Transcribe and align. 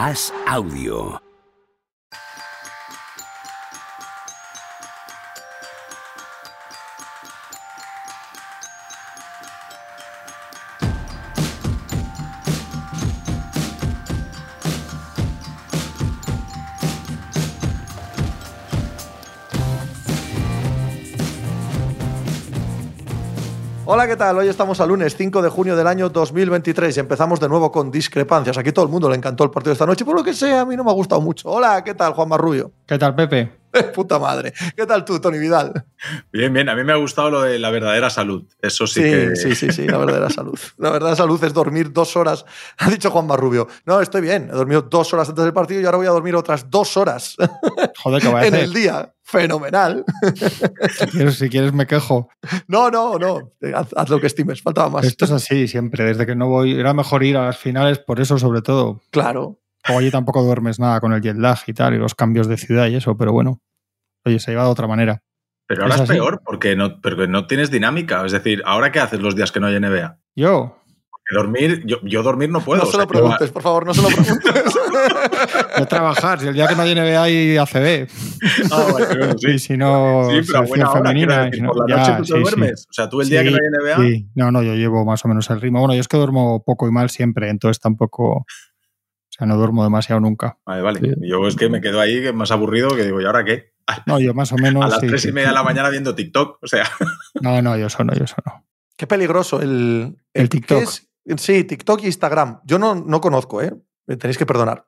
Haz 0.00 0.32
audio. 0.48 1.29
Hola, 23.92 24.06
¿qué 24.06 24.14
tal? 24.14 24.38
Hoy 24.38 24.46
estamos 24.46 24.80
a 24.80 24.86
lunes 24.86 25.16
5 25.16 25.42
de 25.42 25.48
junio 25.48 25.74
del 25.74 25.88
año 25.88 26.08
2023 26.10 26.96
y 26.96 27.00
empezamos 27.00 27.40
de 27.40 27.48
nuevo 27.48 27.72
con 27.72 27.90
discrepancias. 27.90 28.56
Aquí 28.56 28.70
todo 28.70 28.84
el 28.84 28.90
mundo 28.90 29.10
le 29.10 29.16
encantó 29.16 29.42
el 29.42 29.50
partido 29.50 29.70
de 29.70 29.74
esta 29.74 29.86
noche, 29.86 30.04
por 30.04 30.14
lo 30.14 30.22
que 30.22 30.32
sea, 30.32 30.60
a 30.60 30.64
mí 30.64 30.76
no 30.76 30.84
me 30.84 30.90
ha 30.90 30.94
gustado 30.94 31.20
mucho. 31.20 31.48
Hola, 31.48 31.82
¿qué 31.82 31.94
tal, 31.94 32.12
Juan 32.12 32.28
Marrullo? 32.28 32.70
¿Qué 32.86 32.96
tal, 32.98 33.16
Pepe? 33.16 33.50
Puta 33.94 34.20
madre. 34.20 34.52
¿Qué 34.76 34.86
tal 34.86 35.04
tú, 35.04 35.18
Tony 35.20 35.38
Vidal? 35.38 35.84
Bien, 36.32 36.52
bien. 36.52 36.68
A 36.68 36.76
mí 36.76 36.84
me 36.84 36.92
ha 36.92 36.96
gustado 36.96 37.30
lo 37.30 37.42
de 37.42 37.58
la 37.58 37.70
verdadera 37.70 38.10
salud. 38.10 38.44
Eso 38.62 38.86
sí, 38.86 39.00
Sí, 39.02 39.10
que... 39.10 39.34
sí, 39.36 39.54
sí, 39.56 39.72
sí, 39.72 39.86
la 39.88 39.98
verdadera 39.98 40.30
salud. 40.30 40.58
La 40.78 40.90
verdadera 40.90 41.16
salud 41.16 41.42
es 41.42 41.52
dormir 41.52 41.92
dos 41.92 42.16
horas. 42.16 42.44
Ha 42.78 42.90
dicho 42.90 43.10
Juan 43.10 43.26
Marrubio. 43.26 43.66
No, 43.86 44.00
estoy 44.00 44.20
bien. 44.20 44.48
He 44.52 44.56
dormido 44.56 44.82
dos 44.82 45.12
horas 45.14 45.28
antes 45.28 45.42
del 45.44 45.52
partido 45.52 45.80
y 45.80 45.84
ahora 45.84 45.98
voy 45.98 46.06
a 46.06 46.10
dormir 46.10 46.36
otras 46.36 46.70
dos 46.70 46.96
horas 46.96 47.36
Joder, 48.02 48.22
¿qué 48.22 48.28
va 48.28 48.40
a 48.40 48.42
en 48.46 48.54
hacer? 48.54 48.64
el 48.64 48.72
día. 48.72 49.12
Fenomenal. 49.30 50.04
Si 50.90 51.06
quieres, 51.06 51.36
si 51.36 51.48
quieres 51.48 51.72
me 51.72 51.86
quejo. 51.86 52.28
No, 52.66 52.90
no, 52.90 53.18
no. 53.18 53.52
Haz, 53.74 53.88
haz 53.96 54.08
lo 54.08 54.20
que 54.20 54.26
estimes. 54.26 54.60
Faltaba 54.60 54.90
más. 54.90 55.04
Esto 55.04 55.24
es 55.24 55.30
así 55.30 55.68
siempre, 55.68 56.04
desde 56.04 56.26
que 56.26 56.34
no 56.34 56.48
voy. 56.48 56.78
Era 56.78 56.94
mejor 56.94 57.22
ir 57.22 57.36
a 57.36 57.46
las 57.46 57.58
finales, 57.58 57.98
por 57.98 58.20
eso 58.20 58.38
sobre 58.38 58.62
todo. 58.62 59.00
Claro. 59.10 59.60
Luego 59.86 60.00
allí 60.00 60.10
tampoco 60.10 60.42
duermes 60.42 60.78
nada 60.78 61.00
con 61.00 61.12
el 61.12 61.22
jet 61.22 61.36
lag 61.36 61.58
y 61.66 61.72
tal, 61.72 61.94
y 61.94 61.98
los 61.98 62.14
cambios 62.14 62.48
de 62.48 62.56
ciudad 62.56 62.88
y 62.88 62.96
eso, 62.96 63.16
pero 63.16 63.32
bueno. 63.32 63.62
Oye, 64.24 64.38
se 64.38 64.52
iba 64.52 64.64
de 64.64 64.68
otra 64.68 64.86
manera. 64.86 65.22
Pero 65.66 65.84
ahora 65.84 65.94
¿Es 65.94 66.02
peor 66.02 66.42
porque 66.44 66.74
no, 66.74 67.00
porque 67.00 67.28
no 67.28 67.46
tienes 67.46 67.70
dinámica. 67.70 68.24
Es 68.26 68.32
decir, 68.32 68.62
¿ahora 68.66 68.90
qué 68.90 68.98
haces 68.98 69.20
los 69.20 69.36
días 69.36 69.52
que 69.52 69.60
no 69.60 69.68
hay 69.68 69.78
NBA? 69.78 70.18
Yo, 70.34 70.79
dormir, 71.34 71.82
yo, 71.86 71.98
yo 72.02 72.22
dormir 72.22 72.50
no 72.50 72.60
puedo. 72.60 72.82
no 72.84 72.90
se 72.90 72.96
lo 72.98 73.06
preguntes, 73.06 73.50
por 73.50 73.62
favor, 73.62 73.86
no 73.86 73.94
se 73.94 74.02
lo 74.02 74.08
preguntes. 74.08 74.52
a 75.76 75.86
trabajar. 75.86 76.40
Si 76.40 76.46
el 76.48 76.54
día 76.54 76.66
que 76.66 76.74
no 76.74 76.82
hay 76.82 76.94
NBA 76.94 77.22
hay 77.22 77.56
ACB. 77.56 78.08
Ah, 78.72 78.86
vale, 78.92 79.06
bueno, 79.18 79.34
sí. 79.38 79.50
Y 79.50 79.58
si 79.58 79.76
no, 79.76 80.28
Sí, 80.30 80.40
pero 80.46 80.60
a 80.60 80.66
selección 80.66 80.68
buena 80.68 80.90
hora, 80.90 81.12
quiero 81.12 81.32
femenina. 81.32 81.34
y 81.34 81.44
decir, 81.46 81.54
si 81.54 81.60
no- 81.62 81.72
por 81.72 81.90
la 81.90 81.96
ya, 81.96 82.02
noche 82.02 82.12
tú 82.16 82.22
te 82.22 82.26
sí, 82.26 82.32
sí. 82.34 82.40
duermes. 82.40 82.86
O 82.88 82.92
sea, 82.92 83.08
tú 83.08 83.20
el 83.20 83.28
día 83.28 83.42
que 83.44 83.50
no 83.50 83.56
hay 83.56 83.94
NBA, 83.96 83.96
Sí, 84.08 84.28
no, 84.34 84.50
no, 84.52 84.62
yo 84.62 84.74
llevo 84.74 85.04
más 85.04 85.24
o 85.24 85.28
menos 85.28 85.48
el 85.50 85.60
ritmo. 85.60 85.78
Bueno, 85.80 85.94
yo 85.94 86.00
es 86.00 86.08
que 86.08 86.16
duermo 86.16 86.62
poco 86.64 86.88
y 86.88 86.92
mal 86.92 87.10
siempre, 87.10 87.48
entonces 87.50 87.80
tampoco. 87.80 88.30
O 88.38 89.32
sea, 89.32 89.46
no 89.46 89.56
duermo 89.56 89.84
demasiado 89.84 90.20
nunca. 90.20 90.58
Vale, 90.66 90.82
vale. 90.82 91.00
Sí. 91.00 91.14
Yo 91.22 91.46
es 91.46 91.56
que 91.56 91.68
me 91.68 91.80
quedo 91.80 92.00
ahí 92.00 92.20
que 92.20 92.32
más 92.32 92.50
aburrido 92.50 92.90
que 92.96 93.04
digo, 93.04 93.20
¿y 93.20 93.24
ahora 93.24 93.44
qué? 93.44 93.72
No, 94.06 94.20
yo 94.20 94.34
más 94.34 94.52
o 94.52 94.56
menos. 94.56 94.84
A 94.84 94.88
las 94.88 95.00
tres 95.00 95.22
sí, 95.22 95.28
y 95.30 95.32
media 95.32 95.48
de 95.48 95.52
sí. 95.52 95.56
la 95.56 95.62
mañana 95.64 95.88
viendo 95.88 96.14
TikTok. 96.14 96.58
O 96.62 96.66
sea, 96.66 96.84
No, 97.40 97.60
no, 97.62 97.76
yo 97.76 97.86
eso 97.86 98.04
no, 98.04 98.12
yo 98.14 98.24
eso 98.24 98.36
no. 98.44 98.66
Qué 98.96 99.06
peligroso 99.06 99.62
el, 99.62 100.16
El 100.34 100.48
¿qué 100.48 100.58
TikTok. 100.58 100.82
es? 100.82 101.08
Sí, 101.36 101.64
TikTok 101.64 102.02
y 102.02 102.06
Instagram. 102.06 102.60
Yo 102.64 102.78
no, 102.78 102.94
no 102.94 103.20
conozco, 103.20 103.62
¿eh? 103.62 103.74
Me 104.06 104.16
tenéis 104.16 104.38
que 104.38 104.46
perdonar. 104.46 104.86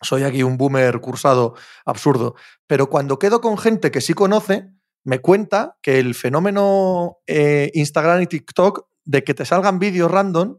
Soy 0.00 0.22
aquí 0.22 0.42
un 0.42 0.56
boomer 0.56 1.00
cursado 1.00 1.54
absurdo. 1.84 2.34
Pero 2.66 2.88
cuando 2.88 3.18
quedo 3.18 3.40
con 3.40 3.58
gente 3.58 3.90
que 3.90 4.00
sí 4.00 4.14
conoce, 4.14 4.70
me 5.04 5.20
cuenta 5.20 5.76
que 5.82 5.98
el 5.98 6.14
fenómeno 6.14 7.18
eh, 7.26 7.70
Instagram 7.74 8.22
y 8.22 8.26
TikTok 8.26 8.86
de 9.04 9.24
que 9.24 9.34
te 9.34 9.44
salgan 9.44 9.78
vídeos 9.78 10.10
random, 10.10 10.58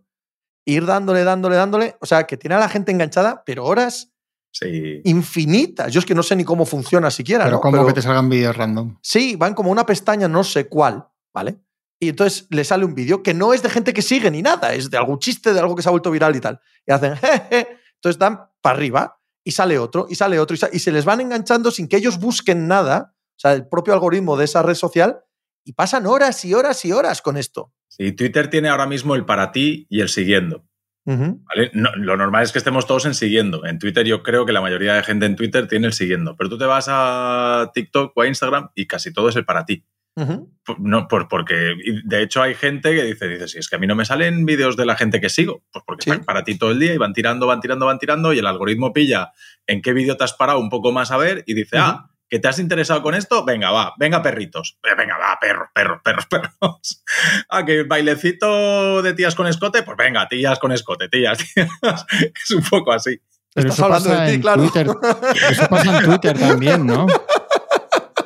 ir 0.65 0.85
dándole, 0.85 1.23
dándole, 1.23 1.55
dándole, 1.55 1.95
o 2.01 2.05
sea, 2.05 2.25
que 2.25 2.37
tiene 2.37 2.55
a 2.55 2.59
la 2.59 2.69
gente 2.69 2.91
enganchada, 2.91 3.43
pero 3.45 3.65
horas 3.65 4.11
sí. 4.51 5.01
infinitas. 5.05 5.91
Yo 5.93 5.99
es 5.99 6.05
que 6.05 6.15
no 6.15 6.23
sé 6.23 6.35
ni 6.35 6.43
cómo 6.43 6.65
funciona 6.65 7.11
siquiera. 7.11 7.45
Pero 7.45 7.57
¿no? 7.57 7.61
como 7.61 7.73
Pero- 7.77 7.87
que 7.87 7.93
te 7.93 8.01
salgan 8.01 8.29
vídeos 8.29 8.55
random. 8.55 8.97
Sí, 9.01 9.35
van 9.35 9.53
como 9.53 9.71
una 9.71 9.85
pestaña, 9.85 10.27
no 10.27 10.43
sé 10.43 10.67
cuál, 10.67 11.07
¿vale? 11.33 11.59
Y 11.99 12.09
entonces 12.09 12.47
le 12.49 12.63
sale 12.63 12.85
un 12.85 12.95
vídeo 12.95 13.21
que 13.23 13.33
no 13.33 13.53
es 13.53 13.61
de 13.61 13.69
gente 13.69 13.93
que 13.93 14.01
sigue 14.01 14.31
ni 14.31 14.41
nada, 14.41 14.73
es 14.73 14.89
de 14.89 14.97
algún 14.97 15.19
chiste, 15.19 15.53
de 15.53 15.59
algo 15.59 15.75
que 15.75 15.81
se 15.81 15.89
ha 15.89 15.91
vuelto 15.91 16.11
viral 16.11 16.35
y 16.35 16.39
tal. 16.39 16.59
Y 16.87 16.91
hacen, 16.93 17.15
jeje. 17.17 17.67
Entonces 17.95 18.17
dan 18.17 18.39
para 18.61 18.77
arriba 18.77 19.19
y 19.43 19.51
sale 19.51 19.77
otro, 19.79 20.07
y 20.09 20.15
sale 20.15 20.39
otro, 20.39 20.55
y, 20.55 20.57
sa- 20.57 20.69
y 20.71 20.79
se 20.79 20.91
les 20.91 21.03
van 21.05 21.19
enganchando 21.21 21.71
sin 21.71 21.87
que 21.87 21.97
ellos 21.97 22.19
busquen 22.19 22.67
nada, 22.67 23.15
o 23.15 23.39
sea, 23.39 23.53
el 23.53 23.67
propio 23.67 23.93
algoritmo 23.93 24.37
de 24.37 24.45
esa 24.45 24.61
red 24.63 24.75
social, 24.75 25.19
y 25.65 25.73
pasan 25.73 26.05
horas 26.07 26.43
y 26.45 26.53
horas 26.53 26.83
y 26.85 26.91
horas 26.93 27.21
con 27.21 27.35
esto. 27.37 27.73
Sí, 27.89 28.11
Twitter 28.13 28.49
tiene 28.49 28.69
ahora 28.69 28.85
mismo 28.87 29.15
el 29.15 29.25
para 29.25 29.51
ti 29.51 29.85
y 29.89 30.01
el 30.01 30.09
siguiendo. 30.09 30.65
Ujú. 31.05 31.41
¿vale? 31.45 31.71
No- 31.73 31.95
lo 31.95 32.15
normal 32.17 32.43
es 32.43 32.51
que 32.51 32.59
estemos 32.59 32.85
todos 32.85 33.05
en 33.05 33.13
siguiendo. 33.15 33.65
En 33.65 33.79
Twitter 33.79 34.05
yo 34.05 34.23
creo 34.23 34.45
que 34.45 34.53
la 34.53 34.61
mayoría 34.61 34.93
de 34.93 35.03
gente 35.03 35.25
en 35.25 35.35
Twitter 35.35 35.67
tiene 35.67 35.87
el 35.87 35.93
siguiendo. 35.93 36.35
Pero 36.37 36.49
tú 36.49 36.57
te 36.57 36.65
vas 36.65 36.85
a 36.89 37.71
TikTok 37.73 38.13
o 38.15 38.21
a 38.21 38.27
Instagram 38.27 38.69
y 38.75 38.87
casi 38.87 39.11
todo 39.11 39.29
es 39.29 39.35
el 39.35 39.45
para 39.45 39.65
ti. 39.65 39.83
No, 40.15 41.07
por, 41.07 41.27
porque 41.29 41.73
de 42.03 42.21
hecho 42.21 42.41
hay 42.41 42.53
gente 42.53 42.93
que 42.93 43.03
dice, 43.03 43.27
dice, 43.27 43.47
si 43.47 43.57
es 43.59 43.69
que 43.69 43.77
a 43.77 43.79
mí 43.79 43.87
no 43.87 43.95
me 43.95 44.03
salen 44.05 44.45
vídeos 44.45 44.75
de 44.75 44.85
la 44.85 44.95
gente 44.97 45.21
que 45.21 45.29
sigo, 45.29 45.63
pues 45.71 45.83
porque 45.87 46.03
Sí. 46.03 46.09
están 46.09 46.25
para 46.25 46.43
ti 46.43 46.57
todo 46.57 46.71
el 46.71 46.79
día 46.79 46.93
y 46.93 46.97
van 46.97 47.13
tirando, 47.13 47.47
van 47.47 47.61
tirando, 47.61 47.85
van 47.85 47.99
tirando 47.99 48.33
y 48.33 48.39
el 48.39 48.45
algoritmo 48.47 48.91
pilla 48.91 49.31
en 49.65 49.81
qué 49.81 49.93
vídeo 49.93 50.17
te 50.17 50.25
has 50.25 50.33
parado 50.33 50.59
un 50.59 50.69
poco 50.69 50.91
más 50.91 51.11
a 51.11 51.17
ver 51.17 51.43
y 51.47 51.53
dice, 51.53 51.77
ah, 51.77 52.09
que 52.29 52.37
te 52.37 52.47
has 52.47 52.59
interesado 52.59 53.01
con 53.01 53.15
esto, 53.15 53.43
venga, 53.45 53.71
va, 53.71 53.93
venga 53.97 54.21
perritos, 54.21 54.77
Eh, 54.83 54.93
venga, 54.95 55.17
va, 55.17 55.37
perros, 55.41 55.69
perros, 55.73 55.99
perros, 56.03 56.25
perros. 56.29 57.03
Ah, 57.49 57.65
que 57.65 57.79
el 57.79 57.85
bailecito 57.87 59.01
de 59.01 59.13
tías 59.13 59.35
con 59.35 59.47
escote, 59.47 59.81
pues 59.83 59.97
venga, 59.97 60.27
tías 60.27 60.59
con 60.59 60.71
escote, 60.71 61.07
tías, 61.09 61.37
tías. 61.55 62.05
Es 62.43 62.51
un 62.51 62.63
poco 62.63 62.91
así. 62.91 63.19
Pero 63.51 63.69
Estás 63.69 63.77
eso 63.79 63.85
hablando 63.85 64.09
pasa 64.09 64.21
de 64.21 64.27
ti, 64.29 64.35
en 64.35 64.41
claro. 64.41 64.61
Twitter. 64.61 64.87
Eso 65.49 65.67
pasa 65.69 65.97
en 65.97 66.05
Twitter 66.05 66.37
también, 66.37 66.85
¿no? 66.85 67.07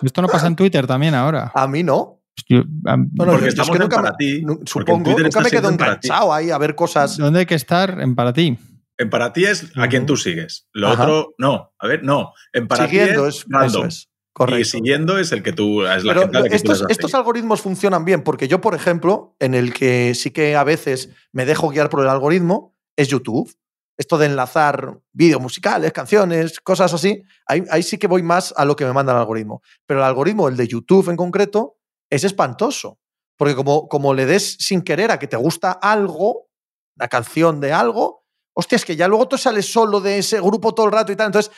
Esto 0.04 0.22
no 0.22 0.28
pasa 0.28 0.48
en 0.48 0.56
Twitter 0.56 0.86
también 0.88 1.16
ahora. 1.16 1.52
A 1.56 1.68
mí 1.68 1.84
no. 1.84 2.20
Yo- 2.50 2.64
a- 2.86 2.98
No, 2.98 3.06
no, 3.14 3.26
Porque 3.26 3.42
yo- 3.44 3.48
estamos 3.50 3.70
es 3.70 3.78
que 3.78 3.84
en 3.84 3.90
para 3.90 4.16
ti, 4.18 4.44
Supongo, 4.66 5.12
nunca 5.20 5.40
me 5.42 5.50
quedo 5.52 5.70
enganchado 5.70 6.34
ahí 6.34 6.50
a 6.52 6.58
ver 6.58 6.76
cosas. 6.76 7.18
¿Dónde 7.18 7.40
hay 7.42 7.46
que 7.46 7.56
estar? 7.56 8.00
En 8.02 8.16
para 8.16 8.34
ti. 8.34 8.58
En 8.98 9.10
para 9.10 9.34
ti 9.34 9.46
es 9.46 9.72
a 9.76 9.88
quien 9.88 10.06
tú 10.06 10.18
sigues. 10.18 10.68
Lo 10.74 10.90
Ajá. 10.90 11.04
otro, 11.04 11.36
no. 11.38 11.72
A 11.80 11.88
ver, 11.88 12.04
no. 12.04 12.34
En 12.52 12.68
para 12.68 12.86
Siguiendo 12.88 13.24
ti 13.24 13.30
es, 13.30 13.36
es, 13.38 13.46
random. 13.50 13.68
eso 13.70 13.86
es. 13.88 14.10
Correcto. 14.36 14.60
Y 14.62 14.66
siguiendo 14.66 15.20
es 15.20 15.32
el 15.32 15.44
que 15.44 15.54
tú, 15.54 15.84
es 15.86 16.04
la 16.04 16.14
Pero 16.14 16.22
gente 16.22 16.38
a 16.38 16.42
la 16.42 16.46
que 16.46 16.50
tú 16.52 16.56
estos, 16.56 16.80
das 16.82 16.90
estos 16.90 17.14
algoritmos 17.14 17.62
funcionan 17.62 18.04
bien 18.04 18.24
porque 18.24 18.48
yo, 18.48 18.62
por 18.62 18.74
ejemplo, 18.74 19.36
en 19.40 19.54
el 19.54 19.74
que 19.74 20.16
sí 20.16 20.32
que 20.32 20.56
a 20.56 20.64
veces 20.64 21.10
me 21.32 21.46
dejo 21.46 21.70
guiar 21.70 21.90
por 21.90 22.02
el 22.02 22.10
algoritmo, 22.10 22.76
es 22.98 23.10
YouTube. 23.10 23.52
Esto 23.98 24.18
de 24.18 24.26
enlazar 24.26 25.00
vídeos 25.12 25.42
musicales, 25.42 25.94
canciones, 25.94 26.60
cosas 26.60 26.94
así, 26.94 27.24
ahí, 27.46 27.64
ahí 27.70 27.84
sí 27.84 27.98
que 27.98 28.08
voy 28.08 28.24
más 28.24 28.54
a 28.58 28.66
lo 28.66 28.76
que 28.76 28.86
me 28.86 28.94
manda 28.94 29.14
el 29.14 29.20
algoritmo. 29.20 29.62
Pero 29.86 30.00
el 30.00 30.06
algoritmo, 30.06 30.48
el 30.48 30.58
de 30.58 30.68
YouTube 30.68 31.10
en 31.10 31.18
concreto, 31.18 31.78
es 32.10 32.24
espantoso. 32.24 33.00
Porque 33.38 33.56
como, 33.56 33.88
como 33.88 34.14
le 34.14 34.26
des 34.26 34.58
sin 34.60 34.82
querer 34.82 35.12
a 35.12 35.20
que 35.20 35.28
te 35.28 35.38
gusta 35.38 35.72
algo, 35.72 36.50
la 36.96 37.08
canción 37.08 37.60
de 37.60 37.74
algo, 37.74 38.24
hostia, 38.54 38.76
es 38.76 38.86
que 38.86 38.96
ya 38.96 39.08
luego 39.08 39.28
tú 39.28 39.38
sales 39.38 39.72
solo 39.72 40.00
de 40.00 40.20
ese 40.20 40.40
grupo 40.40 40.74
todo 40.74 40.86
el 40.86 40.92
rato 40.92 41.12
y 41.12 41.16
tal. 41.16 41.28
Entonces, 41.28 41.52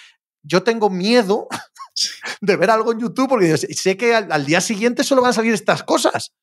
yo 0.44 0.64
tengo 0.64 0.90
miedo 0.90 1.48
de 2.42 2.56
ver 2.56 2.70
algo 2.70 2.92
en 2.92 3.00
YouTube 3.00 3.30
porque 3.30 3.58
sé 3.58 3.98
que 3.98 4.16
al, 4.16 4.32
al 4.32 4.46
día 4.46 4.62
siguiente 4.62 5.04
solo 5.04 5.22
van 5.22 5.32
a 5.32 5.34
salir 5.34 5.54
estas 5.54 5.84
cosas. 5.84 6.34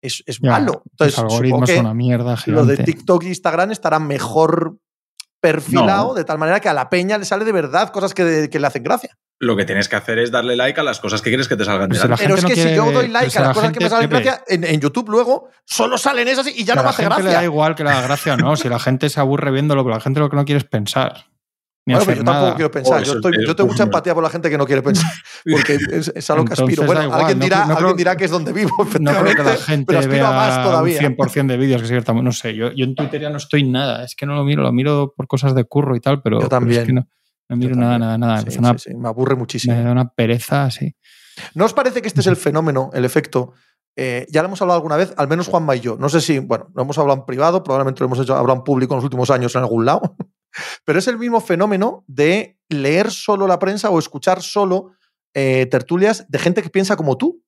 Es, 0.00 0.22
es 0.26 0.38
Ya, 0.40 0.50
malo. 0.50 0.82
Entonces, 0.92 1.18
Los 1.18 1.32
algoritmos 1.32 1.68
que 1.68 1.76
son 1.76 1.86
una 1.86 1.94
mierda 1.94 2.36
lo 2.46 2.64
de. 2.64 2.76
TikTok 2.76 3.24
e 3.24 3.28
Instagram 3.28 3.72
estará 3.72 3.98
mejor 3.98 4.78
perfilado 5.40 6.08
No. 6.08 6.14
de 6.14 6.24
tal 6.24 6.38
manera 6.38 6.60
que 6.60 6.68
a 6.68 6.74
la 6.74 6.88
peña 6.88 7.18
le 7.18 7.24
sale 7.24 7.44
de 7.44 7.52
verdad 7.52 7.90
cosas 7.90 8.14
que, 8.14 8.48
que 8.50 8.58
le 8.58 8.66
hacen 8.66 8.82
gracia. 8.82 9.16
Lo 9.40 9.56
que 9.56 9.64
tienes 9.64 9.88
que 9.88 9.94
hacer 9.94 10.18
es 10.18 10.32
darle 10.32 10.56
like 10.56 10.80
a 10.80 10.82
las 10.82 10.98
cosas 10.98 11.22
que 11.22 11.30
quieres 11.30 11.46
que 11.46 11.56
te 11.56 11.64
salgan 11.64 11.88
de 11.90 11.98
la 11.98 12.06
la 12.08 12.16
Pero 12.16 12.34
es 12.34 12.44
que 12.44 12.56
no 12.56 12.62
si 12.62 12.74
yo 12.74 12.90
doy 12.90 13.06
like 13.08 13.38
a 13.38 13.40
la 13.40 13.46
las 13.48 13.56
cosas 13.56 13.72
que 13.72 13.84
me 13.84 13.88
salen 13.88 14.10
Pepe, 14.10 14.24
gracia, 14.24 14.44
en, 14.48 14.64
en 14.64 14.80
YouTube 14.80 15.08
luego 15.10 15.48
solo 15.64 15.96
salen 15.96 16.26
esas 16.26 16.48
y 16.48 16.64
ya 16.64 16.74
no 16.74 16.80
a 16.80 16.82
me 16.82 16.86
la 16.86 16.90
hace 16.90 17.02
gente 17.04 17.18
le 17.18 17.24
da 17.24 17.30
gracia. 17.30 17.44
igual 17.44 17.74
que 17.76 17.84
le 17.84 17.90
haga 17.90 18.02
gracia 18.02 18.34
o 18.34 18.36
no. 18.36 18.56
Si 18.56 18.68
la 18.68 18.80
gente 18.80 19.08
se 19.08 19.20
aburre 19.20 19.52
viéndolo, 19.52 19.84
pero 19.84 19.94
la 19.94 20.00
gente 20.00 20.18
lo 20.18 20.28
que 20.28 20.34
no 20.36 20.44
quiere 20.44 20.58
es 20.58 20.64
pensar. 20.64 21.26
Ni 21.88 21.94
Bueno, 21.94 22.02
hacer 22.02 22.18
yo 22.18 22.24
tampoco 22.24 22.44
nada. 22.44 22.54
quiero 22.56 22.70
pensar. 22.70 23.00
Oh, 23.00 23.02
yo, 23.02 23.12
estoy- 23.14 23.32
es- 23.40 23.46
yo 23.46 23.56
tengo 23.56 23.70
mucha 23.70 23.82
empatía 23.84 24.12
por 24.12 24.22
la 24.22 24.28
gente 24.28 24.50
que 24.50 24.58
no 24.58 24.66
quiere 24.66 24.82
pensar. 24.82 25.10
Porque 25.50 25.78
es, 25.90 26.12
es 26.14 26.30
a 26.30 26.34
lo 26.34 26.44
que 26.44 26.52
Entonces 26.52 26.64
aspiro. 26.64 26.84
Bueno, 26.84 27.02
igual, 27.04 27.20
alguien, 27.20 27.40
dirá, 27.40 27.56
no 27.56 27.62
alguien 27.62 27.76
creo- 27.78 27.94
dirá 27.94 28.16
que 28.16 28.24
es 28.26 28.30
donde 28.30 28.52
vivo, 28.52 28.70
No 29.00 29.10
creo 29.10 29.24
que 29.24 29.42
la 29.42 29.54
efectivamente. 29.54 29.62
gente 29.64 29.84
pero 29.86 29.98
aspiro 30.00 30.26
a 30.26 30.30
más 30.32 30.54
vea 30.56 30.64
todavía. 30.64 30.98
un 31.08 31.16
100% 31.16 31.46
de 31.46 31.56
vídeos 31.56 31.80
que 31.80 31.88
sigue 31.88 32.02
tam- 32.04 32.22
No 32.22 32.32
sé, 32.32 32.54
yo, 32.54 32.70
yo 32.72 32.84
en 32.84 32.94
Twitter 32.94 33.22
ya 33.22 33.30
no 33.30 33.38
estoy 33.38 33.64
nada. 33.64 34.04
Es 34.04 34.14
que 34.14 34.26
no 34.26 34.34
lo 34.34 34.44
miro, 34.44 34.62
lo 34.62 34.70
miro 34.70 35.14
por 35.16 35.26
cosas 35.26 35.54
de 35.54 35.64
curro 35.64 35.96
y 35.96 36.00
tal, 36.00 36.20
pero, 36.20 36.36
Yo 36.40 36.48
pero 36.48 36.56
es 36.56 36.60
también. 36.60 36.86
que 36.86 36.92
no, 36.92 37.08
no 37.48 37.56
miro 37.56 37.74
Yo 37.74 37.80
nada, 37.80 37.98
nada, 37.98 38.18
nada. 38.18 38.42
Sí, 38.46 38.58
una- 38.58 38.76
sí, 38.76 38.90
sí, 38.90 38.94
me 38.94 39.08
aburre 39.08 39.34
muchísimo. 39.34 39.74
Me 39.74 39.82
da 39.82 39.92
una 39.92 40.10
pereza 40.10 40.64
así. 40.64 40.94
¿No 41.54 41.64
os 41.64 41.72
parece 41.72 42.02
que 42.02 42.08
este 42.08 42.20
es 42.20 42.26
el 42.26 42.36
fenómeno, 42.36 42.90
el 42.92 43.06
efecto? 43.06 43.54
Eh, 44.00 44.26
ya 44.30 44.42
lo 44.42 44.46
hemos 44.48 44.62
hablado 44.62 44.76
alguna 44.76 44.96
vez, 44.96 45.12
al 45.16 45.26
menos 45.26 45.48
Juanma 45.48 45.74
y 45.74 45.80
yo. 45.80 45.96
No 45.98 46.08
sé 46.08 46.20
si, 46.20 46.38
bueno, 46.38 46.68
lo 46.74 46.82
hemos 46.82 46.96
hablado 46.98 47.18
en 47.20 47.26
privado, 47.26 47.64
probablemente 47.64 47.98
lo 48.00 48.06
hemos 48.06 48.20
hecho, 48.20 48.36
hablado 48.36 48.58
en 48.60 48.62
público 48.64 48.94
en 48.94 48.98
los 48.98 49.04
últimos 49.04 49.28
años 49.30 49.54
en 49.56 49.62
algún 49.62 49.84
lado, 49.84 50.14
pero 50.84 50.98
es 50.98 51.06
el 51.08 51.18
mismo 51.18 51.40
fenómeno 51.40 52.04
de 52.06 52.58
leer 52.68 53.10
solo 53.10 53.46
la 53.46 53.58
prensa 53.58 53.90
o 53.90 53.98
escuchar 53.98 54.42
solo 54.42 54.92
eh, 55.34 55.66
tertulias 55.66 56.26
de 56.28 56.38
gente 56.38 56.62
que 56.62 56.70
piensa 56.70 56.96
como 56.96 57.16
tú, 57.16 57.42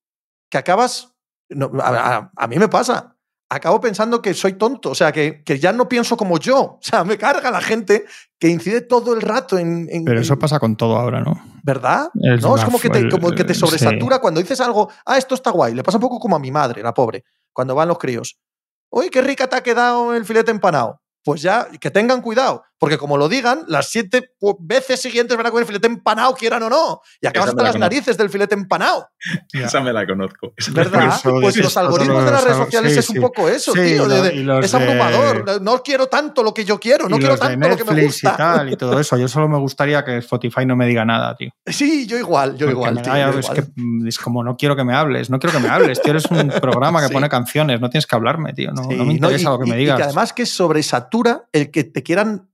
que 0.50 0.58
acabas, 0.58 1.14
no, 1.48 1.70
a, 1.80 2.16
a- 2.16 2.32
a 2.36 2.46
mí 2.46 2.58
me 2.58 2.68
pasa, 2.68 3.16
acabo 3.48 3.80
pensando 3.80 4.22
que 4.22 4.32
soy 4.32 4.52
tonto, 4.54 4.90
o 4.90 4.94
sea, 4.94 5.10
que, 5.12 5.42
que, 5.42 5.58
ya 5.58 5.72
no 5.72 5.88
pienso 5.88 6.16
como 6.16 6.38
yo. 6.38 6.78
O 6.78 6.82
sea, 6.82 7.04
me 7.04 7.18
carga 7.18 7.50
la 7.50 7.60
gente 7.60 8.04
que 8.38 8.48
incide 8.48 8.80
todo 8.80 9.12
el 9.14 9.20
rato 9.20 9.58
en... 9.58 9.88
en 9.90 10.04
Pero 10.04 10.20
eso 10.20 10.34
en, 10.34 10.38
pasa 10.38 10.58
con 10.60 10.76
todo 10.76 10.96
ahora, 10.96 11.20
¿no? 11.20 11.34
¿Verdad? 11.62 12.10
Es 12.14 12.42
no, 12.42 12.56
es 12.56 12.64
como 12.64 12.78
que, 12.78 12.88
te, 12.90 13.08
como 13.08 13.32
que 13.32 13.44
te 13.44 13.54
sí. 13.54 13.60
sobresatura 13.60 14.20
cuando 14.20 14.40
dices 14.40 14.60
algo, 14.60 14.90
ah, 15.04 15.18
esto 15.18 15.34
está 15.34 15.50
guay. 15.50 15.74
Le 15.74 15.82
pasa 15.82 15.98
un 15.98 16.02
poco 16.02 16.18
como 16.20 16.36
a 16.36 16.38
mi 16.38 16.50
madre, 16.50 16.82
la 16.82 16.94
pobre, 16.94 17.24
cuando 17.52 17.74
van 17.74 17.88
los 17.88 17.98
críos. 17.98 18.38
Uy, 18.90 19.10
qué 19.10 19.20
rica 19.20 19.46
te 19.48 19.56
ha 19.56 19.62
quedado 19.62 20.14
el 20.14 20.24
filete 20.24 20.50
empanado. 20.50 21.00
Pues 21.22 21.42
ya, 21.42 21.68
que 21.78 21.90
tengan 21.90 22.22
cuidado, 22.22 22.62
porque 22.80 22.96
como 22.98 23.18
lo 23.18 23.28
digan, 23.28 23.62
las 23.68 23.90
siete 23.90 24.32
veces 24.58 25.00
siguientes 25.02 25.36
van 25.36 25.46
a 25.46 25.50
comer 25.50 25.66
filete 25.66 25.86
empanado, 25.86 26.34
quieran 26.34 26.62
o 26.62 26.70
no. 26.70 27.00
Y 27.20 27.26
acabas 27.26 27.50
hasta 27.50 27.58
la 27.62 27.68
las 27.68 27.72
conozco. 27.74 27.78
narices 27.94 28.16
del 28.16 28.30
filete 28.30 28.54
empanado. 28.54 29.06
Ya. 29.52 29.66
Esa 29.66 29.80
me 29.82 29.92
la 29.92 30.06
conozco. 30.06 30.54
¿Verdad? 30.72 31.14
eso 31.14 31.30
Pues 31.40 31.56
los 31.58 31.76
algoritmos 31.76 32.24
de 32.24 32.30
las 32.30 32.42
redes 32.42 32.56
sociales 32.56 32.92
sí, 32.94 32.98
es 33.00 33.08
un 33.10 33.14
sí. 33.16 33.20
poco 33.20 33.48
eso, 33.50 33.72
Sí, 33.74 33.80
tío. 33.80 34.06
y 34.06 34.08
de- 34.08 34.22
de- 34.22 34.34
y 34.34 34.64
es 34.64 34.72
de- 34.72 34.78
abrumador. 34.78 35.60
No 35.60 35.82
quiero 35.82 36.06
tanto 36.06 36.42
lo 36.42 36.54
que 36.54 36.64
yo 36.64 36.80
quiero, 36.80 37.06
no 37.08 37.16
y 37.16 37.18
quiero 37.20 37.36
tanto 37.36 37.68
lo 37.68 37.76
que 37.76 37.84
me 37.84 38.02
y 38.02 38.06
gusta. 38.06 38.34
tal 38.36 38.72
y 38.72 38.76
todo 38.76 38.98
eso. 38.98 39.18
Yo 39.18 39.28
solo 39.28 39.46
me 39.46 39.58
gustaría 39.58 40.02
que 40.02 40.16
Spotify 40.16 40.64
no 40.64 40.74
me 40.74 40.86
diga 40.86 41.04
nada, 41.04 41.36
tío. 41.36 41.50
Sí, 41.66 42.06
yo 42.06 42.16
igual, 42.16 42.52
yo 42.56 42.66
Porque 42.66 42.72
igual. 42.72 42.94
me 42.94 43.02
tío, 43.02 43.12
da 43.12 43.18
ya- 43.18 43.30
yo 43.32 43.38
es, 43.40 43.44
igual. 43.46 43.56
que, 43.62 43.70
mm, 43.76 44.06
es 44.08 44.18
como 44.18 44.42
no 44.42 44.56
quiero 44.56 44.74
que 44.74 44.84
me 44.84 44.94
hables, 44.94 45.28
no 45.28 45.38
quiero 45.38 45.58
que 45.58 45.62
me 45.62 45.68
hables, 45.68 46.00
tío. 46.00 46.12
Eres 46.12 46.24
un 46.30 46.48
programa 46.48 47.00
que 47.02 47.08
Sí. 47.10 47.12
pone 47.12 47.28
canciones, 47.28 47.78
no 47.80 47.90
tienes 47.90 48.06
que 48.06 48.16
hablarme, 48.16 48.54
tío. 48.54 48.70
No, 48.72 48.84
Sí, 48.84 48.88
no 48.96 49.04
me 49.04 49.04
no, 49.04 49.12
interesa 49.12 49.42
y- 49.42 49.52
lo 49.52 49.58
que 49.58 49.66
y- 49.66 49.70
me 49.70 49.76
y 49.76 49.80
digas. 49.80 49.96
que 49.98 50.02
además 50.04 50.32
que 50.32 50.46
sobresatura 50.46 51.44
el 51.52 51.70
que 51.70 51.84
te 51.84 52.02
quieran, 52.02 52.48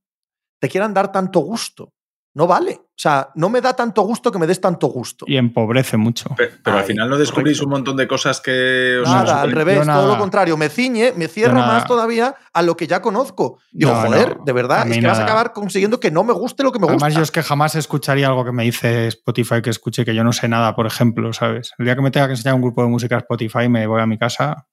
te 0.59 0.69
quieran 0.69 0.95
dar 0.95 1.11
tanto 1.13 1.41
gusto. 1.41 1.93
No 2.35 2.47
vale. 2.47 2.73
O 2.73 2.99
sea, 2.99 3.31
no 3.35 3.49
me 3.49 3.63
da 3.63 3.73
tanto 3.75 4.03
gusto 4.03 4.31
que 4.31 4.39
me 4.39 4.47
des 4.47 4.61
tanto 4.61 4.89
gusto. 4.89 5.25
Y 5.27 5.39
empobrece 5.39 5.97
mucho. 5.97 6.29
Pe- 6.37 6.51
Pero 6.63 6.77
al 6.79 6.85
final 6.85 7.09
no 7.09 7.17
descubrís 7.17 7.57
correcto. 7.57 7.65
un 7.65 7.71
montón 7.71 7.97
de 7.97 8.07
cosas 8.07 8.43
que 8.43 8.99
os 9.03 9.09
Nada, 9.09 9.41
al 9.41 9.53
revés, 9.53 9.77
todo 9.79 9.87
nada. 9.87 10.07
lo 10.07 10.19
contrario. 10.19 10.55
Me 10.59 10.69
ciñe, 10.69 11.15
me 11.17 11.29
nada. 11.61 11.67
más 11.67 11.87
todavía 11.87 12.35
a 12.53 12.61
lo 12.61 12.77
que 12.77 12.87
ya 12.87 13.01
conozco. 13.01 13.59
Digo, 13.73 13.91
No, 13.93 14.03
joder, 14.03 14.37
no, 14.37 14.45
de 14.45 14.53
verdad, 14.53 14.87
es 14.87 14.99
que 14.99 15.07
vas 15.07 15.19
a 15.19 15.23
acabar 15.25 15.55
consiguiendo 15.55 15.99
que 15.99 16.11
no 16.11 16.25
me 16.25 16.35
guste 16.35 16.63
lo 16.63 16.73
que 16.73 16.79
me 16.79 16.87
Además, 16.87 17.05
gusta. 17.05 17.19
yo 17.21 17.23
es 17.23 17.31
que 17.31 17.43
jamás 17.43 17.75
escucharía 17.75 18.27
algo 18.29 18.45
que 18.45 18.53
me 18.53 18.65
dice 18.65 19.07
Spotify 19.07 19.63
que 19.63 19.71
escuche 19.71 20.05
que 20.05 20.15
yo 20.15 20.23
no 20.23 20.35
sé 20.35 20.47
nada, 20.47 20.77
por 20.77 20.87
ejemplo, 20.87 21.33
¿sabes? 21.33 21.73
El 21.79 21.87
día 21.87 21.97
que 21.97 22.03
me 22.03 22.11
tenga 22.11 22.27
que 22.27 22.33
enseñar 22.35 22.55
un 22.55 22.61
grupo 22.63 22.83
de 22.83 22.89
música 22.89 23.15
a 23.17 23.19
Spotify, 23.21 23.71
me 23.71 23.87
voy 23.87 24.03
a 24.03 24.07
mi 24.07 24.19
casa, 24.19 24.67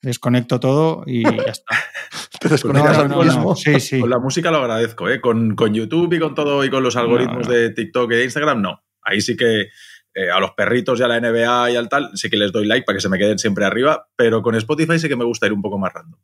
desconecto 0.00 0.60
todo 0.60 1.02
y 1.06 1.24
ya 1.24 1.50
está. 1.50 1.74
Te 2.40 2.48
desconectas 2.48 2.96
No, 2.96 3.02
al 3.02 3.08
no, 3.10 3.22
mismo. 3.22 3.54
Sí, 3.54 3.78
sí. 3.80 4.00
Con 4.00 4.08
la 4.08 4.18
música 4.18 4.50
lo 4.50 4.58
agradezco, 4.58 5.08
¿eh? 5.10 5.20
Con, 5.20 5.54
con 5.54 5.74
YouTube 5.74 6.14
y 6.14 6.18
con 6.18 6.34
todo 6.34 6.64
y 6.64 6.70
con 6.70 6.82
los 6.82 6.96
algoritmos 6.96 7.46
no. 7.46 7.52
de 7.54 7.70
TikTok 7.70 8.10
y 8.12 8.16
de 8.16 8.24
Instagram, 8.24 8.62
no. 8.62 8.82
Ahí 9.02 9.20
sí 9.20 9.36
que 9.36 9.68
eh, 10.14 10.30
a 10.30 10.40
los 10.40 10.52
perritos 10.52 10.98
y 10.98 11.02
a 11.02 11.08
la 11.08 11.20
NBA 11.20 11.70
y 11.70 11.76
al 11.76 11.88
tal, 11.88 12.10
sí 12.14 12.28
que 12.30 12.36
les 12.36 12.50
doy 12.50 12.66
like 12.66 12.84
para 12.84 12.96
que 12.96 13.02
se 13.02 13.08
me 13.08 13.18
queden 13.18 13.38
siempre 13.38 13.64
arriba, 13.64 14.08
pero 14.16 14.42
con 14.42 14.54
Spotify 14.56 14.98
sí 14.98 15.08
que 15.08 15.16
me 15.16 15.24
gusta 15.24 15.46
ir 15.46 15.52
un 15.52 15.62
poco 15.62 15.78
más 15.78 15.92
random. 15.92 16.18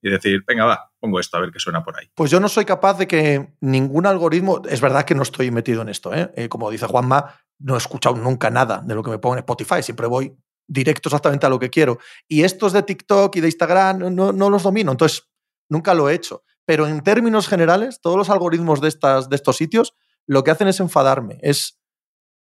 Y 0.00 0.10
decir, 0.10 0.42
venga, 0.46 0.64
va, 0.64 0.92
pongo 0.98 1.20
esto 1.20 1.36
a 1.36 1.40
ver 1.40 1.50
qué 1.50 1.58
suena 1.58 1.84
por 1.84 1.98
ahí. 1.98 2.08
Pues 2.14 2.30
yo 2.30 2.40
no 2.40 2.48
soy 2.48 2.64
capaz 2.64 2.98
de 2.98 3.06
que 3.06 3.54
ningún 3.60 4.06
algoritmo. 4.06 4.62
Es 4.68 4.80
verdad 4.80 5.04
que 5.04 5.14
no 5.14 5.22
estoy 5.22 5.50
metido 5.50 5.82
en 5.82 5.88
esto, 5.88 6.14
¿eh? 6.14 6.30
Eh, 6.34 6.48
como 6.48 6.70
dice 6.70 6.86
Juanma, 6.86 7.34
no 7.58 7.74
he 7.74 7.78
escuchado 7.78 8.16
nunca 8.16 8.48
nada 8.48 8.80
de 8.84 8.94
lo 8.94 9.02
que 9.02 9.10
me 9.10 9.18
pongo 9.18 9.34
en 9.34 9.40
Spotify. 9.40 9.82
Siempre 9.82 10.06
voy 10.06 10.34
directo 10.68 11.08
exactamente 11.08 11.46
a 11.46 11.48
lo 11.48 11.58
que 11.58 11.70
quiero. 11.70 11.98
Y 12.28 12.42
estos 12.42 12.72
de 12.72 12.82
TikTok 12.82 13.34
y 13.36 13.40
de 13.40 13.48
Instagram 13.48 14.14
no, 14.14 14.32
no 14.32 14.50
los 14.50 14.62
domino, 14.62 14.92
entonces 14.92 15.27
nunca 15.68 15.94
lo 15.94 16.08
he 16.08 16.14
hecho. 16.14 16.42
Pero 16.64 16.86
en 16.86 17.02
términos 17.02 17.48
generales, 17.48 18.00
todos 18.00 18.16
los 18.16 18.30
algoritmos 18.30 18.80
de, 18.80 18.88
estas, 18.88 19.28
de 19.28 19.36
estos 19.36 19.56
sitios 19.56 19.94
lo 20.26 20.44
que 20.44 20.50
hacen 20.50 20.68
es 20.68 20.80
enfadarme. 20.80 21.38
Es, 21.42 21.78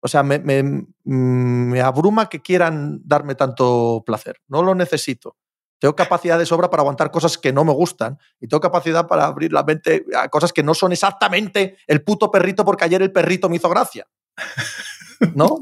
o 0.01 0.07
sea, 0.07 0.23
me, 0.23 0.39
me, 0.39 0.63
mm, 0.63 0.85
me 1.03 1.81
abruma 1.81 2.29
que 2.29 2.41
quieran 2.41 3.01
darme 3.03 3.35
tanto 3.35 4.03
placer. 4.05 4.41
No 4.47 4.63
lo 4.63 4.73
necesito. 4.73 5.37
Tengo 5.79 5.95
capacidad 5.95 6.39
de 6.39 6.45
sobra 6.45 6.69
para 6.69 6.81
aguantar 6.81 7.11
cosas 7.11 7.37
que 7.37 7.53
no 7.53 7.65
me 7.65 7.73
gustan 7.73 8.17
y 8.39 8.47
tengo 8.47 8.61
capacidad 8.61 9.07
para 9.07 9.25
abrir 9.25 9.51
la 9.51 9.63
mente 9.63 10.05
a 10.17 10.29
cosas 10.29 10.53
que 10.53 10.63
no 10.63 10.73
son 10.73 10.93
exactamente 10.93 11.77
el 11.85 12.01
puto 12.03 12.31
perrito 12.31 12.63
porque 12.63 12.85
ayer 12.85 13.01
el 13.01 13.11
perrito 13.11 13.49
me 13.49 13.57
hizo 13.57 13.69
gracia. 13.69 14.07
¿No? 15.35 15.59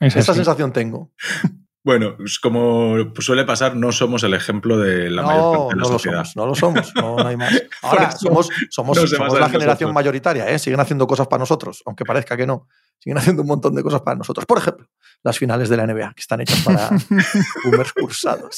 Es 0.00 0.16
Esa 0.16 0.34
sensación 0.34 0.72
tengo. 0.72 1.12
Bueno, 1.82 2.16
como 2.42 2.94
suele 3.20 3.44
pasar, 3.44 3.74
no 3.74 3.90
somos 3.90 4.22
el 4.22 4.34
ejemplo 4.34 4.76
de 4.78 5.08
la 5.08 5.22
mayor 5.22 5.42
No, 5.42 5.52
parte 5.52 5.74
de 5.74 5.80
la 5.80 5.82
no 5.82 5.88
lo 5.90 5.98
somos, 5.98 6.36
no 6.36 6.46
lo 6.46 6.54
somos, 6.54 6.92
no, 6.94 7.16
no 7.16 7.26
hay 7.26 7.36
más. 7.38 7.50
Ahora, 7.82 8.08
eso 8.08 8.18
somos, 8.18 8.48
somos, 8.70 8.98
no 8.98 9.02
la 9.38 9.46
en 9.46 9.52
generación 9.52 9.58
nosotros. 9.88 9.94
mayoritaria, 9.94 10.48
¿eh? 10.50 10.58
siguen 10.58 10.78
haciendo 10.80 11.06
cosas 11.06 11.26
para 11.26 11.40
nosotros, 11.40 11.82
aunque 11.86 12.04
parezca 12.04 12.36
que 12.36 12.46
no. 12.46 12.66
Siguen 12.98 13.16
haciendo 13.16 13.40
un 13.40 13.48
montón 13.48 13.74
de 13.74 13.82
cosas 13.82 14.02
para 14.02 14.18
nosotros. 14.18 14.44
Por 14.44 14.58
ejemplo, 14.58 14.86
las 15.22 15.38
finales 15.38 15.70
de 15.70 15.76
la 15.78 15.86
NBA, 15.86 16.12
que 16.14 16.20
están 16.20 16.42
hechas 16.42 16.60
para 16.62 16.90
boomers 17.64 17.94
cursados. 17.94 18.56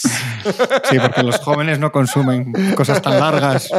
Sí, 0.91 0.99
porque 0.99 1.23
los 1.23 1.39
jóvenes 1.39 1.79
no 1.79 1.93
consumen 1.93 2.53
cosas 2.75 3.01
tan 3.01 3.21
largas. 3.21 3.71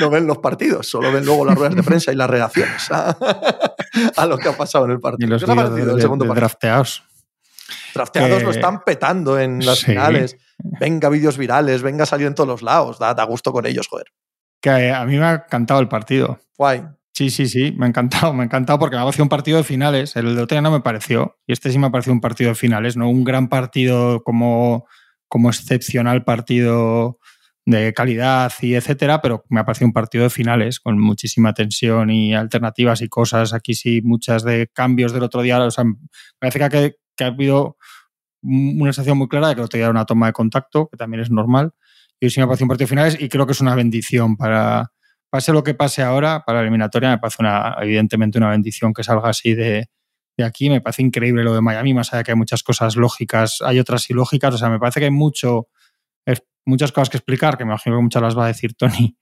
no 0.00 0.08
ven 0.08 0.28
los 0.28 0.38
partidos, 0.38 0.86
solo 0.88 1.10
ven 1.10 1.24
luego 1.26 1.44
las 1.44 1.56
ruedas 1.56 1.74
de 1.74 1.82
prensa 1.82 2.12
y 2.12 2.14
las 2.14 2.30
reacciones 2.30 2.88
a, 2.92 3.16
a 4.16 4.26
lo 4.26 4.38
que 4.38 4.48
ha 4.48 4.56
pasado 4.56 4.84
en 4.84 4.92
el 4.92 4.98
Y 4.98 5.00
partido. 5.00 5.30
los 5.30 5.42
¿Qué 5.44 5.50
os 5.50 5.50
ha 5.50 5.54
vídeos 5.54 5.68
parecido 5.70 5.86
de, 5.86 5.90
el 5.92 5.96
de- 5.96 6.02
segundo 6.02 6.24
de 6.24 6.28
partido? 6.28 6.40
drafteados. 6.46 7.02
Drafteados 7.94 8.38
que- 8.38 8.44
lo 8.44 8.50
están 8.50 8.82
petando 8.84 9.38
en 9.38 9.64
las 9.64 9.78
Sí. 9.80 9.86
finales. 9.86 10.36
Venga, 10.58 11.08
vídeos 11.08 11.38
virales, 11.38 11.82
venga, 11.82 12.06
salir 12.06 12.26
en 12.26 12.34
todos 12.34 12.48
los 12.48 12.62
lados. 12.62 12.98
Da, 12.98 13.14
da 13.14 13.24
gusto 13.24 13.52
con 13.52 13.66
ellos, 13.66 13.86
joder. 13.88 14.06
Que 14.60 14.90
a 14.92 15.04
mí 15.06 15.16
me 15.16 15.24
ha 15.24 15.32
encantado 15.46 15.80
el 15.80 15.88
partido. 15.88 16.38
Guay. 16.58 16.82
Sí, 17.14 17.30
sí, 17.30 17.46
sí, 17.48 17.72
me 17.76 17.86
ha 17.86 17.88
encantado, 17.88 18.32
me 18.32 18.42
ha 18.42 18.44
encantado 18.46 18.78
porque 18.78 18.96
me 18.96 19.02
ha 19.02 19.04
parecido 19.04 19.24
un 19.24 19.28
partido 19.30 19.58
de 19.58 19.64
finales. 19.64 20.16
El 20.16 20.36
de 20.36 20.42
otro 20.42 20.60
no 20.60 20.70
me 20.70 20.80
pareció. 20.80 21.38
Y 21.46 21.52
este 21.52 21.70
sí 21.70 21.78
me 21.78 21.86
ha 21.86 21.90
parecido 21.90 22.14
un 22.14 22.20
partido 22.20 22.50
de 22.50 22.54
finales, 22.54 22.96
no 22.96 23.08
un 23.10 23.24
gran 23.24 23.48
partido 23.48 24.22
como, 24.22 24.86
como 25.28 25.48
excepcional 25.50 26.24
partido 26.24 27.18
de 27.66 27.92
calidad 27.92 28.52
y 28.62 28.74
etcétera, 28.74 29.20
pero 29.20 29.44
me 29.50 29.60
ha 29.60 29.64
parecido 29.64 29.86
un 29.86 29.92
partido 29.92 30.24
de 30.24 30.30
finales 30.30 30.80
con 30.80 30.98
muchísima 30.98 31.52
tensión 31.52 32.10
y 32.10 32.34
alternativas 32.34 33.02
y 33.02 33.08
cosas. 33.08 33.52
Aquí 33.52 33.74
sí, 33.74 34.00
muchas 34.02 34.42
de 34.44 34.68
cambios 34.72 35.12
del 35.12 35.22
otro 35.22 35.42
día. 35.42 35.62
O 35.62 35.70
sea, 35.70 35.84
me 35.84 35.94
parece 36.38 36.58
que 36.58 36.64
ha, 36.64 36.90
que, 37.20 37.24
ha 37.24 37.28
habido 37.28 37.76
una 38.42 38.92
sensación 38.92 39.18
muy 39.18 39.28
clara 39.28 39.48
de 39.48 39.54
que 39.54 39.60
el 39.60 39.64
otro 39.66 39.90
una 39.90 40.06
toma 40.06 40.26
de 40.26 40.32
contacto, 40.32 40.88
que 40.88 40.96
también 40.96 41.22
es 41.22 41.30
normal. 41.30 41.72
Y 42.18 42.26
hoy 42.26 42.30
sí 42.30 42.40
me 42.40 42.44
ha 42.44 42.46
parecido 42.46 42.66
un 42.66 42.68
partido 42.70 42.88
finales 42.88 43.16
y 43.20 43.28
creo 43.28 43.46
que 43.46 43.52
es 43.52 43.60
una 43.60 43.74
bendición 43.74 44.36
para, 44.36 44.92
pase 45.30 45.52
lo 45.52 45.62
que 45.62 45.74
pase 45.74 46.02
ahora, 46.02 46.42
para 46.44 46.58
la 46.58 46.62
eliminatoria 46.62 47.10
me 47.10 47.18
parece 47.18 47.36
una, 47.40 47.76
evidentemente 47.80 48.38
una 48.38 48.50
bendición 48.50 48.92
que 48.92 49.04
salga 49.04 49.30
así 49.30 49.54
de, 49.54 49.88
de 50.36 50.44
aquí. 50.44 50.68
Me 50.68 50.80
parece 50.80 51.02
increíble 51.02 51.44
lo 51.44 51.54
de 51.54 51.60
Miami, 51.60 51.94
más 51.94 52.12
allá 52.12 52.18
de 52.18 52.24
que 52.24 52.30
hay 52.32 52.36
muchas 52.36 52.62
cosas 52.62 52.96
lógicas, 52.96 53.60
hay 53.62 53.78
otras 53.78 54.08
ilógicas. 54.10 54.54
O 54.54 54.58
sea, 54.58 54.68
me 54.68 54.78
parece 54.78 55.00
que 55.00 55.06
hay 55.06 55.12
mucho, 55.12 55.68
muchas 56.66 56.92
cosas 56.92 57.10
que 57.10 57.16
explicar, 57.16 57.56
que 57.56 57.64
me 57.64 57.70
imagino 57.70 57.96
que 57.96 58.02
muchas 58.02 58.22
las 58.22 58.36
va 58.36 58.44
a 58.44 58.48
decir 58.48 58.74
Tony. 58.74 59.16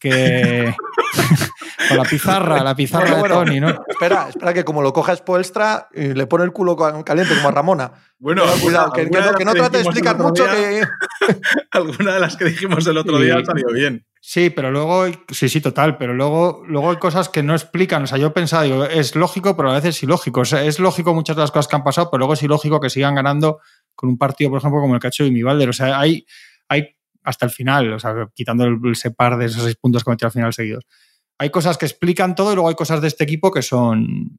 Que 0.00 0.74
con 1.88 1.96
la 1.98 2.04
pizarra, 2.04 2.64
la 2.64 2.74
pizarra 2.74 3.16
Bueno, 3.18 3.38
de. 3.40 3.44
Tony, 3.44 3.60
¿no? 3.60 3.68
Espera, 3.86 4.28
espera 4.30 4.54
que 4.54 4.64
como 4.64 4.80
lo 4.80 4.92
coja 4.94 5.14
Spoelstra 5.14 5.88
y 5.94 6.14
le 6.14 6.26
pone 6.26 6.44
el 6.44 6.52
culo 6.52 6.74
ca- 6.74 7.04
caliente 7.04 7.34
como 7.34 7.48
a 7.48 7.52
Ramona. 7.52 7.92
Bueno, 8.18 8.42
Pero 8.46 8.62
cuidado, 8.62 8.92
que, 8.92 9.04
no, 9.04 9.34
que 9.34 9.44
trate 9.60 9.76
de 9.78 9.82
explicar 9.82 10.18
mucho 10.18 10.44
día- 10.44 10.54
que... 11.26 11.34
Alguna 11.70 12.14
de 12.14 12.20
las 12.20 12.36
que 12.36 12.46
dijimos 12.46 12.86
el 12.86 12.96
otro 12.96 13.18
día 13.18 13.36
ha 13.36 13.44
salido 13.44 13.72
bien. 13.72 14.06
Sí, 14.22 14.50
pero 14.50 14.70
luego, 14.70 15.06
sí, 15.30 15.48
sí, 15.48 15.60
total, 15.60 15.96
pero 15.96 16.12
luego, 16.14 16.62
luego 16.66 16.90
hay 16.90 16.96
cosas 16.98 17.28
que 17.30 17.42
no 17.42 17.54
explican. 17.54 18.02
O 18.02 18.06
sea, 18.06 18.18
yo 18.18 18.26
he 18.28 18.30
pensado, 18.30 18.64
digo, 18.64 18.84
es 18.84 19.16
lógico, 19.16 19.56
pero 19.56 19.70
a 19.70 19.74
veces 19.74 19.96
es 19.96 20.02
ilógico. 20.02 20.40
O 20.40 20.44
sea, 20.44 20.62
es 20.64 20.78
lógico 20.78 21.14
muchas 21.14 21.36
de 21.36 21.42
las 21.42 21.50
cosas 21.50 21.68
que 21.68 21.76
han 21.76 21.84
pasado, 21.84 22.10
pero 22.10 22.18
luego 22.20 22.34
es 22.34 22.42
ilógico 22.42 22.80
que 22.80 22.90
sigan 22.90 23.14
ganando 23.14 23.60
con 23.94 24.10
un 24.10 24.18
partido, 24.18 24.50
por 24.50 24.58
ejemplo, 24.58 24.80
como 24.80 24.94
el 24.94 25.00
que 25.00 25.06
ha 25.06 25.08
hecho 25.08 25.24
Balder. 25.44 25.70
O 25.70 25.72
sea, 25.72 25.98
hay, 25.98 26.26
hay 26.68 26.96
hasta 27.22 27.46
el 27.46 27.50
final, 27.52 27.92
o 27.92 27.98
sea, 27.98 28.28
quitando 28.34 28.66
ese 28.90 29.10
par 29.10 29.36
de 29.38 29.46
esos 29.46 29.62
seis 29.62 29.76
puntos 29.76 30.04
que 30.04 30.10
metió 30.10 30.26
al 30.26 30.32
final 30.32 30.52
seguidos. 30.52 30.84
Hay 31.38 31.50
cosas 31.50 31.78
que 31.78 31.86
explican 31.86 32.34
todo 32.34 32.52
y 32.52 32.54
luego 32.54 32.68
hay 32.68 32.74
cosas 32.74 33.00
de 33.00 33.08
este 33.08 33.24
equipo 33.24 33.50
que 33.50 33.62
son. 33.62 34.38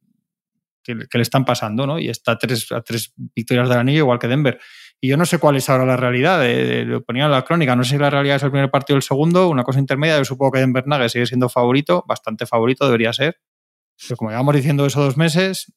que, 0.84 0.96
le 0.96 1.22
están 1.22 1.46
pasando, 1.46 1.86
¿no? 1.86 2.00
Y 2.00 2.10
está 2.10 2.32
a 2.34 2.38
tres, 2.40 2.72
a 2.72 2.82
tres 2.82 3.14
victorias 3.36 3.70
del 3.70 3.78
anillo, 3.78 4.00
igual 4.00 4.18
que 4.18 4.28
Denver. 4.28 4.60
Y 5.00 5.10
yo 5.10 5.18
no 5.18 5.26
sé 5.26 5.38
cuál 5.38 5.56
es 5.56 5.70
ahora 5.70 5.86
la 5.86 5.96
realidad, 5.96 6.40
de- 6.40 6.86
lo 6.86 7.04
ponía 7.04 7.26
en 7.26 7.32
la 7.32 7.44
crónica, 7.44 7.76
no 7.76 7.84
sé 7.84 7.92
si 7.92 7.98
la 8.00 8.10
realidad 8.10 8.38
es 8.38 8.44
el 8.44 8.52
primer 8.52 8.72
partido 8.72 8.96
o 8.96 8.98
el 8.98 9.04
segundo, 9.04 9.48
una 9.48 9.64
cosa 9.64 9.80
intermedia, 9.80 10.18
yo 10.18 10.26
supongo 10.26 10.54
que 10.54 10.60
Denver 10.60 10.88
Nuggets 10.88 11.12
sigue 11.12 11.26
siendo 11.28 11.50
favorito, 11.50 12.04
bastante 12.08 12.46
favorito 12.48 12.86
debería 12.86 13.14
ser, 13.14 13.40
pero 14.08 14.18
como 14.18 14.32
llevamos 14.32 14.56
diciendo 14.56 14.86
eso 14.88 15.02
dos 15.04 15.18
meses, 15.18 15.72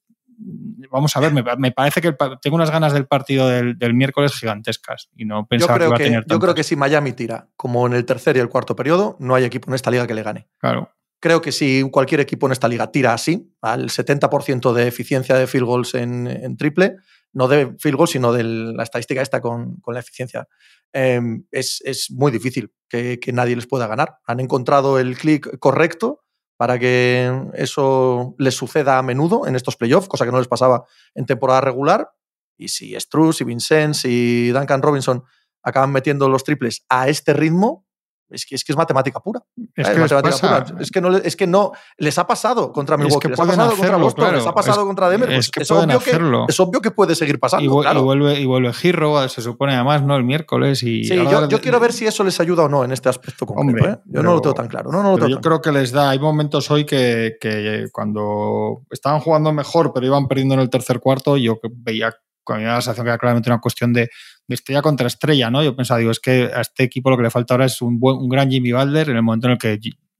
vamos 0.91 1.17
a 1.17 1.21
ver, 1.21 1.33
me, 1.33 1.43
me 1.59 1.73
parece 1.73 2.01
que 2.01 2.09
el 2.09 2.17
tengo 2.41 2.57
unas 2.57 2.71
ganas 2.71 2.93
del 2.93 3.07
partido 3.07 3.49
del, 3.49 3.79
del 3.79 3.95
miércoles 3.95 4.35
gigantescas 4.35 5.09
y 5.17 5.25
no 5.25 5.43
Yo 5.43 5.47
pensaba 5.47 5.75
que 5.75 5.79
creo 5.79 5.89
iba 5.89 5.97
a 5.97 5.99
que, 5.99 6.05
tener 6.05 6.25
yo 6.27 6.39
creo 6.39 6.55
que 6.55 6.65
si 6.65 6.77
Miami 6.77 7.13
tira, 7.13 7.49
como 7.57 7.87
en 7.87 7.93
el 7.93 8.05
tercer 8.05 8.37
y 8.37 8.41
el 8.41 8.49
cuarto 8.49 8.77
periodo, 8.77 9.17
no 9.21 9.35
hay 9.35 9.45
equipo 9.45 9.71
en 9.71 9.75
esta 9.75 9.91
liga 9.91 10.07
que 10.07 10.15
le 10.15 10.23
gane. 10.23 10.49
Claro, 10.59 10.91
Creo 11.25 11.41
que 11.41 11.53
si 11.53 11.83
cualquier 11.91 12.21
equipo 12.21 12.45
en 12.45 12.53
esta 12.53 12.69
liga 12.69 12.93
tira 12.93 13.15
así, 13.15 13.51
al 13.63 13.89
70% 13.89 14.75
de 14.75 14.89
eficiencia 14.89 15.37
de 15.37 15.47
field 15.47 15.65
goals 15.65 15.95
en, 15.95 16.27
en 16.27 16.59
triple, 16.59 16.97
no 17.33 17.49
de 17.49 17.75
field 17.79 17.97
goals, 17.97 18.11
sino 18.11 18.31
de 18.31 18.45
la 18.45 18.83
estadística 18.83 19.23
esta 19.23 19.41
con, 19.41 19.77
con 19.77 19.95
la 19.95 20.01
eficiencia, 20.01 20.47
eh, 20.93 21.23
es, 21.51 21.81
es 21.87 22.11
muy 22.11 22.31
difícil 22.31 22.75
que, 22.91 23.19
que 23.21 23.33
nadie 23.33 23.57
les 23.57 23.67
pueda 23.67 23.87
ganar. 23.87 24.19
Han 24.27 24.39
encontrado 24.39 24.99
el 24.99 25.17
clic 25.17 25.59
correcto 25.61 26.24
para 26.57 26.79
que 26.79 27.51
eso 27.55 28.35
les 28.39 28.55
suceda 28.55 28.99
a 28.99 29.03
menudo 29.03 29.47
en 29.47 29.57
estos 29.57 29.77
playoffs, 29.77 30.09
cosa 30.09 30.25
que 30.25 30.33
no 30.33 30.39
les 30.39 30.49
pasaba 30.49 30.85
en 31.15 31.27
temporada 31.27 31.61
regular. 31.61 32.11
Y 32.57 32.69
si 32.69 32.99
Struz, 32.99 33.39
si 33.39 33.45
Vincent, 33.45 33.95
si 33.95 34.51
Duncan 34.51 34.83
Robinson 34.83 35.25
acaban 35.63 35.91
metiendo 35.93 36.29
los 36.29 36.45
triples 36.45 36.85
a 36.89 37.09
este 37.09 37.33
ritmo, 37.33 37.84
es 38.31 38.47
que 38.47 38.55
es, 38.55 38.65
que 38.65 38.73
es 38.73 38.77
matemática 38.77 39.21
pura. 39.21 39.41
Es 39.75 39.89
Eh, 39.89 39.93
que, 39.93 39.99
les 40.01 40.13
matemática 40.13 40.65
pura. 40.67 40.81
Es 40.83 40.91
que, 40.91 41.01
no, 41.01 41.11
le- 41.11 41.23
es 41.27 41.37
que 41.37 41.47
no 41.47 41.73
les 41.99 42.19
ha 42.19 42.27
pasado 42.27 42.73
contra 42.73 42.97
Es 42.97 43.03
Milwaukee, 43.05 43.29
les 43.29 43.39
ha 43.39 43.45
pasado 43.45 43.71
contra 43.77 43.97
Boston, 43.97 44.25
les 44.25 44.33
claro. 44.43 44.49
ha 44.51 44.55
pasado 44.55 44.81
Es- 44.81 44.87
contra 44.87 45.09
Denver. 45.11 45.31
es 45.33 45.51
pues 45.55 45.63
es, 45.67 45.71
obvio 45.71 45.99
que, 46.01 46.45
es 46.49 46.61
obvio 46.61 46.81
que 46.81 46.91
puede 46.91 47.15
seguir 47.15 47.39
pasando. 47.39 47.65
Y, 47.65 47.69
vu- 47.69 47.83
claro. 47.83 48.01
y 48.01 48.03
vuelve, 48.03 48.41
y 48.41 48.47
vuelve 48.47 48.73
Hero, 48.83 49.29
se 49.29 49.43
supone 49.43 49.75
además, 49.75 50.03
¿no? 50.03 50.17
El 50.17 50.25
miércoles. 50.25 50.83
Y 50.83 51.05
Sí, 51.05 51.15
yo, 51.17 51.41
de- 51.43 51.49
yo 51.49 51.61
quiero 51.61 51.79
ver 51.81 51.93
si 51.93 52.07
eso 52.07 52.25
les 52.25 52.39
ayuda 52.41 52.65
o 52.65 52.69
no 52.69 52.85
en 52.85 52.93
este 52.93 53.09
aspecto 53.09 53.47
concreto. 53.47 53.85
Hombre, 53.85 53.93
¿eh? 53.93 54.03
Yo 54.07 54.13
pero- 54.13 54.23
no 54.25 54.35
lo 54.35 54.41
tengo 54.41 54.55
tan 54.55 54.69
claro. 54.69 54.91
No, 54.91 55.03
no 55.03 55.11
lo 55.13 55.17
tengo 55.17 55.29
yo 55.29 55.35
tan 55.37 55.43
creo 55.43 55.61
que 55.61 55.73
les 55.73 55.93
da. 55.93 56.11
Hay 56.11 56.19
momentos 56.19 56.71
hoy 56.71 56.85
que, 56.85 57.37
que 57.41 57.87
cuando 57.93 58.83
estaban 58.91 59.21
jugando 59.21 59.53
mejor, 59.53 59.93
pero 59.93 60.07
iban 60.07 60.27
perdiendo 60.29 60.55
en 60.55 60.61
el 60.61 60.71
tercer 60.71 61.01
cuarto, 61.01 61.37
yo 61.37 61.59
veía, 61.73 62.15
a 62.53 62.57
mí 62.57 62.63
me 62.63 62.69
da 62.69 62.75
la 62.77 62.81
sensación 62.83 63.05
que 63.05 63.11
era 63.11 63.19
claramente 63.19 63.49
una 63.51 63.61
cuestión 63.61 63.93
de, 63.93 64.11
de 64.47 64.55
estrella 64.55 64.83
contra 64.83 65.07
estrella, 65.07 65.51
¿no? 65.51 65.63
Yo 65.63 65.75
pensaba, 65.75 65.99
digo, 65.99 66.11
es 66.11 66.21
que 66.21 66.51
a 66.55 66.61
este 66.61 66.83
equipo 66.85 67.11
lo 67.11 67.17
que 67.17 67.23
le 67.23 67.31
falta 67.31 67.55
ahora 67.55 67.65
es 67.67 67.81
un, 67.83 67.99
buen, 67.99 68.17
un 68.19 68.29
gran 68.29 68.51
Jimmy 68.51 68.73
Butler 68.73 69.09
en 69.11 69.17
el 69.17 69.23
momento 69.23 69.47
en 69.47 69.53
el 69.53 69.59
que 69.59 69.79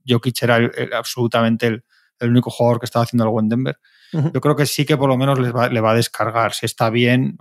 Jokic 0.09 0.43
era 0.43 0.57
el- 0.57 0.73
el- 0.77 0.93
absolutamente 0.95 1.67
el, 1.67 1.85
el 2.21 2.31
único 2.31 2.51
jugador 2.51 2.79
que 2.81 2.87
estaba 2.87 3.05
haciendo 3.05 3.25
algo 3.25 3.41
en 3.41 3.49
Denver. 3.49 3.77
Yo 4.33 4.41
creo 4.41 4.55
que 4.55 4.65
sí 4.65 4.85
que 4.85 4.97
por 4.97 5.09
lo 5.09 5.17
menos 5.17 5.41
les 5.41 5.53
va- 5.53 5.69
le 5.69 5.81
va 5.81 5.91
a 5.91 5.95
descargar. 5.97 6.53
Si 6.55 6.67
está 6.67 6.89
bien, 6.89 7.37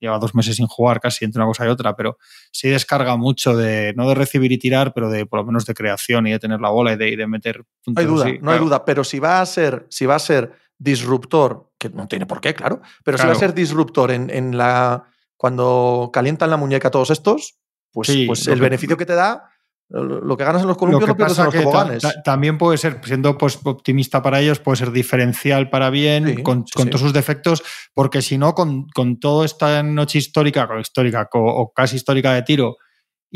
lleva 0.00 0.18
dos 0.18 0.34
meses 0.34 0.56
sin 0.56 0.66
jugar 0.66 0.98
casi 1.00 1.24
entre 1.24 1.40
una 1.40 1.46
cosa 1.46 1.64
y 1.64 1.68
otra, 1.68 1.94
pero 1.94 2.18
sí 2.50 2.68
descarga 2.68 3.16
mucho 3.16 3.56
de, 3.56 3.94
no 3.96 4.08
de 4.08 4.16
recibir 4.16 4.50
y 4.50 4.58
tirar, 4.58 4.92
pero 4.92 5.08
de 5.08 5.24
por 5.26 5.38
lo 5.38 5.46
menos 5.46 5.66
de 5.66 5.74
creación 5.74 6.26
y 6.26 6.32
de 6.32 6.40
tener 6.40 6.60
la 6.60 6.70
bola 6.70 6.94
y 6.94 6.96
de, 6.96 7.10
y 7.10 7.14
de 7.16 7.28
meter 7.28 7.62
No 7.86 7.94
hay 8.00 8.06
duda, 8.06 8.24
así. 8.26 8.38
no 8.42 8.50
hay 8.50 8.58
duda. 8.58 8.84
Pero 8.84 9.04
si 9.04 9.20
va 9.20 9.40
a 9.40 9.46
ser, 9.46 9.86
si 9.88 10.04
va 10.04 10.16
a 10.16 10.18
ser 10.18 10.50
disruptor, 10.78 11.70
que 11.78 11.88
no 11.90 12.06
tiene 12.08 12.26
por 12.26 12.40
qué, 12.40 12.54
claro, 12.54 12.80
pero 13.04 13.18
si 13.18 13.26
va 13.26 13.32
a 13.32 13.36
ser 13.36 13.54
disruptor 13.54 14.10
en, 14.10 14.30
en 14.30 14.56
la. 14.56 15.04
cuando 15.36 16.10
calientan 16.12 16.50
la 16.50 16.56
muñeca 16.56 16.90
todos 16.90 17.10
estos, 17.10 17.58
pues, 17.92 18.08
Sí, 18.08 18.26
pues 18.26 18.46
el 18.46 18.54
que- 18.54 18.60
beneficio 18.60 18.96
que 18.96 19.06
te 19.06 19.14
da, 19.14 19.50
lo, 19.88 20.36
que 20.36 20.44
ganas 20.44 20.62
en 20.62 20.68
los 20.68 20.76
Lo 20.76 20.80
columpios 20.80 21.04
que 21.04 21.10
lo, 21.12 21.16
pierdes 21.16 21.38
en 21.38 21.44
los 21.44 21.54
que 21.54 21.58
ta- 21.60 21.64
toboganes. 21.64 22.02
ta- 22.02 22.22
también 22.24 22.58
puede 22.58 22.76
ser, 22.76 23.00
siendo 23.04 23.38
pues, 23.38 23.58
optimista 23.64 24.20
para 24.22 24.40
ellos, 24.40 24.58
puede 24.58 24.76
ser 24.78 24.90
diferencial 24.90 25.70
para 25.70 25.90
bien, 25.90 26.26
Sí, 26.36 26.42
con, 26.42 26.66
sí, 26.66 26.72
con 26.74 26.84
sí. 26.84 26.90
todos 26.90 27.00
sus 27.02 27.12
defectos, 27.12 27.62
porque 27.94 28.20
si 28.22 28.36
no, 28.36 28.54
con, 28.54 28.88
con 28.88 29.20
toda 29.20 29.44
esta 29.46 29.82
noche 29.82 30.18
histórica, 30.18 30.68
histórica 30.80 31.28
o 31.32 31.72
casi 31.74 31.96
histórica 31.96 32.32
de 32.34 32.42
tiro, 32.42 32.76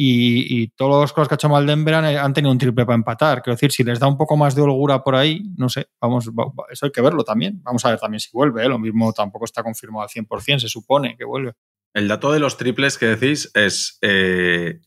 y, 0.02 0.62
y 0.62 0.68
todas 0.68 1.12
las 1.16 1.28
que 1.28 1.34
ha 1.34 1.36
hecho 1.36 1.48
mal 1.50 1.66
Denver 1.66 1.94
han, 1.94 2.32
tenido 2.32 2.50
un 2.52 2.56
triple 2.58 2.86
para 2.86 2.94
empatar. 2.96 3.42
Quiero 3.42 3.54
decir, 3.56 3.70
si 3.70 3.84
les 3.84 3.98
da 3.98 4.06
un 4.06 4.16
poco 4.16 4.34
más 4.36 4.54
de 4.54 4.62
holgura 4.62 5.04
por 5.04 5.14
ahí, 5.14 5.42
no 5.58 5.68
sé, 5.68 5.88
vamos, 6.00 6.28
va- 6.30 6.46
va- 6.46 6.64
eso 6.70 6.86
hay 6.86 6.92
que 6.92 7.02
verlo 7.02 7.22
también. 7.22 7.60
Vamos 7.62 7.84
a 7.84 7.90
ver 7.90 7.98
también 7.98 8.20
si 8.20 8.30
vuelve, 8.32 8.64
¿eh? 8.64 8.68
lo 8.68 8.78
mismo 8.78 9.12
tampoco 9.12 9.44
está 9.44 9.62
confirmado 9.62 10.02
al 10.04 10.08
100%, 10.08 10.58
se 10.60 10.68
supone 10.68 11.16
que 11.18 11.24
vuelve. 11.26 11.52
El 11.92 12.08
dato 12.08 12.32
de 12.32 12.40
los 12.40 12.56
triples 12.56 12.96
que 12.96 13.06
decís 13.06 13.50
es. 13.54 13.98
eh, 14.00 14.80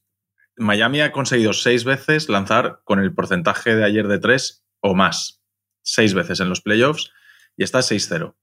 Miami 0.57 1.01
ha 1.01 1.11
conseguido 1.11 1.53
seis 1.53 1.83
veces 1.83 2.29
lanzar 2.29 2.81
con 2.83 2.99
el 2.99 3.13
porcentaje 3.13 3.75
de 3.75 3.83
ayer 3.83 4.07
de 4.07 4.19
tres 4.19 4.63
o 4.81 4.93
más. 4.95 5.41
Seis 5.83 6.13
veces 6.13 6.39
en 6.39 6.49
los 6.49 6.61
playoffs 6.61 7.11
y 7.57 7.63
está 7.63 7.79
6-0. 7.79 8.35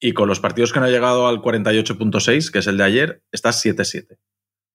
Y 0.00 0.12
con 0.14 0.28
los 0.28 0.40
partidos 0.40 0.72
que 0.72 0.80
no 0.80 0.86
ha 0.86 0.90
llegado 0.90 1.28
al 1.28 1.40
48.6, 1.42 2.50
que 2.50 2.58
es 2.60 2.66
el 2.66 2.76
de 2.76 2.84
ayer, 2.84 3.22
está 3.32 3.50
7-7. 3.50 4.18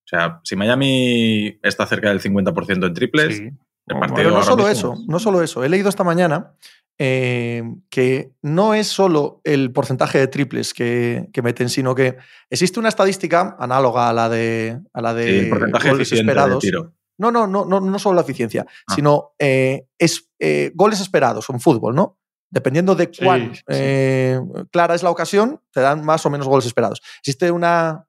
O 0.07 0.09
sea, 0.09 0.39
si 0.43 0.55
Miami 0.55 1.59
está 1.63 1.85
cerca 1.85 2.07
del 2.09 2.21
50% 2.21 2.87
en 2.87 2.93
triples, 2.93 3.37
Sí. 3.37 3.43
el 3.87 3.95
O- 3.97 3.99
partido 3.99 4.15
Pero 4.15 4.29
no 4.31 4.41
solo 4.43 4.67
mismo- 4.67 4.69
eso, 4.69 4.95
no 5.07 5.19
solo 5.19 5.41
eso. 5.43 5.63
He 5.63 5.69
leído 5.69 5.89
esta 5.89 6.03
mañana 6.05 6.53
eh, 6.99 7.61
que 7.91 8.31
no 8.41 8.73
es 8.73 8.87
solo 8.87 9.39
el 9.43 9.71
porcentaje 9.71 10.17
de 10.17 10.27
triples 10.27 10.73
que, 10.73 11.27
que 11.31 11.41
meten, 11.43 11.69
sino 11.69 11.93
que 11.93 12.17
existe 12.49 12.79
una 12.79 12.89
estadística 12.89 13.55
análoga 13.59 14.09
a 14.09 14.13
la 14.13 14.29
de, 14.29 14.79
a 14.93 15.01
la 15.03 15.13
de 15.13 15.23
Sí, 15.27 15.37
el 15.45 15.49
porcentaje 15.49 15.89
goles 15.91 16.09
de 16.09 16.15
esperados. 16.17 16.59
tiro. 16.63 16.93
No, 17.19 17.29
no, 17.31 17.45
no, 17.45 17.65
no, 17.65 17.79
no 17.81 17.99
solo 17.99 18.15
la 18.15 18.21
eficiencia, 18.21 18.65
Ah. 18.87 18.95
sino 18.95 19.31
eh, 19.37 19.85
es, 19.99 20.29
eh, 20.39 20.71
goles 20.73 20.99
esperados 21.01 21.47
en 21.51 21.59
fútbol, 21.59 21.93
¿no? 21.93 22.17
Dependiendo 22.49 22.95
de 22.95 23.09
Sí, 23.11 23.23
cuán 23.23 23.53
sí. 23.53 23.61
eh, 23.69 24.39
clara 24.71 24.95
es 24.95 25.03
la 25.03 25.11
ocasión, 25.11 25.59
te 25.71 25.81
dan 25.81 26.03
más 26.03 26.25
o 26.25 26.29
menos 26.31 26.47
goles 26.47 26.65
esperados. 26.65 27.01
Existe 27.19 27.51
una, 27.51 28.05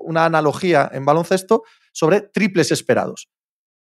una 0.00 0.24
analogía 0.24 0.88
en 0.92 1.04
baloncesto 1.04 1.62
sobre 1.92 2.22
triples 2.22 2.72
esperados, 2.72 3.30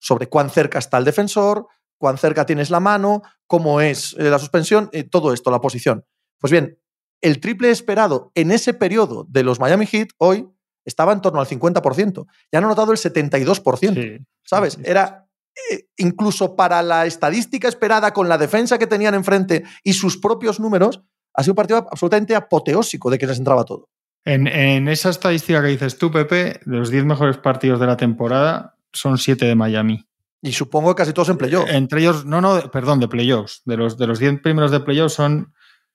sobre 0.00 0.28
cuán 0.28 0.50
cerca 0.50 0.78
está 0.78 0.98
el 0.98 1.04
defensor, 1.04 1.66
cuán 1.98 2.18
cerca 2.18 2.46
tienes 2.46 2.70
la 2.70 2.80
mano, 2.80 3.22
cómo 3.46 3.80
es 3.80 4.14
eh, 4.18 4.24
la 4.24 4.38
suspensión, 4.38 4.88
eh, 4.92 5.04
todo 5.04 5.32
esto, 5.32 5.50
la 5.50 5.60
posición. 5.60 6.04
Pues 6.38 6.50
bien, 6.50 6.78
el 7.20 7.40
triple 7.40 7.70
esperado 7.70 8.30
en 8.34 8.50
ese 8.50 8.74
periodo 8.74 9.26
de 9.28 9.42
los 9.42 9.58
Miami 9.58 9.86
Heat 9.86 10.10
hoy 10.18 10.48
estaba 10.84 11.12
en 11.12 11.20
torno 11.20 11.40
al 11.40 11.46
50%. 11.46 12.26
Ya 12.52 12.58
han 12.58 12.64
notado 12.64 12.92
el 12.92 12.98
72%. 12.98 13.94
Sí, 13.94 14.24
¿Sabes? 14.44 14.74
sí, 14.74 14.80
sí. 14.84 14.90
Era 14.90 15.26
eh, 15.70 15.88
incluso 15.96 16.54
para 16.54 16.82
la 16.82 17.06
estadística 17.06 17.66
esperada 17.66 18.12
con 18.12 18.28
la 18.28 18.38
defensa 18.38 18.78
que 18.78 18.86
tenían 18.86 19.14
enfrente 19.14 19.64
y 19.82 19.94
sus 19.94 20.18
propios 20.18 20.60
números, 20.60 21.02
ha 21.34 21.42
sido 21.42 21.52
un 21.52 21.56
partido 21.56 21.78
absolutamente 21.90 22.34
apoteósico 22.34 23.10
de 23.10 23.18
que 23.18 23.26
les 23.26 23.38
entraba 23.38 23.64
todo. 23.64 23.88
En, 24.26 24.46
en 24.48 24.88
esa 24.88 25.08
estadística 25.10 25.62
que 25.62 25.68
dices 25.68 25.96
tú, 25.98 26.10
Pepe, 26.10 26.60
de 26.64 26.76
los 26.76 26.90
10 26.90 27.04
mejores 27.04 27.38
partidos 27.38 27.80
de 27.80 27.86
la 27.86 27.96
temporada, 27.96 28.74
son 28.92 29.18
7 29.18 29.46
de 29.46 29.54
Miami. 29.54 30.04
Y 30.42 30.52
supongo 30.52 30.94
que 30.94 31.00
casi 31.02 31.12
todos 31.12 31.28
en 31.28 31.38
playoff. 31.38 31.68
Entre 31.70 32.00
ellos, 32.00 32.24
no, 32.26 32.40
no, 32.40 32.70
perdón, 32.70 33.00
de 33.00 33.08
playoffs. 33.08 33.62
De 33.64 33.76
los, 33.76 33.96
de 33.96 34.06
los 34.06 34.18
10 34.18 34.40
primeros 34.42 34.70
de 34.70 34.80
playoffs 34.80 35.14
son, 35.14 35.54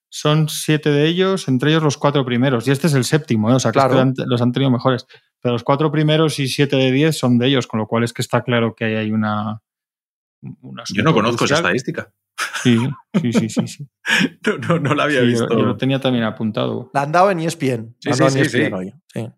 son 0.09 0.49
7 0.49 0.89
de 0.89 1.07
ellos, 1.07 1.47
entre 1.47 1.71
ellos 1.71 1.83
los 1.83 1.97
4 1.97 2.25
primeros. 2.25 2.67
Y 2.67 2.71
este 2.71 2.87
es 2.87 2.93
el 2.93 3.03
séptimo, 3.03 3.49
¿eh? 3.51 3.55
o 3.55 3.59
sea 3.59 3.71
que 3.71 3.79
Claro. 3.79 4.01
este 4.01 4.23
los 4.25 4.41
han 4.41 4.51
tenido 4.51 4.71
mejores. 4.71 5.05
Pero 5.41 5.53
los 5.53 5.63
4 5.63 5.91
primeros 5.91 6.39
y 6.39 6.47
7 6.47 6.75
de 6.75 6.91
10 6.91 7.17
son 7.17 7.37
de 7.37 7.47
ellos, 7.47 7.67
con 7.67 7.79
lo 7.79 7.87
cual 7.87 8.03
es 8.03 8.13
que 8.13 8.21
está 8.21 8.43
claro 8.43 8.75
que 8.75 8.85
ahí 8.85 8.95
hay 8.95 9.11
una. 9.11 9.61
Yo 10.93 11.03
no 11.03 11.13
conozco 11.13 11.45
esa 11.45 11.55
estadística. 11.55 12.11
Sí, 12.63 12.77
sí, 13.21 13.33
sí, 13.33 13.49
sí. 13.49 13.67
sí. 13.67 13.87
No, 14.47 14.57
no, 14.57 14.79
no 14.79 14.95
la 14.95 15.03
había 15.03 15.21
Sí, 15.21 15.27
visto. 15.27 15.47
yo, 15.49 15.59
yo 15.59 15.65
lo 15.65 15.77
tenía 15.77 15.99
también 15.99 16.23
apuntado. 16.23 16.89
La 16.93 17.03
han 17.03 17.11
dado 17.11 17.29
en 17.31 17.39
E 17.39 17.45
ESPN. 17.45 17.95
Sí, 17.99 18.09
La 18.09 18.11
han 18.11 18.17
sí, 18.17 18.23
dado 18.23 18.25
en 18.25 18.31
sí, 18.31 18.39
ESPN 18.41 18.67
sí. 18.67 18.73
hoy. 18.73 18.93
Sí. 19.13 19.29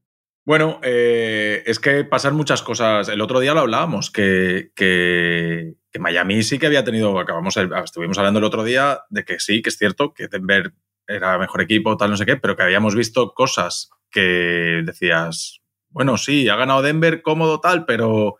Bueno, 0.45 0.79
eh, 0.83 1.63
es 1.65 1.79
que 1.79 2.03
pasan 2.03 2.35
muchas 2.35 2.61
cosas. 2.61 3.07
El 3.09 3.21
otro 3.21 3.39
día 3.39 3.53
lo 3.53 3.61
hablábamos, 3.61 4.11
que, 4.11 4.71
que, 4.75 5.75
que 5.91 5.99
Miami 5.99 6.43
sí 6.43 6.59
que 6.59 6.67
había 6.67 6.83
tenido, 6.83 7.17
acabamos, 7.19 7.55
estuvimos 7.57 8.17
hablando 8.17 8.39
el 8.39 8.45
otro 8.45 8.63
día 8.63 9.01
de 9.09 9.23
que 9.23 9.39
sí, 9.39 9.61
que 9.61 9.69
es 9.69 9.77
cierto, 9.77 10.13
que 10.13 10.27
Denver 10.27 10.73
era 11.07 11.37
mejor 11.37 11.61
equipo, 11.61 11.95
tal, 11.97 12.09
no 12.09 12.17
sé 12.17 12.25
qué, 12.25 12.35
pero 12.37 12.55
que 12.57 12.63
habíamos 12.63 12.93
visto 12.95 13.33
cosas 13.33 13.89
que 14.11 14.81
decías, 14.85 15.61
bueno, 15.89 16.17
sí, 16.17 16.49
ha 16.49 16.55
ganado 16.57 16.81
Denver 16.81 17.21
cómodo, 17.21 17.59
tal, 17.61 17.85
pero, 17.85 18.37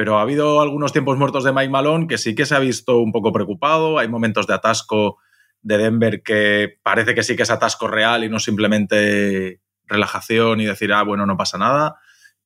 pero 0.00 0.18
ha 0.18 0.22
habido 0.22 0.62
algunos 0.62 0.94
tiempos 0.94 1.18
muertos 1.18 1.44
de 1.44 1.52
Mike 1.52 1.68
Malone 1.68 2.06
que 2.06 2.16
sí 2.16 2.34
que 2.34 2.46
se 2.46 2.54
ha 2.54 2.58
visto 2.58 3.00
un 3.00 3.12
poco 3.12 3.34
preocupado. 3.34 3.98
Hay 3.98 4.08
momentos 4.08 4.46
de 4.46 4.54
atasco 4.54 5.18
de 5.60 5.76
Denver 5.76 6.22
que 6.22 6.78
parece 6.82 7.14
que 7.14 7.22
sí 7.22 7.36
que 7.36 7.42
es 7.42 7.50
atasco 7.50 7.86
real 7.86 8.24
y 8.24 8.30
no 8.30 8.38
simplemente 8.38 9.60
relajación 9.84 10.58
y 10.62 10.64
decir, 10.64 10.94
ah, 10.94 11.02
bueno, 11.02 11.26
no 11.26 11.36
pasa 11.36 11.58
nada. 11.58 11.96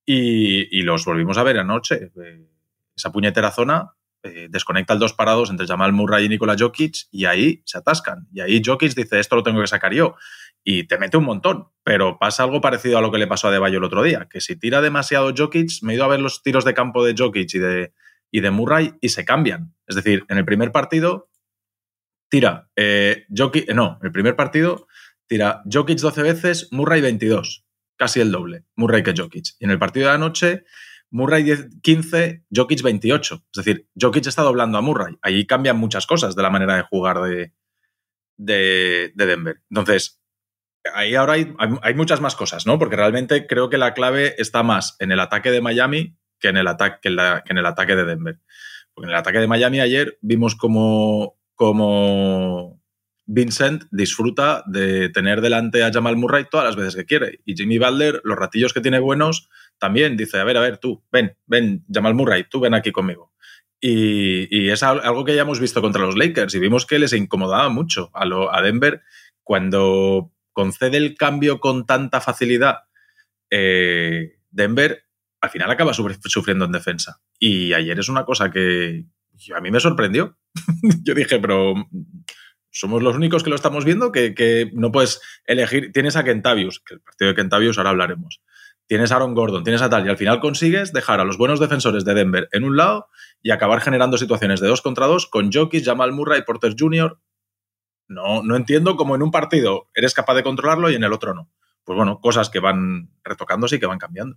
Y, 0.04 0.76
y 0.76 0.82
los 0.82 1.04
volvimos 1.04 1.38
a 1.38 1.44
ver 1.44 1.60
anoche. 1.60 2.10
Eh, 2.20 2.44
esa 2.96 3.12
puñetera 3.12 3.52
zona 3.52 3.92
eh, 4.24 4.48
desconecta 4.50 4.94
el 4.94 4.98
dos 4.98 5.12
parados 5.12 5.48
entre 5.48 5.68
Jamal 5.68 5.92
Murray 5.92 6.24
y 6.24 6.28
Nikola 6.30 6.56
Jokic 6.58 7.06
y 7.12 7.26
ahí 7.26 7.62
se 7.66 7.78
atascan. 7.78 8.26
Y 8.32 8.40
ahí 8.40 8.62
Jokic 8.64 8.94
dice, 8.96 9.20
esto 9.20 9.36
lo 9.36 9.44
tengo 9.44 9.60
que 9.60 9.68
sacar 9.68 9.92
yo. 9.92 10.16
Y 10.64 10.84
te 10.84 10.98
mete 10.98 11.16
un 11.16 11.24
montón. 11.24 11.68
Pero 11.82 12.18
pasa 12.18 12.42
algo 12.42 12.60
parecido 12.60 12.98
a 12.98 13.02
lo 13.02 13.12
que 13.12 13.18
le 13.18 13.26
pasó 13.26 13.48
a 13.48 13.50
Deballo 13.50 13.78
el 13.78 13.84
otro 13.84 14.02
día, 14.02 14.26
que 14.30 14.40
si 14.40 14.56
tira 14.56 14.80
demasiado 14.80 15.32
Jokic, 15.36 15.82
me 15.82 15.92
he 15.92 15.96
ido 15.96 16.04
a 16.04 16.08
ver 16.08 16.20
los 16.20 16.42
tiros 16.42 16.64
de 16.64 16.74
campo 16.74 17.04
de 17.04 17.14
Jokic 17.16 17.54
y 17.54 17.58
de, 17.58 17.92
y 18.30 18.40
de 18.40 18.50
Murray 18.50 18.94
y 19.00 19.10
se 19.10 19.24
cambian. 19.24 19.74
Es 19.86 19.96
decir, 19.96 20.24
en 20.28 20.38
el 20.38 20.44
primer 20.44 20.72
partido 20.72 21.28
tira 22.30 22.70
eh, 22.74 23.26
Jokic, 23.36 23.70
no, 23.74 23.98
en 24.00 24.06
el 24.06 24.12
primer 24.12 24.34
partido 24.34 24.86
tira 25.26 25.62
Jokic 25.70 25.98
12 25.98 26.22
veces, 26.22 26.68
Murray 26.72 27.00
22, 27.00 27.66
casi 27.96 28.20
el 28.20 28.32
doble, 28.32 28.64
Murray 28.76 29.02
que 29.02 29.14
Jokic. 29.16 29.56
Y 29.58 29.64
en 29.66 29.70
el 29.70 29.78
partido 29.78 30.08
de 30.08 30.14
anoche, 30.14 30.64
Murray 31.10 31.44
10, 31.44 31.80
15, 31.80 32.44
Jokic 32.50 32.82
28. 32.82 33.34
Es 33.34 33.64
decir, 33.64 33.88
Jokic 33.94 34.26
está 34.26 34.42
doblando 34.42 34.78
a 34.78 34.80
Murray. 34.80 35.16
Ahí 35.22 35.46
cambian 35.46 35.76
muchas 35.76 36.06
cosas 36.06 36.34
de 36.34 36.42
la 36.42 36.50
manera 36.50 36.74
de 36.76 36.82
jugar 36.82 37.20
de, 37.20 37.52
de, 38.36 39.12
de 39.14 39.26
Denver. 39.26 39.62
Entonces, 39.70 40.20
ahí 40.92 41.14
ahora 41.14 41.34
hay, 41.34 41.54
hay, 41.82 41.94
muchas 41.94 42.20
más 42.20 42.36
cosas, 42.36 42.66
¿no? 42.66 42.78
Porque 42.78 42.96
realmente 42.96 43.46
creo 43.46 43.70
que 43.70 43.78
la 43.78 43.94
clave 43.94 44.34
está 44.38 44.62
más 44.62 44.96
en 44.98 45.12
el 45.12 45.20
ataque 45.20 45.50
de 45.50 45.60
Miami 45.60 46.16
que 46.38 46.48
en 46.48 46.56
el, 46.58 46.68
ataque, 46.68 46.98
que 47.02 47.08
en 47.08 47.58
el 47.58 47.66
ataque 47.66 47.96
de 47.96 48.04
Denver. 48.04 48.38
Porque 48.92 49.06
en 49.06 49.12
el 49.12 49.18
ataque 49.18 49.38
de 49.38 49.46
Miami 49.46 49.80
ayer 49.80 50.18
vimos 50.20 50.54
como, 50.54 51.38
Vincent 53.26 53.84
disfruta 53.90 54.62
de 54.66 55.08
tener 55.08 55.40
delante 55.40 55.82
a 55.82 55.90
Jamal 55.90 56.16
Murray 56.16 56.44
todas 56.50 56.66
las 56.66 56.76
veces 56.76 56.94
que 56.94 57.06
quiere. 57.06 57.40
Y 57.46 57.54
Jimmy 57.56 57.78
Butler, 57.78 58.20
los 58.24 58.36
ratillos 58.36 58.74
que 58.74 58.82
tiene 58.82 58.98
buenos, 58.98 59.48
también 59.78 60.16
dice, 60.16 60.38
a 60.38 60.44
ver, 60.44 60.58
a 60.58 60.60
ver, 60.60 60.78
tú, 60.78 61.02
ven, 61.10 61.36
ven, 61.46 61.84
Jamal 61.90 62.14
Murray, 62.14 62.44
tú 62.48 62.60
ven 62.60 62.74
aquí 62.74 62.92
conmigo. 62.92 63.32
Y, 63.80 64.46
y, 64.54 64.70
es 64.70 64.82
algo 64.82 65.24
que 65.24 65.34
ya 65.34 65.42
hemos 65.42 65.60
visto 65.60 65.82
contra 65.82 66.02
los 66.02 66.16
Lakers 66.16 66.54
y 66.54 66.58
vimos 66.58 66.86
que 66.86 66.98
les 66.98 67.12
incomodaba 67.12 67.68
mucho 67.68 68.10
a, 68.14 68.24
lo, 68.24 68.54
a 68.54 68.62
Denver 68.62 69.02
cuando 69.42 70.33
concede 70.54 70.96
el 70.96 71.16
cambio 71.16 71.60
con 71.60 71.84
tanta 71.84 72.22
facilidad. 72.22 72.84
Eh, 73.50 74.38
Denver 74.50 75.04
al 75.42 75.50
final 75.50 75.70
acaba 75.70 75.92
sufriendo 75.92 76.64
en 76.64 76.72
defensa. 76.72 77.20
Y 77.38 77.74
ayer 77.74 77.98
es 77.98 78.08
una 78.08 78.24
cosa 78.24 78.50
que 78.50 79.04
a 79.54 79.60
mí 79.60 79.70
me 79.70 79.80
sorprendió. 79.80 80.38
Yo 81.04 81.14
dije, 81.14 81.38
pero 81.38 81.74
somos 82.70 83.02
los 83.02 83.14
únicos 83.16 83.44
que 83.44 83.50
lo 83.50 83.56
estamos 83.56 83.84
viendo, 83.84 84.10
que, 84.10 84.70
no 84.74 84.90
puedes 84.90 85.20
elegir. 85.46 85.92
Tienes 85.92 86.16
a 86.16 86.24
Kentavius, 86.24 86.80
que 86.80 86.94
el 86.94 87.00
partido 87.00 87.28
de 87.28 87.36
Kentavius 87.36 87.78
ahora 87.78 87.90
hablaremos. 87.90 88.42
Tienes 88.86 89.12
a 89.12 89.16
Aaron 89.16 89.34
Gordon, 89.34 89.64
tienes 89.64 89.80
a 89.80 89.88
tal, 89.88 90.04
y 90.04 90.10
al 90.10 90.18
final 90.18 90.40
consigues 90.40 90.92
dejar 90.92 91.20
a 91.20 91.24
los 91.24 91.38
buenos 91.38 91.60
defensores 91.60 92.04
de 92.04 92.14
Denver 92.14 92.48
en 92.52 92.64
un 92.64 92.76
lado 92.76 93.08
y 93.42 93.50
acabar 93.50 93.80
generando 93.80 94.18
situaciones 94.18 94.60
de 94.60 94.66
dos 94.66 94.82
contra 94.82 95.06
dos 95.06 95.26
con 95.26 95.50
Jokic, 95.52 95.84
Jamal 95.84 96.12
Murray, 96.12 96.42
Porter 96.42 96.74
Jr. 96.78 97.18
No, 98.08 98.42
no 98.42 98.56
entiendo 98.56 98.96
cómo 98.96 99.14
en 99.14 99.22
un 99.22 99.30
partido 99.30 99.88
eres 99.94 100.14
capaz 100.14 100.34
de 100.34 100.42
controlarlo 100.42 100.90
y 100.90 100.94
en 100.94 101.04
el 101.04 101.12
otro 101.12 101.34
no. 101.34 101.50
Pues 101.84 101.96
bueno, 101.96 102.20
cosas 102.20 102.50
que 102.50 102.60
van 102.60 103.10
retocándose 103.22 103.76
y 103.76 103.80
que 103.80 103.86
van 103.86 103.98
cambiando. 103.98 104.36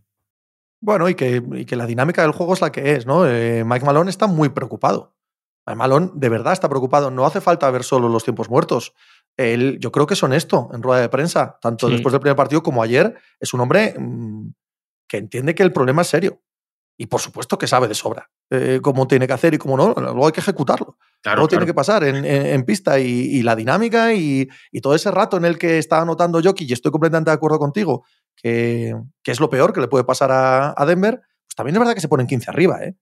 Bueno, 0.80 1.10
y 1.10 1.16
que, 1.16 1.66
que 1.66 1.76
la 1.76 1.86
dinámica 1.86 2.22
del 2.22 2.32
juego 2.32 2.54
es 2.54 2.62
la 2.62 2.72
que 2.72 2.94
es, 2.94 3.06
¿no? 3.06 3.28
Eh, 3.28 3.64
Mike 3.66 3.86
Malone 3.86 4.10
está 4.10 4.28
muy 4.28 4.50
preocupado. 4.50 5.16
Mike 5.66 5.78
Malone 5.78 6.12
de 6.14 6.30
verdad 6.30 6.54
está 6.54 6.70
preocupado. 6.70 7.10
No 7.10 7.26
hace 7.26 7.42
falta 7.42 7.70
ver 7.72 7.84
solo 7.84 8.10
los 8.10 8.24
tiempos 8.24 8.50
muertos. 8.50 8.94
Él, 9.38 9.78
yo 9.80 9.92
creo 9.92 10.08
que 10.08 10.14
es 10.14 10.24
honesto 10.24 10.70
en 10.74 10.84
rueda 10.84 11.02
de 11.02 11.10
prensa, 11.10 11.58
tanto 11.62 11.90
después 11.90 12.12
del 12.12 12.22
primer 12.22 12.36
partido 12.36 12.64
como 12.64 12.84
ayer. 12.84 13.16
Es 13.40 13.54
un 13.54 13.62
hombre 13.62 13.96
mm, 13.98 14.50
que 15.08 15.18
entiende 15.18 15.56
que 15.56 15.64
el 15.64 15.74
problema 15.74 16.04
es 16.04 16.08
serio. 16.08 16.42
Y 16.98 17.06
por 17.06 17.22
supuesto 17.22 17.58
que 17.58 17.68
sabe 17.68 17.88
de 17.88 17.94
sobra 17.94 18.30
eh, 18.50 18.80
cómo 18.82 19.08
tiene 19.08 19.28
que 19.28 19.34
hacer 19.34 19.54
y 19.54 19.58
cómo 19.58 19.78
no. 19.78 19.94
Luego 19.96 20.26
hay 20.26 20.32
que 20.32 20.40
ejecutarlo. 20.40 20.98
Claro, 21.22 21.38
luego 21.38 21.48
tiene 21.50 21.66
que 21.66 21.74
pasar 21.74 22.04
en, 22.04 22.66
pista 22.66 23.00
y, 23.00 23.42
la 23.44 23.56
dinámica 23.56 24.14
y, 24.14 24.48
todo 24.82 24.96
ese 24.96 25.12
rato 25.12 25.38
en 25.38 25.46
el 25.46 25.58
que 25.58 25.78
está 25.78 26.02
anotando 26.02 26.42
Jokic, 26.42 26.70
y 26.70 26.74
estoy 26.74 26.92
completamente 26.92 27.32
de 27.32 27.36
acuerdo 27.36 27.60
contigo, 27.60 28.04
que, 28.36 28.96
es 29.24 29.40
lo 29.40 29.50
peor 29.50 29.74
que 29.74 29.82
le 29.82 29.88
puede 29.88 30.04
pasar 30.04 30.32
a, 30.32 30.86
Denver, 30.86 31.20
pues 31.20 31.56
también 31.56 31.76
es 31.76 31.80
verdad 31.80 31.94
que 31.94 32.02
se 32.02 32.08
ponen 32.08 32.28
15 32.28 32.50
arriba. 32.50 32.84
¿eh? 32.84 32.96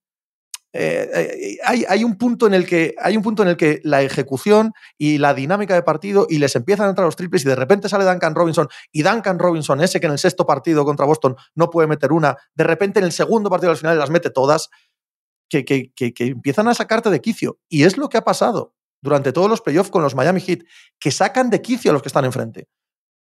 Eh, 0.77 1.09
eh, 1.13 1.57
hay, 1.63 2.03
un 2.03 2.17
punto 2.17 2.47
en 2.47 2.53
el 2.53 2.67
que, 2.67 2.95
hay 2.99 3.15
un 3.15 3.23
punto 3.23 3.43
en 3.43 3.47
el 3.47 3.55
que 3.55 3.79
la 3.85 4.01
ejecución 4.01 4.73
y 4.97 5.19
la 5.19 5.33
dinámica 5.33 5.73
de 5.73 5.83
partido 5.83 6.27
y 6.29 6.37
les 6.37 6.53
empiezan 6.57 6.87
a 6.87 6.89
entrar 6.89 7.05
los 7.05 7.15
triples 7.15 7.45
y 7.45 7.47
de 7.47 7.55
repente 7.55 7.87
sale 7.87 8.03
Duncan 8.03 8.35
Robinson 8.35 8.67
y 8.91 9.01
Duncan 9.01 9.39
Robinson, 9.39 9.79
ese 9.79 10.01
que 10.01 10.07
en 10.07 10.11
el 10.11 10.19
sexto 10.19 10.45
partido 10.45 10.83
contra 10.83 11.05
Boston 11.05 11.37
no 11.53 11.69
puede 11.69 11.87
meter 11.87 12.11
una, 12.11 12.35
de 12.55 12.65
repente 12.65 12.99
en 12.99 13.05
el 13.05 13.13
segundo 13.13 13.49
partido 13.49 13.71
al 13.71 13.77
final 13.77 13.97
las 13.97 14.09
mete 14.09 14.29
todas, 14.29 14.69
que, 15.47 15.63
que, 15.63 15.93
que, 15.95 16.13
que 16.13 16.25
empiezan 16.25 16.67
a 16.67 16.73
sacarte 16.73 17.09
de 17.09 17.21
quicio. 17.21 17.57
Y 17.69 17.83
es 17.83 17.95
lo 17.95 18.09
que 18.09 18.17
ha 18.17 18.25
pasado 18.25 18.75
durante 19.01 19.31
todos 19.31 19.49
los 19.49 19.61
playoffs 19.61 19.91
con 19.91 20.01
los 20.01 20.13
Miami 20.13 20.41
Heat, 20.41 20.59
que 20.99 21.11
sacan 21.11 21.49
de 21.49 21.61
quicio 21.61 21.91
a 21.91 21.93
los 21.93 22.01
que 22.01 22.09
están 22.09 22.25
enfrente 22.25 22.67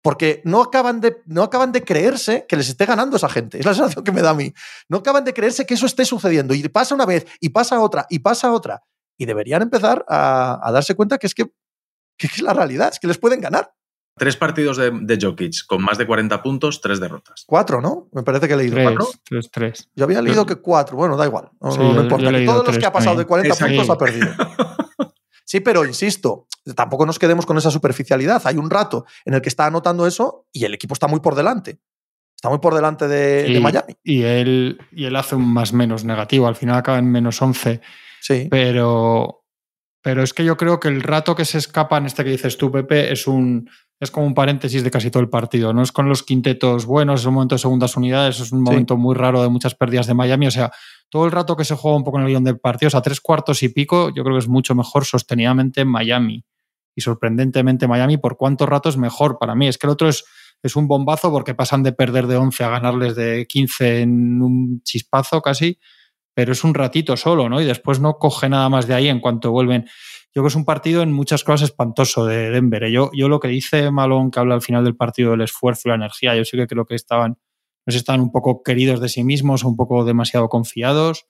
porque 0.02 0.42
no 0.44 0.60
acaban, 0.60 1.00
de, 1.00 1.22
no 1.26 1.44
acaban 1.44 1.70
de 1.70 1.84
creerse 1.84 2.44
que 2.48 2.56
les 2.56 2.68
esté 2.68 2.84
ganando 2.86 3.16
esa 3.16 3.28
gente. 3.28 3.60
Es 3.60 3.64
la 3.64 3.72
sensación 3.72 4.04
que 4.04 4.10
me 4.12 4.20
da 4.20 4.30
a 4.30 4.34
mí. 4.34 4.52
No 4.88 4.98
acaban 4.98 5.24
de 5.24 5.32
creerse 5.32 5.64
que 5.64 5.74
eso 5.74 5.86
esté 5.86 6.04
sucediendo. 6.04 6.54
Y 6.54 6.68
pasa 6.68 6.94
una 6.94 7.06
vez, 7.06 7.24
y 7.40 7.50
pasa 7.50 7.80
otra, 7.80 8.06
y 8.10 8.18
pasa 8.18 8.52
otra. 8.52 8.82
Y 9.16 9.26
deberían 9.26 9.62
empezar 9.62 10.04
a, 10.08 10.70
darse 10.72 10.96
cuenta 10.96 11.18
que 11.18 11.28
es 11.28 11.34
que, 11.34 11.46
es 12.18 12.42
la 12.42 12.52
realidad, 12.52 12.90
es 12.92 12.98
que 12.98 13.06
les 13.06 13.18
pueden 13.18 13.40
ganar. 13.40 13.72
Tres 14.18 14.36
partidos 14.36 14.76
de, 14.76 14.90
de, 14.90 15.18
Jokic 15.18 15.66
con 15.66 15.82
más 15.82 15.96
de 15.96 16.06
40 16.06 16.42
puntos, 16.42 16.80
tres 16.82 17.00
derrotas. 17.00 17.44
Cuatro, 17.46 17.80
¿no? 17.80 18.08
Me 18.12 18.22
parece 18.22 18.46
que 18.46 18.54
he 18.54 18.56
leído 18.56 18.76
tres, 18.76 19.20
Tres, 19.24 19.50
tres. 19.50 19.90
Yo 19.94 20.04
había 20.04 20.20
leído 20.20 20.44
que 20.44 20.56
cuatro. 20.56 20.96
Bueno, 20.96 21.16
da 21.16 21.24
igual. 21.24 21.50
No, 21.60 22.02
importa. 22.02 22.30
Todos 22.44 22.66
los 22.66 22.78
que 22.78 22.86
ha 22.86 22.92
pasado 22.92 23.16
de 23.16 23.24
40 23.24 23.54
puntos 23.54 23.88
ha 23.88 23.96
perdido. 23.96 24.28
Sí, 25.52 25.60
pero 25.60 25.84
insisto, 25.84 26.46
tampoco 26.74 27.04
nos 27.04 27.18
quedemos 27.18 27.44
con 27.44 27.58
esa 27.58 27.70
superficialidad. 27.70 28.40
Hay 28.46 28.56
un 28.56 28.70
rato 28.70 29.04
en 29.26 29.34
el 29.34 29.42
que 29.42 29.50
está 29.50 29.66
anotando 29.66 30.06
eso 30.06 30.46
y 30.50 30.64
el 30.64 30.72
equipo 30.72 30.94
está 30.94 31.08
muy 31.08 31.20
por 31.20 31.34
delante. 31.34 31.78
Está 32.34 32.48
muy 32.48 32.58
por 32.58 32.74
delante 32.74 33.06
de, 33.06 33.60
Miami. 33.60 33.94
Y 34.02 34.22
él, 34.22 34.80
y 34.92 35.04
él 35.04 35.14
hace 35.14 35.34
un 35.34 35.52
más 35.52 35.74
menos 35.74 36.06
negativo. 36.06 36.46
Al 36.46 36.56
final 36.56 36.76
acaba 36.76 36.98
en 36.98 37.12
menos 37.12 37.42
11. 37.42 37.82
Sí. 38.22 38.48
Pero, 38.50 39.44
pero 40.00 40.22
es 40.22 40.32
que 40.32 40.42
yo 40.46 40.56
creo 40.56 40.80
que 40.80 40.88
el 40.88 41.02
rato 41.02 41.36
que 41.36 41.44
se 41.44 41.58
escapa 41.58 41.98
en 41.98 42.06
este 42.06 42.24
que 42.24 42.30
dices 42.30 42.56
tú, 42.56 42.72
Pepe, 42.72 43.12
es 43.12 43.26
un, 43.26 43.68
es 44.02 44.10
como 44.10 44.26
un 44.26 44.34
paréntesis 44.34 44.82
de 44.82 44.90
casi 44.90 45.12
todo 45.12 45.22
el 45.22 45.28
partido. 45.28 45.72
No 45.72 45.80
es 45.80 45.92
con 45.92 46.08
los 46.08 46.24
quintetos 46.24 46.86
buenos, 46.86 47.20
es 47.20 47.26
un 47.26 47.34
momento 47.34 47.54
de 47.54 47.60
segundas 47.60 47.96
unidades, 47.96 48.40
es 48.40 48.50
un 48.50 48.60
momento 48.60 48.96
muy 48.96 49.14
raro 49.14 49.40
de 49.40 49.48
muchas 49.48 49.76
pérdidas 49.76 50.08
de 50.08 50.14
Miami. 50.14 50.48
O 50.48 50.50
sea, 50.50 50.72
todo 51.08 51.24
el 51.24 51.30
rato 51.30 51.54
que 51.54 51.64
se 51.64 51.76
juega 51.76 51.98
un 51.98 52.02
poco 52.02 52.18
en 52.18 52.24
el 52.24 52.30
guion 52.30 52.42
del 52.42 52.58
partido, 52.58 52.88
o 52.88 52.90
sea, 52.90 53.00
tres 53.00 53.20
cuartos 53.20 53.62
y 53.62 53.68
pico, 53.68 54.12
yo 54.12 54.24
creo 54.24 54.34
que 54.34 54.40
es 54.40 54.48
mucho 54.48 54.74
mejor 54.74 55.04
sostenidamente 55.04 55.82
en 55.82 55.88
Miami. 55.88 56.44
Y 56.96 57.00
sorprendentemente 57.00 57.86
Miami, 57.86 58.16
por 58.16 58.36
cuánto 58.36 58.66
rato 58.66 58.88
es 58.88 58.96
mejor 58.96 59.38
para 59.38 59.54
mí. 59.54 59.68
Es 59.68 59.78
que 59.78 59.86
el 59.86 59.92
otro 59.92 60.08
es, 60.08 60.24
es 60.64 60.74
un 60.74 60.88
bombazo 60.88 61.30
porque 61.30 61.54
pasan 61.54 61.84
de 61.84 61.92
perder 61.92 62.26
de 62.26 62.38
11 62.38 62.64
a 62.64 62.70
ganarles 62.70 63.14
de 63.14 63.46
15 63.46 64.00
en 64.00 64.42
un 64.42 64.82
chispazo 64.82 65.40
casi, 65.42 65.78
pero 66.34 66.50
es 66.50 66.64
un 66.64 66.74
ratito 66.74 67.16
solo, 67.16 67.48
¿no? 67.48 67.60
Y 67.60 67.66
después 67.66 68.00
no 68.00 68.14
coge 68.14 68.48
nada 68.48 68.68
más 68.68 68.88
de 68.88 68.94
ahí 68.94 69.06
en 69.06 69.20
cuanto 69.20 69.52
vuelven. 69.52 69.86
Yo 70.34 70.40
creo 70.40 70.44
que 70.44 70.48
es 70.48 70.56
un 70.56 70.64
partido 70.64 71.02
en 71.02 71.12
muchas 71.12 71.44
cosas 71.44 71.68
espantoso 71.68 72.24
de 72.24 72.50
Denver. 72.50 72.84
¿eh? 72.84 72.92
Yo, 72.92 73.10
yo 73.12 73.28
lo 73.28 73.38
que 73.38 73.48
dice 73.48 73.90
Malón, 73.90 74.30
que 74.30 74.40
habla 74.40 74.54
al 74.54 74.62
final 74.62 74.82
del 74.82 74.96
partido 74.96 75.32
del 75.32 75.42
esfuerzo 75.42 75.82
y 75.84 75.88
la 75.90 75.96
energía, 75.96 76.34
yo 76.34 76.44
sí 76.46 76.56
que 76.56 76.66
creo 76.66 76.86
que 76.86 76.94
estaban, 76.94 77.36
no 77.84 77.94
estaban 77.94 78.22
un 78.22 78.32
poco 78.32 78.62
queridos 78.62 79.00
de 79.00 79.10
sí 79.10 79.24
mismos, 79.24 79.62
un 79.62 79.76
poco 79.76 80.06
demasiado 80.06 80.48
confiados. 80.48 81.26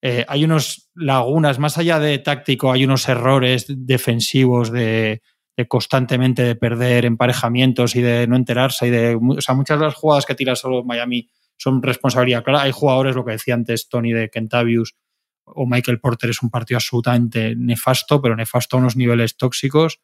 Eh, 0.00 0.24
hay 0.26 0.44
unos 0.44 0.90
lagunas, 0.94 1.58
más 1.58 1.76
allá 1.76 1.98
de 1.98 2.18
táctico, 2.18 2.72
hay 2.72 2.84
unos 2.84 3.06
errores 3.10 3.66
defensivos 3.68 4.72
de, 4.72 5.20
constantemente 5.68 6.42
de 6.42 6.54
perder 6.54 7.04
emparejamientos 7.04 7.94
y 7.94 8.00
de 8.00 8.26
no 8.26 8.36
enterarse. 8.36 8.86
Y 8.86 8.90
de, 8.90 9.18
muchas 9.18 9.78
de 9.78 9.84
las 9.84 9.94
jugadas 9.94 10.24
que 10.24 10.34
tira 10.34 10.56
solo 10.56 10.82
Miami 10.82 11.28
son 11.58 11.82
responsabilidad 11.82 12.42
clara. 12.42 12.62
Hay 12.62 12.72
jugadores, 12.72 13.14
lo 13.14 13.24
que 13.24 13.32
decía 13.32 13.52
antes 13.52 13.88
Tony 13.90 14.12
de 14.12 14.30
Kentavius, 14.30 14.96
o 15.44 15.66
Michael 15.66 16.00
Porter 16.00 16.30
es 16.30 16.42
un 16.42 16.50
partido 16.50 16.78
absolutamente 16.78 17.54
nefasto, 17.56 18.20
pero 18.20 18.36
nefasto 18.36 18.76
a 18.76 18.80
unos 18.80 18.96
niveles 18.96 19.36
tóxicos. 19.36 20.00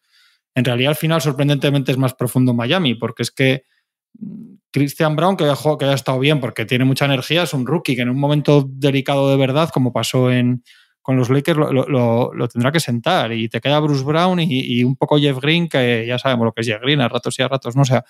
En 0.55 0.65
realidad, 0.65 0.91
al 0.91 0.97
final, 0.97 1.21
sorprendentemente, 1.21 1.93
es 1.93 1.99
más 1.99 2.15
profundo 2.15 2.55
Miami, 2.55 2.95
porque 2.95 3.23
es 3.23 3.31
que 3.31 3.65
mm, 4.19 4.55
Christian 4.71 5.17
Brown, 5.17 5.37
que 5.37 5.45
haya, 5.45 5.57
que 5.79 5.85
haya 5.85 5.95
estado 5.95 6.19
bien 6.19 6.41
porque 6.41 6.65
tiene 6.65 6.85
mucha 6.85 7.05
energía, 7.05 7.45
es 7.45 7.55
un 7.55 7.67
rookie 7.67 7.97
que 7.97 8.03
en 8.03 8.11
un 8.11 8.19
momento 8.19 8.67
delicado 8.69 9.31
de 9.31 9.37
verdad, 9.37 9.71
como 9.71 9.93
pasó 9.93 10.31
en, 10.31 10.63
con 11.03 11.17
los 11.17 11.31
Lakers, 11.31 11.59
lo, 11.59 12.49
tendrá 12.49 12.73
que 12.73 12.81
sentar. 12.81 13.33
Y 13.33 13.49
te 13.49 13.61
queda 13.61 13.79
Bruce 13.81 14.05
Brown 14.05 14.41
y, 14.41 14.83
un 14.83 14.97
poco 14.97 15.19
Jeff 15.19 15.39
Green, 15.41 15.69
que 15.69 16.05
ya 16.07 16.19
sabemos 16.19 16.47
lo 16.47 16.53
que 16.53 16.63
es 16.63 16.67
Jeff 16.67 16.81
Green, 16.81 17.01
a 17.01 17.09
ratos 17.09 17.39
y 17.39 17.43
a 17.43 17.49
ratos 17.49 17.77
no. 17.77 17.85
Sea, 17.85 18.05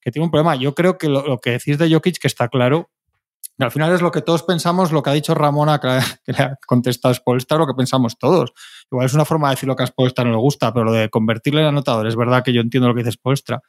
que 0.00 0.10
tiene 0.10 0.24
un 0.24 0.30
problema. 0.30 0.56
Yo 0.56 0.74
creo 0.74 0.96
que 0.96 1.08
lo, 1.08 1.26
lo 1.26 1.38
que 1.38 1.50
decís 1.50 1.76
de 1.76 1.92
Jokic, 1.92 2.18
que 2.18 2.28
está 2.28 2.48
claro, 2.48 2.90
al 3.64 3.70
final 3.70 3.92
es 3.92 4.02
lo 4.02 4.10
que 4.10 4.22
todos 4.22 4.42
pensamos, 4.42 4.92
lo 4.92 5.02
que 5.02 5.10
ha 5.10 5.12
dicho 5.12 5.34
Ramona, 5.34 5.80
que, 5.80 5.88
le 6.32 6.42
ha 6.42 6.56
contestado 6.66 7.12
Spolstra, 7.14 7.58
lo 7.58 7.66
que 7.66 7.74
pensamos 7.74 8.18
todos. 8.18 8.52
Igual 8.90 9.06
es 9.06 9.14
una 9.14 9.24
forma 9.24 9.48
de 9.48 9.54
decir 9.56 9.68
lo 9.68 9.76
que 9.76 9.82
a 9.82 9.86
Spolstra 9.86 10.24
no 10.24 10.30
le 10.30 10.36
gusta, 10.38 10.72
pero 10.72 10.84
lo 10.84 10.92
de 10.92 11.10
convertirle 11.10 11.60
en 11.60 11.66
anotador, 11.66 12.06
es 12.06 12.16
verdad 12.16 12.42
que 12.42 12.52
yo 12.52 12.60
entiendo 12.60 12.88
lo 12.88 12.94
que 12.94 13.00
dice 13.00 13.12
Spolstra, 13.12 13.62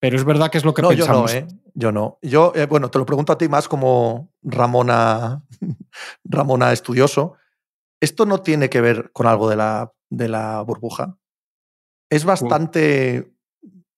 pero 0.00 0.16
es 0.16 0.24
verdad 0.24 0.50
que 0.50 0.58
es 0.58 0.64
lo 0.64 0.74
que 0.74 0.82
pensamos. 0.82 1.32
Yo 1.32 1.40
no, 1.40 1.46
¿eh? 1.46 1.48
Yo 1.74 1.92
no. 1.92 2.18
Yo, 2.22 2.52
eh, 2.54 2.66
bueno, 2.66 2.90
te 2.90 2.98
lo 2.98 3.06
pregunto 3.06 3.32
a 3.32 3.38
ti 3.38 3.48
más 3.48 3.68
como 3.68 4.30
Ramona, 4.42 5.42
Ramona 6.24 6.72
estudioso. 6.72 7.34
Esto 8.00 8.26
no 8.26 8.42
tiene 8.42 8.68
que 8.68 8.80
ver 8.80 9.10
con 9.12 9.26
algo 9.26 9.48
de 9.48 9.56
la, 9.56 9.92
de 10.10 10.28
la 10.28 10.60
burbuja. 10.62 11.16
Es 12.10 12.24
bastante 12.24 13.33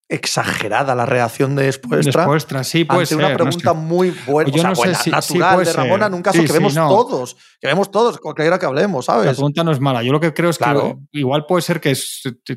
exagerada 0.08 0.94
la 0.94 1.04
reacción 1.04 1.56
de 1.56 1.68
Espuestra. 1.68 2.22
Espuestra, 2.22 2.64
sí, 2.64 2.84
puede 2.84 3.00
ante 3.00 3.14
ser. 3.14 3.18
una 3.18 3.34
pregunta 3.34 3.72
muy 3.72 4.14
buena, 4.26 4.50
o 4.50 4.54
sea, 4.54 4.72
buena 4.72 4.98
natural 5.04 5.64
de 5.64 5.72
Ramona, 5.72 6.06
en 6.06 6.14
un 6.14 6.22
caso 6.22 6.44
que 6.44 6.52
vemos 6.52 6.74
todos, 6.74 7.36
que 7.60 7.66
vemos 7.66 7.90
todos, 7.90 8.18
cualquiera 8.18 8.58
que 8.58 8.66
hablemos, 8.66 9.06
¿sabes? 9.06 9.26
La 9.26 9.32
pregunta 9.32 9.64
no 9.64 9.72
es 9.72 9.80
mala. 9.80 10.04
Yo 10.04 10.12
lo 10.12 10.20
que 10.20 10.32
creo 10.32 10.50
es 10.50 10.58
que 10.58 10.96
igual 11.12 11.46
puede 11.46 11.62
ser 11.62 11.80
que, 11.80 11.94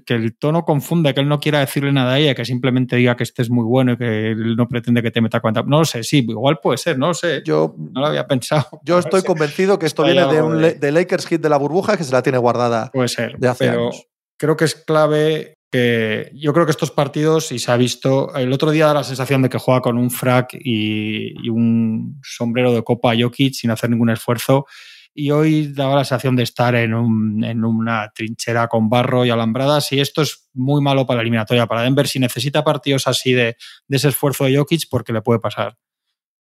que 0.06 0.14
el 0.14 0.38
tono 0.38 0.64
confunde, 0.64 1.14
que 1.14 1.22
él 1.22 1.28
no 1.28 1.40
quiera 1.40 1.60
decirle 1.60 1.92
nada 1.92 2.14
a 2.14 2.20
ella, 2.20 2.36
que 2.36 2.46
simplemente 2.46 2.96
diga 2.96 3.16
que 3.16 3.24
este 3.24 3.42
es 3.42 3.50
muy 3.50 3.64
bueno 3.64 3.94
y 3.94 3.98
que 3.98 4.32
él 4.32 4.56
no 4.56 4.68
pretende 4.68 5.02
que 5.02 5.10
te 5.10 5.22
meta 5.22 5.40
cuenta. 5.40 5.64
No 5.64 5.80
lo 5.80 5.86
sé, 5.86 6.04
sí, 6.04 6.20
igual 6.28 6.60
puede 6.62 6.78
ser, 6.78 7.00
no 7.00 7.08
lo 7.08 7.14
sé. 7.16 7.42
Yo 7.44 7.76
no 7.78 8.02
lo 8.02 8.08
había 8.08 8.28
pensado. 8.28 8.68
Yo 8.84 9.00
estoy 9.00 9.24
convencido 9.24 9.80
que 9.80 9.88
esto 9.88 10.04
viene 10.04 10.26
de 10.28 10.42
un 10.42 10.62
de... 10.62 10.92
Lakers 10.92 11.26
hit 11.28 11.42
de 11.42 11.50
la 11.50 11.58
burbuja 11.58 11.98
que 11.98 12.04
se 12.04 12.12
la 12.12 12.22
tiene 12.22 12.38
guardada. 12.38 12.92
Puede 12.92 13.08
ser. 13.08 13.38
De 13.38 13.48
hace 13.48 13.70
años. 13.70 14.06
Creo 14.38 14.56
que 14.56 14.66
es 14.66 14.76
clave 14.76 15.59
que 15.72 16.32
yo 16.34 16.54
creo 16.54 16.66
que 16.66 16.72
estos 16.72 16.92
partidos, 16.92 17.52
y 17.52 17.60
se 17.60 17.72
ha 17.72 17.78
visto, 17.78 18.34
el 18.36 18.52
otro 18.52 18.72
día 18.72 18.88
da 18.88 18.96
la 18.96 19.04
sensación 19.04 19.42
de 19.42 19.50
que 19.50 19.60
juega 19.60 19.82
con 19.82 19.98
un 19.98 20.10
frac 20.10 20.54
y, 20.54 21.50
un 21.50 22.20
sombrero 22.24 22.74
de 22.74 22.84
copa 22.84 23.14
Jokic 23.18 23.54
sin 23.54 23.72
hacer 23.72 23.90
ningún 23.90 24.10
esfuerzo. 24.10 24.66
Y 25.14 25.32
hoy 25.32 25.74
daba 25.74 25.96
la 25.96 26.06
sensación 26.06 26.36
de 26.36 26.44
estar 26.44 26.76
en, 26.76 26.94
una 26.94 28.12
trinchera 28.16 28.68
con 28.68 28.90
barro 28.90 29.26
y 29.26 29.30
alambradas. 29.30 29.92
Y 29.92 30.00
esto 30.00 30.22
es 30.22 30.50
muy 30.54 30.82
malo 30.82 31.06
para 31.06 31.18
la 31.18 31.22
eliminatoria, 31.22 31.68
para 31.68 31.82
Denver. 31.82 32.08
Si 32.08 32.20
necesita 32.20 32.64
partidos 32.64 33.08
así 33.08 33.34
de, 33.34 33.58
de 33.88 33.98
ese 33.98 34.10
esfuerzo 34.10 34.46
de 34.46 34.58
Jokic, 34.58 34.84
porque 34.90 35.14
le 35.14 35.22
puede 35.22 35.40
pasar 35.40 35.78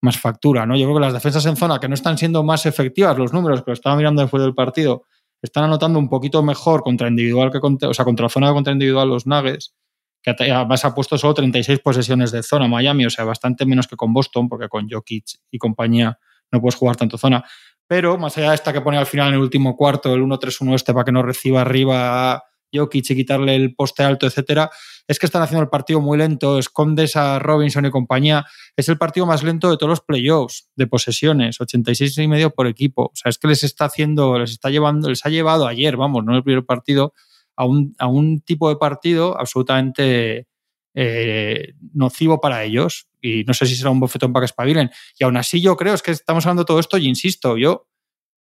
más 0.01 0.17
factura. 0.17 0.65
¿no? 0.65 0.75
Yo 0.75 0.85
creo 0.85 0.95
que 0.95 1.01
las 1.01 1.13
defensas 1.13 1.45
en 1.45 1.55
zona 1.55 1.79
que 1.79 1.88
no 1.88 1.93
están 1.93 2.17
siendo 2.17 2.43
más 2.43 2.65
efectivas, 2.65 3.17
los 3.17 3.33
números 3.33 3.63
que 3.63 3.71
lo 3.71 3.73
estaba 3.73 3.95
mirando 3.95 4.21
después 4.21 4.43
del 4.43 4.53
partido, 4.53 5.05
están 5.41 5.65
anotando 5.65 6.00
un 6.00 6.10
poquito 6.10 6.41
mejor 6.43 6.82
contra 6.82 7.08
individual 7.08 7.52
que 7.52 7.60
contra, 7.60 7.89
o 7.89 7.93
sea, 7.93 8.06
contra 8.06 8.30
zona 8.30 8.52
contra 8.54 8.74
individual 8.74 9.10
los 9.10 9.28
Nuggets, 9.28 9.76
que 10.21 10.32
además 10.32 10.84
ha 10.86 10.95
puesto 10.95 11.17
solo 11.17 11.34
36 11.36 11.80
posesiones 11.80 12.32
de 12.32 12.41
zona 12.41 12.67
Miami, 12.67 13.06
o 13.06 13.10
sea, 13.10 13.26
bastante 13.26 13.65
menos 13.65 13.88
que 13.88 13.95
con 13.95 14.12
Boston, 14.13 14.50
porque 14.50 14.67
con 14.67 14.89
Jokic 14.89 15.26
y 15.52 15.58
compañía 15.58 16.17
no 16.52 16.62
puedes 16.62 16.76
jugar 16.76 16.95
tanto 16.95 17.17
zona. 17.17 17.45
Pero 17.88 18.17
más 18.17 18.36
allá 18.38 18.50
de 18.50 18.56
esta 18.56 18.74
que 18.74 18.82
pone 18.82 18.98
al 18.98 19.06
final 19.06 19.28
en 19.28 19.36
el 19.36 19.41
último 19.41 19.76
cuarto, 19.76 20.13
el 20.13 20.24
1-3-1 20.24 20.74
este 20.74 20.93
para 20.93 21.06
que 21.06 21.12
no 21.12 21.21
reciba 21.21 21.62
arriba 21.62 22.43
Jokic 22.73 23.10
y 23.10 23.15
quitarle 23.15 23.56
el 23.56 23.75
poste 23.75 24.04
alto, 24.04 24.28
etcétera, 24.28 24.69
es 25.08 25.19
que 25.19 25.25
están 25.25 25.41
haciendo 25.41 25.63
el 25.63 25.69
partido 25.69 26.01
muy 26.01 26.17
lento, 26.17 26.58
escondes 26.58 27.15
a 27.15 27.39
Robinson 27.39 27.86
y 27.86 27.91
compañía. 27.91 28.45
Es 28.75 28.89
el 28.89 28.97
partido 28.97 29.25
más 29.25 29.43
lento 29.43 29.69
de 29.69 29.78
todos 29.78 29.89
los 29.89 30.01
playoffs 30.01 30.69
de 30.75 30.88
posesiones, 30.88 31.62
86 31.62 32.17
y 32.17 32.28
medio 32.28 32.49
por 32.51 32.67
equipo. 32.67 33.06
O 33.06 33.15
sea, 33.15 33.30
es 33.30 33.38
que 33.38 33.47
les 33.47 33.63
está 33.63 33.86
haciendo, 33.86 34.39
les 34.39 34.51
está 34.51 34.69
llevando, 34.69 35.10
les 35.10 35.25
ha 35.25 35.30
llevado 35.30 35.67
ayer, 35.67 35.95
vamos, 35.95 36.23
no 36.25 36.36
el 36.36 36.43
primer 36.43 36.65
partido, 36.65 37.13
a 37.56 37.65
un, 37.65 37.95
a 37.99 38.08
un 38.08 38.41
tipo 38.41 38.69
de 38.69 38.75
partido 38.75 39.39
absolutamente 39.39 40.47
eh, 40.93 41.73
nocivo 41.93 42.41
para 42.41 42.63
ellos. 42.63 43.08
Y 43.21 43.43
no 43.43 43.54
sé 43.54 43.65
si 43.65 43.75
será 43.75 43.91
un 43.91 43.99
bofetón 43.99 44.34
para 44.34 44.43
que 44.43 44.47
espabilen. 44.47 44.89
Y 45.19 45.23
aún 45.23 45.38
así 45.38 45.62
yo 45.62 45.75
creo, 45.75 45.93
es 45.93 46.01
que 46.01 46.12
estamos 46.12 46.45
hablando 46.45 46.63
de 46.63 46.67
todo 46.67 46.80
esto 46.80 46.97
y 46.97 47.08
insisto, 47.08 47.58
yo 47.58 47.88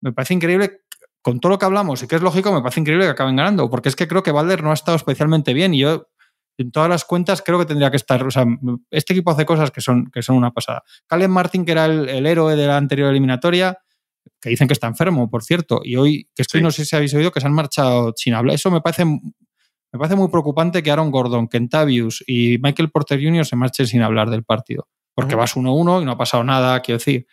me 0.00 0.12
parece 0.12 0.35
increíble 0.35 0.80
con 1.22 1.40
todo 1.40 1.50
lo 1.50 1.59
que 1.59 1.66
hablamos 1.66 2.02
y 2.02 2.06
que 2.06 2.16
es 2.16 2.22
lógico, 2.22 2.52
me 2.52 2.61
parece 2.61 2.80
increíble 2.80 3.04
que 3.04 3.12
acaben 3.12 3.37
ganando, 3.37 3.68
porque 3.70 3.88
es 3.88 3.96
que 3.96 4.09
creo 4.09 4.22
que 4.22 4.33
Valder 4.33 4.62
no 4.62 4.70
ha 4.70 4.74
estado 4.74 4.96
especialmente 4.96 5.54
bien 5.54 5.74
y 5.74 5.80
yo 5.80 6.06
en 6.59 6.70
todas 6.70 6.88
las 6.88 7.04
cuentas 7.04 7.42
creo 7.42 7.59
que 7.59 7.66
tendría 7.66 7.90
que 7.90 7.96
estar, 7.96 8.22
o 8.26 8.30
sea, 8.30 8.44
este 8.90 9.14
equipo 9.14 9.30
hace 9.30 9.46
cosas 9.46 9.70
que 9.70 9.80
son, 9.80 10.11
que 10.11 10.22
son 10.22 10.37
una 10.37 10.50
pasada. 10.50 10.83
Calen 11.06 11.30
Martin, 11.30 11.64
que 11.64 11.72
era 11.72 11.87
el, 11.87 12.26
héroe 12.26 12.54
de 12.54 12.66
la 12.66 12.76
anterior 12.76 13.11
eliminatoria, 13.11 13.78
que 14.40 14.50
dicen 14.50 14.68
que 14.68 14.74
está 14.74 14.87
enfermo, 14.87 15.30
por 15.30 15.42
cierto, 15.42 15.80
y 15.83 15.96
hoy, 15.96 16.28
que 16.35 16.42
estoy, 16.42 16.62
no 16.62 16.70
sé 16.70 16.85
si 16.85 16.96
habéis 16.96 17.14
oído, 17.14 17.33
que 17.33 17.40
se 17.40 17.46
han 17.46 17.54
marchado 17.54 18.12
sin 18.16 18.35
hablar. 18.35 18.54
Eso 18.54 18.70
me 18.70 18.83
parece 18.83 19.04
me 19.92 19.98
parece 19.98 20.14
muy 20.14 20.28
preocupante 20.28 20.83
que 20.83 20.90
Aaron 20.90 21.11
Gordon, 21.11 21.48
Kentavius 21.48 22.22
y 22.26 22.59
Michael 22.59 22.90
Porter 22.90 23.20
Jr. 23.20 23.44
se 23.44 23.56
marchen 23.56 23.87
sin 23.87 24.02
hablar 24.02 24.30
del 24.30 24.44
partido. 24.44 24.88
Porque 25.14 25.35
vas 25.35 25.56
1-1 25.56 26.02
y 26.02 26.04
no 26.04 26.12
ha 26.12 26.18
pasado 26.18 26.44
nada, 26.44 26.80
quiero 26.80 26.98
decir. 26.98 27.26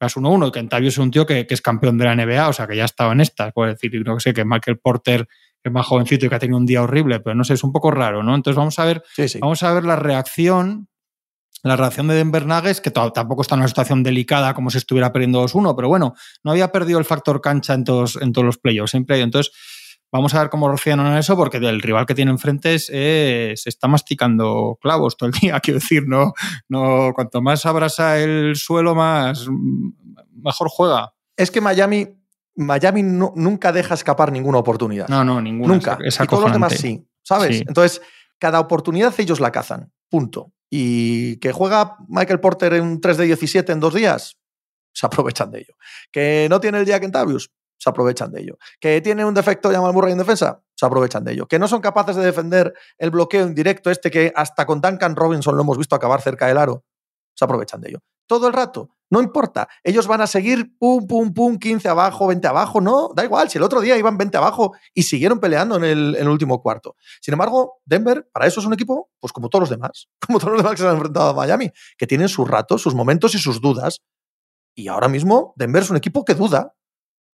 Vas 0.00 0.16
1-1 0.16 0.48
y 0.48 0.52
Kentavius 0.52 0.94
es 0.94 0.98
un 0.98 1.10
tío 1.10 1.26
que, 1.26 1.46
es 1.48 1.60
campeón 1.60 1.98
de 1.98 2.04
la 2.04 2.14
NBA, 2.14 2.48
o 2.48 2.52
sea 2.52 2.66
que 2.66 2.76
ya 2.76 2.84
estaba 2.84 3.12
en 3.12 3.20
estas. 3.20 3.52
Puedo 3.52 3.70
decir, 3.70 3.92
no 4.04 4.14
que 4.16 4.20
sé, 4.20 4.32
que 4.32 4.44
Michael 4.44 4.78
Porter 4.78 5.26
es 5.62 5.72
más 5.72 5.86
jovencito 5.86 6.26
y 6.26 6.28
que 6.28 6.34
ha 6.34 6.38
tenido 6.38 6.58
un 6.58 6.66
día 6.66 6.82
horrible, 6.82 7.20
pero 7.20 7.34
no 7.34 7.44
sé, 7.44 7.54
es 7.54 7.64
un 7.64 7.72
poco 7.72 7.90
raro, 7.90 8.22
¿no? 8.22 8.34
Entonces 8.34 8.56
vamos 8.56 8.78
a 8.78 8.84
ver, 8.84 9.02
Vamos 9.40 9.62
a 9.62 9.72
ver 9.72 9.84
la 9.84 9.96
reacción 9.96 10.88
la 11.62 11.76
reacción 11.76 12.06
de 12.06 12.14
Denver 12.14 12.46
Nuggets, 12.46 12.80
que 12.80 12.90
tampoco 12.90 13.42
está 13.42 13.54
en 13.56 13.60
una 13.60 13.68
situación 13.68 14.02
delicada 14.02 14.54
como 14.54 14.70
si 14.70 14.78
estuviera 14.78 15.12
perdiendo 15.12 15.44
2-1, 15.44 15.74
pero 15.74 15.88
bueno, 15.88 16.14
no 16.44 16.52
había 16.52 16.70
perdido 16.70 16.98
el 16.98 17.04
factor 17.04 17.40
cancha 17.40 17.74
en 17.74 17.84
todos, 17.84 18.16
en 18.20 18.32
todos 18.32 18.44
los 18.44 18.58
playoffs, 18.58 18.92
siempre 18.92 19.16
hay. 19.16 19.22
Entonces, 19.22 19.52
Vamos 20.10 20.34
a 20.34 20.40
ver 20.40 20.48
cómo 20.48 20.68
reaccionan 20.68 21.06
a 21.06 21.18
eso, 21.18 21.36
porque 21.36 21.58
el 21.58 21.82
rival 21.82 22.06
que 22.06 22.14
tiene 22.14 22.30
enfrente 22.30 22.78
se 22.78 23.52
está 23.52 23.88
masticando 23.88 24.78
clavos 24.80 25.16
todo 25.16 25.28
el 25.28 25.34
día, 25.34 25.60
quiero 25.62 25.80
decir, 25.80 26.04
no, 26.06 26.32
no, 26.68 27.12
cuanto 27.14 27.42
más 27.42 27.66
abrasa 27.66 28.18
el 28.18 28.56
suelo, 28.56 28.94
más 28.94 29.46
mejor 30.32 30.68
juega. 30.70 31.12
Es 31.36 31.50
que 31.50 31.60
Miami, 31.60 32.08
Miami 32.56 33.02
nunca 33.02 33.72
deja 33.72 33.94
escapar 33.94 34.32
ninguna 34.32 34.58
oportunidad. 34.58 35.08
No, 35.08 35.24
no, 35.24 35.40
ninguna. 35.40 35.74
Nunca. 35.74 35.98
y 36.00 36.26
todos 36.26 36.44
los 36.44 36.52
demás 36.52 36.74
sí, 36.74 37.06
¿sabes? 37.22 37.60
Entonces, 37.66 38.00
cada 38.38 38.60
oportunidad 38.60 39.14
ellos 39.18 39.40
la 39.40 39.52
cazan. 39.52 39.92
Punto. 40.08 40.52
Y 40.70 41.36
que 41.36 41.52
juega 41.52 41.96
Michael 42.08 42.40
Porter 42.40 42.74
en 42.74 43.00
3 43.00 43.16
de 43.16 43.24
17 43.26 43.72
en 43.72 43.80
dos 43.80 43.94
días, 43.94 44.38
se 44.92 45.06
aprovechan 45.06 45.50
de 45.50 45.60
ello. 45.60 45.74
Que 46.10 46.46
no 46.50 46.60
tiene 46.60 46.78
el 46.78 46.84
día 46.84 47.00
Kentavius, 47.00 47.50
se 47.78 47.88
aprovechan 47.88 48.30
de 48.30 48.42
ello. 48.42 48.58
Que 48.80 49.00
tiene 49.00 49.24
un 49.24 49.34
defecto 49.34 49.70
Jamal 49.70 49.92
Murray 49.92 50.12
en 50.12 50.18
defensa, 50.18 50.62
se 50.74 50.86
aprovechan 50.86 51.24
de 51.24 51.32
ello. 51.32 51.46
Que 51.46 51.58
no 51.58 51.68
son 51.68 51.80
capaces 51.80 52.16
de 52.16 52.24
defender 52.24 52.74
el 52.98 53.10
bloqueo 53.10 53.46
indirecto 53.46 53.90
este 53.90 54.10
que 54.10 54.32
hasta 54.34 54.66
con 54.66 54.80
Duncan 54.80 55.16
Robinson 55.16 55.56
lo 55.56 55.62
hemos 55.62 55.78
visto 55.78 55.94
acabar 55.96 56.20
cerca 56.20 56.46
del 56.46 56.58
aro, 56.58 56.84
se 57.34 57.44
aprovechan 57.44 57.80
de 57.80 57.90
ello. 57.90 57.98
Todo 58.26 58.46
el 58.46 58.52
rato, 58.52 58.90
no 59.10 59.22
importa. 59.22 59.68
Ellos 59.82 60.06
van 60.06 60.20
a 60.20 60.26
seguir 60.26 60.76
pum, 60.78 61.06
pum, 61.06 61.32
pum, 61.32 61.58
15 61.58 61.88
abajo, 61.88 62.26
20 62.26 62.46
abajo, 62.46 62.80
no, 62.80 63.10
da 63.14 63.24
igual. 63.24 63.48
Si 63.48 63.56
el 63.56 63.64
otro 63.64 63.80
día 63.80 63.96
iban 63.96 64.18
20 64.18 64.36
abajo 64.36 64.74
y 64.92 65.04
siguieron 65.04 65.40
peleando 65.40 65.76
en 65.76 65.84
el, 65.84 66.14
en 66.16 66.22
el 66.22 66.28
último 66.28 66.60
cuarto. 66.60 66.94
Sin 67.22 67.32
embargo, 67.32 67.80
Denver, 67.86 68.28
para 68.32 68.46
eso 68.46 68.60
es 68.60 68.66
un 68.66 68.74
equipo, 68.74 69.10
pues 69.18 69.32
como 69.32 69.48
todos 69.48 69.62
los 69.62 69.70
demás, 69.70 70.08
como 70.26 70.38
todos 70.38 70.52
los 70.52 70.62
demás 70.62 70.72
que 70.72 70.82
se 70.82 70.88
han 70.88 70.96
enfrentado 70.96 71.30
a 71.30 71.34
Miami, 71.34 71.70
que 71.96 72.06
tienen 72.06 72.28
sus 72.28 72.46
ratos, 72.46 72.82
sus 72.82 72.94
momentos 72.94 73.34
y 73.34 73.38
sus 73.38 73.60
dudas. 73.62 74.02
Y 74.74 74.88
ahora 74.88 75.08
mismo 75.08 75.54
Denver 75.56 75.82
es 75.82 75.90
un 75.90 75.96
equipo 75.96 76.24
que 76.24 76.34
duda, 76.34 76.74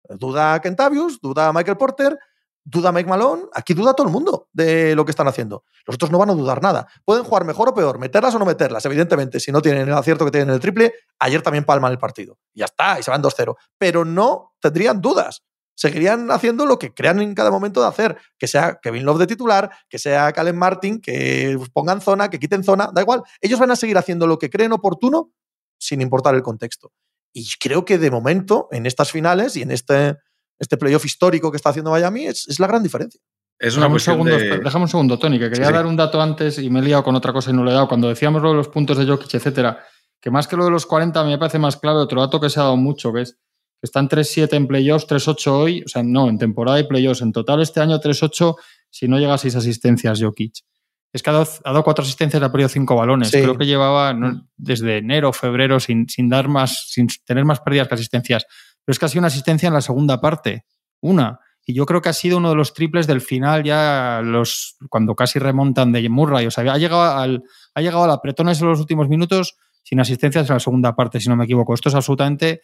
Duda 0.08 0.60
Kentavius, 0.60 1.20
duda 1.20 1.52
Michael 1.52 1.76
Porter, 1.76 2.18
duda 2.64 2.92
Mike 2.92 3.08
Malone. 3.08 3.44
Aquí 3.54 3.74
duda 3.74 3.94
todo 3.94 4.06
el 4.06 4.12
mundo 4.12 4.48
de 4.52 4.94
lo 4.94 5.04
que 5.04 5.10
están 5.10 5.28
haciendo. 5.28 5.64
Los 5.86 5.94
otros 5.94 6.10
no 6.10 6.18
van 6.18 6.30
a 6.30 6.34
dudar 6.34 6.62
nada. 6.62 6.86
Pueden 7.04 7.24
jugar 7.24 7.44
mejor 7.44 7.68
o 7.68 7.74
peor, 7.74 7.98
meterlas 7.98 8.34
o 8.34 8.38
no 8.38 8.44
meterlas. 8.44 8.84
Evidentemente, 8.86 9.40
si 9.40 9.52
no 9.52 9.62
tienen 9.62 9.88
el 9.88 9.94
acierto 9.94 10.24
que 10.24 10.30
tienen 10.30 10.50
en 10.50 10.54
el 10.54 10.60
triple, 10.60 10.94
ayer 11.18 11.42
también 11.42 11.64
palman 11.64 11.92
el 11.92 11.98
partido. 11.98 12.38
Y 12.52 12.60
ya 12.60 12.66
está, 12.66 12.98
y 12.98 13.02
se 13.02 13.10
van 13.10 13.22
2-0. 13.22 13.56
Pero 13.78 14.04
no 14.04 14.54
tendrían 14.60 15.00
dudas. 15.00 15.42
Seguirían 15.74 16.30
haciendo 16.30 16.66
lo 16.66 16.78
que 16.78 16.92
crean 16.92 17.22
en 17.22 17.34
cada 17.34 17.50
momento 17.50 17.80
de 17.80 17.88
hacer. 17.88 18.18
Que 18.38 18.46
sea 18.46 18.78
Kevin 18.82 19.04
Love 19.04 19.20
de 19.20 19.26
titular, 19.26 19.70
que 19.88 19.98
sea 19.98 20.32
Calen 20.32 20.58
Martin, 20.58 21.00
que 21.00 21.58
pongan 21.72 22.00
zona, 22.00 22.28
que 22.28 22.38
quiten 22.38 22.62
zona, 22.62 22.90
da 22.92 23.00
igual. 23.00 23.22
Ellos 23.40 23.58
van 23.58 23.70
a 23.70 23.76
seguir 23.76 23.96
haciendo 23.96 24.26
lo 24.26 24.38
que 24.38 24.50
creen 24.50 24.72
oportuno 24.72 25.32
sin 25.78 26.02
importar 26.02 26.34
el 26.34 26.42
contexto. 26.42 26.92
Y 27.32 27.46
creo 27.60 27.84
que 27.84 27.98
de 27.98 28.10
momento, 28.10 28.68
en 28.70 28.86
estas 28.86 29.10
finales 29.10 29.56
y 29.56 29.62
en 29.62 29.70
este, 29.70 30.16
este 30.58 30.76
playoff 30.76 31.04
histórico 31.04 31.50
que 31.50 31.56
está 31.56 31.70
haciendo 31.70 31.90
Miami, 31.90 32.26
es, 32.26 32.58
la 32.58 32.66
gran 32.66 32.82
diferencia. 32.82 33.20
Es 33.58 33.76
una 33.76 33.88
un 33.88 34.00
segundo, 34.00 34.36
Déjame 34.36 34.84
un 34.84 34.88
segundo, 34.88 35.18
Tony, 35.18 35.38
que 35.38 35.50
quería 35.50 35.70
dar 35.70 35.86
un 35.86 35.96
dato 35.96 36.20
antes 36.20 36.58
y 36.58 36.70
me 36.70 36.80
he 36.80 36.82
liado 36.82 37.04
con 37.04 37.14
otra 37.14 37.32
cosa 37.32 37.50
y 37.50 37.52
no 37.52 37.62
lo 37.62 37.70
he 37.70 37.74
dado. 37.74 37.88
Cuando 37.88 38.08
decíamos 38.08 38.42
lo 38.42 38.50
de 38.50 38.56
los 38.56 38.68
puntos 38.68 38.96
de 38.96 39.06
Jokic, 39.06 39.34
etcétera, 39.34 39.84
que 40.20 40.30
más 40.30 40.48
que 40.48 40.56
lo 40.56 40.64
de 40.64 40.70
los 40.70 40.86
40 40.86 41.22
me 41.24 41.38
parece 41.38 41.58
más 41.58 41.76
clave 41.76 41.98
otro 41.98 42.20
dato 42.20 42.40
que 42.40 42.48
se 42.48 42.58
ha 42.58 42.64
dado 42.64 42.76
mucho, 42.76 43.12
que 43.12 43.22
es 43.22 43.32
que 43.32 43.86
están 43.86 44.08
3-7 44.08 44.54
en 44.54 44.66
playoffs, 44.66 45.06
3-8 45.06 45.46
hoy, 45.52 45.82
o 45.84 45.88
sea, 45.88 46.02
no, 46.02 46.28
en 46.28 46.38
temporada 46.38 46.78
y 46.80 46.84
playoffs. 46.84 47.22
En 47.22 47.32
total 47.32 47.62
este 47.62 47.80
año 47.80 47.98
3-8 47.98 48.56
si 48.90 49.08
no 49.08 49.18
llega 49.18 49.34
a 49.34 49.38
6 49.38 49.56
asistencias 49.56 50.20
Jokic. 50.20 50.64
Es 51.12 51.22
que 51.22 51.30
ha 51.30 51.32
dado, 51.32 51.82
cuatro 51.82 52.04
asistencias 52.04 52.40
y 52.40 52.44
ha 52.44 52.52
perdido 52.52 52.68
cinco 52.68 52.94
balones. 52.94 53.30
Creo 53.30 53.58
que 53.58 53.66
llevaba 53.66 54.16
desde 54.56 54.98
enero, 54.98 55.32
febrero, 55.32 55.80
sin, 55.80 56.08
sin, 56.08 56.28
dar 56.28 56.48
más, 56.48 56.86
sin 56.88 57.08
tener 57.24 57.44
más 57.44 57.60
pérdidas 57.60 57.88
que 57.88 57.94
asistencias. 57.94 58.46
Pero 58.84 58.92
es 58.92 58.98
que 58.98 59.06
ha 59.06 59.08
sido 59.08 59.20
una 59.20 59.28
asistencia 59.28 59.66
en 59.66 59.74
la 59.74 59.80
segunda 59.80 60.20
parte. 60.20 60.66
Una. 61.00 61.40
Y 61.66 61.74
yo 61.74 61.84
creo 61.84 62.00
que 62.00 62.08
ha 62.08 62.12
sido 62.12 62.38
uno 62.38 62.50
de 62.50 62.56
los 62.56 62.74
triples 62.74 63.06
del 63.06 63.20
final, 63.20 63.64
ya 63.64 64.20
los 64.24 64.76
cuando 64.88 65.14
casi 65.14 65.38
remontan 65.38 65.92
de 65.92 66.08
Murray. 66.08 66.46
O 66.46 66.50
sea, 66.50 66.72
ha 66.72 66.78
llegado 66.78 67.02
al, 67.02 67.42
ha 67.74 67.80
llegado 67.80 68.04
a 68.04 68.08
la 68.08 68.20
pretones 68.20 68.60
en 68.60 68.68
los 68.68 68.80
últimos 68.80 69.08
minutos 69.08 69.56
sin 69.82 70.00
asistencias 70.00 70.48
en 70.48 70.54
la 70.54 70.60
segunda 70.60 70.94
parte, 70.94 71.20
si 71.20 71.28
no 71.28 71.36
me 71.36 71.44
equivoco. 71.44 71.74
Esto 71.74 71.88
es 71.88 71.94
absolutamente 71.94 72.60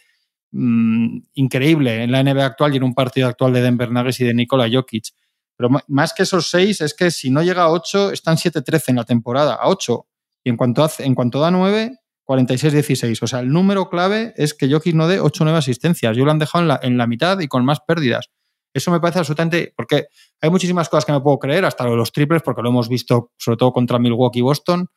mm, 0.52 1.18
increíble 1.35 2.02
en 2.02 2.12
la 2.12 2.22
NBA 2.22 2.44
actual 2.44 2.74
y 2.74 2.76
en 2.76 2.85
un 2.85 2.94
partido 2.94 3.28
actual 3.28 3.52
de 3.52 3.62
Denver 3.62 3.90
Nuggets 3.90 4.20
y 4.20 4.24
de 4.24 4.35
Nikola 4.35 4.68
Jokic. 4.70 5.12
Pero 5.57 5.71
más 5.88 6.12
que 6.12 6.25
esos 6.25 6.51
seis, 6.51 6.81
es 6.81 6.95
que 6.95 7.11
si 7.11 7.31
no 7.31 7.42
llega 7.42 7.62
a 7.62 7.71
8, 7.71 8.12
están 8.12 8.37
7-13 8.37 8.88
en 8.88 8.97
la 8.97 9.05
temporada, 9.05 9.55
a 9.55 9.69
8. 9.69 10.07
Y 10.45 10.51
en 10.51 10.57
cuanto, 10.57 10.85
hace, 10.85 11.05
en 11.05 11.14
cuanto 11.14 11.40
da 11.40 11.51
9, 11.51 11.99
46-16. 12.27 13.23
O 13.23 13.27
sea, 13.27 13.40
el 13.40 13.49
número 13.49 13.88
clave 13.88 14.35
es 14.37 14.53
que 14.53 14.71
Jokic 14.71 14.95
no 14.95 15.09
dé 15.09 15.21
8 15.21 15.42
o 15.42 15.45
9 15.45 15.59
asistencias. 15.59 16.16
Yo 16.16 16.25
lo 16.25 16.31
han 16.31 16.38
dejado 16.38 16.62
en 16.62 16.69
la, 16.69 16.81
en 16.83 16.99
la 16.99 17.07
mitad 17.07 17.40
y 17.40 17.49
con 17.49 17.64
más 17.64 17.81
pérdidas. 17.81 18.31
Eso 18.75 18.90
me 18.90 19.01
parece 19.01 19.21
absolutamente. 19.21 19.73
Porque 19.77 20.07
hay 20.40 20.51
muchísimas 20.51 20.88
cosas 20.88 21.05
que 21.05 21.12
me 21.12 21.21
puedo 21.21 21.38
creer, 21.38 21.64
hasta 21.64 21.85
lo 21.85 21.92
de 21.92 21.97
los 21.97 22.12
triples, 22.12 22.42
porque 22.42 22.62
lo 22.62 22.69
hemos 22.69 22.88
visto 22.88 23.33
sobre 23.38 23.57
todo 23.57 23.73
contra 23.73 23.99
Milwaukee 23.99 24.40
y 24.40 24.42
Boston. 24.42 24.90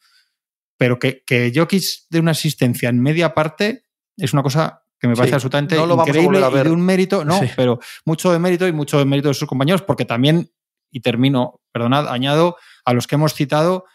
Pero 0.77 0.99
que, 0.99 1.23
que 1.25 1.51
Jokic 1.55 1.83
dé 2.09 2.19
una 2.19 2.31
asistencia 2.31 2.89
en 2.89 3.01
media 3.01 3.33
parte 3.33 3.85
es 4.17 4.33
una 4.33 4.43
cosa 4.43 4.83
que 4.99 5.07
me 5.07 5.15
parece 5.15 5.35
absolutamente 5.35 5.77
increíble 5.77 6.39
y 6.39 6.63
de 6.63 6.71
un 6.71 6.81
mérito, 6.81 7.23
no, 7.23 7.39
pero 7.55 7.79
mucho 8.05 8.31
de 8.31 8.39
mérito 8.39 8.67
y 8.67 8.73
mucho 8.73 8.99
de 8.99 9.05
mérito 9.05 9.29
de 9.29 9.33
sus 9.33 9.47
compañeros, 9.47 9.81
porque 9.81 10.05
también, 10.05 10.51
y 10.91 10.99
termino, 10.99 11.61
perdonad, 11.71 12.09
añado 12.09 12.57
a 12.83 12.93
los 12.93 13.07
que 13.07 13.15
hemos 13.15 13.33
citado, 13.33 13.85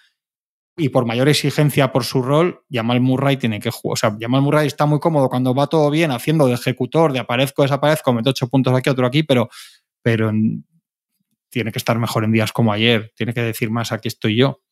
y 0.76 0.88
por 0.88 1.04
mayor 1.04 1.28
exigencia 1.28 1.92
por 1.92 2.04
su 2.04 2.22
rol, 2.22 2.64
Jamal 2.70 3.00
Murray 3.00 3.36
tiene 3.36 3.60
que 3.60 3.70
jugar. 3.70 3.92
O 3.92 3.96
sea, 3.96 4.16
Jamal 4.18 4.42
Murray 4.42 4.66
está 4.66 4.86
muy 4.86 4.98
cómodo 4.98 5.28
cuando 5.28 5.54
va 5.54 5.68
todo 5.68 5.90
bien, 5.90 6.10
haciendo 6.10 6.46
de 6.46 6.54
ejecutor, 6.54 7.12
de 7.12 7.20
aparezco, 7.20 7.62
desaparezco, 7.62 8.12
meto 8.12 8.30
ocho 8.30 8.48
puntos 8.48 8.74
aquí, 8.74 8.90
otro 8.90 9.06
aquí, 9.06 9.22
pero, 9.22 9.48
pero 10.02 10.32
tiene 11.50 11.70
que 11.70 11.78
estar 11.78 11.98
mejor 11.98 12.24
en 12.24 12.32
días 12.32 12.50
como 12.50 12.72
ayer, 12.72 13.12
tiene 13.14 13.32
que 13.32 13.42
decir 13.42 13.70
más, 13.70 13.92
aquí 13.92 14.08
estoy 14.08 14.36
yo. 14.36 14.62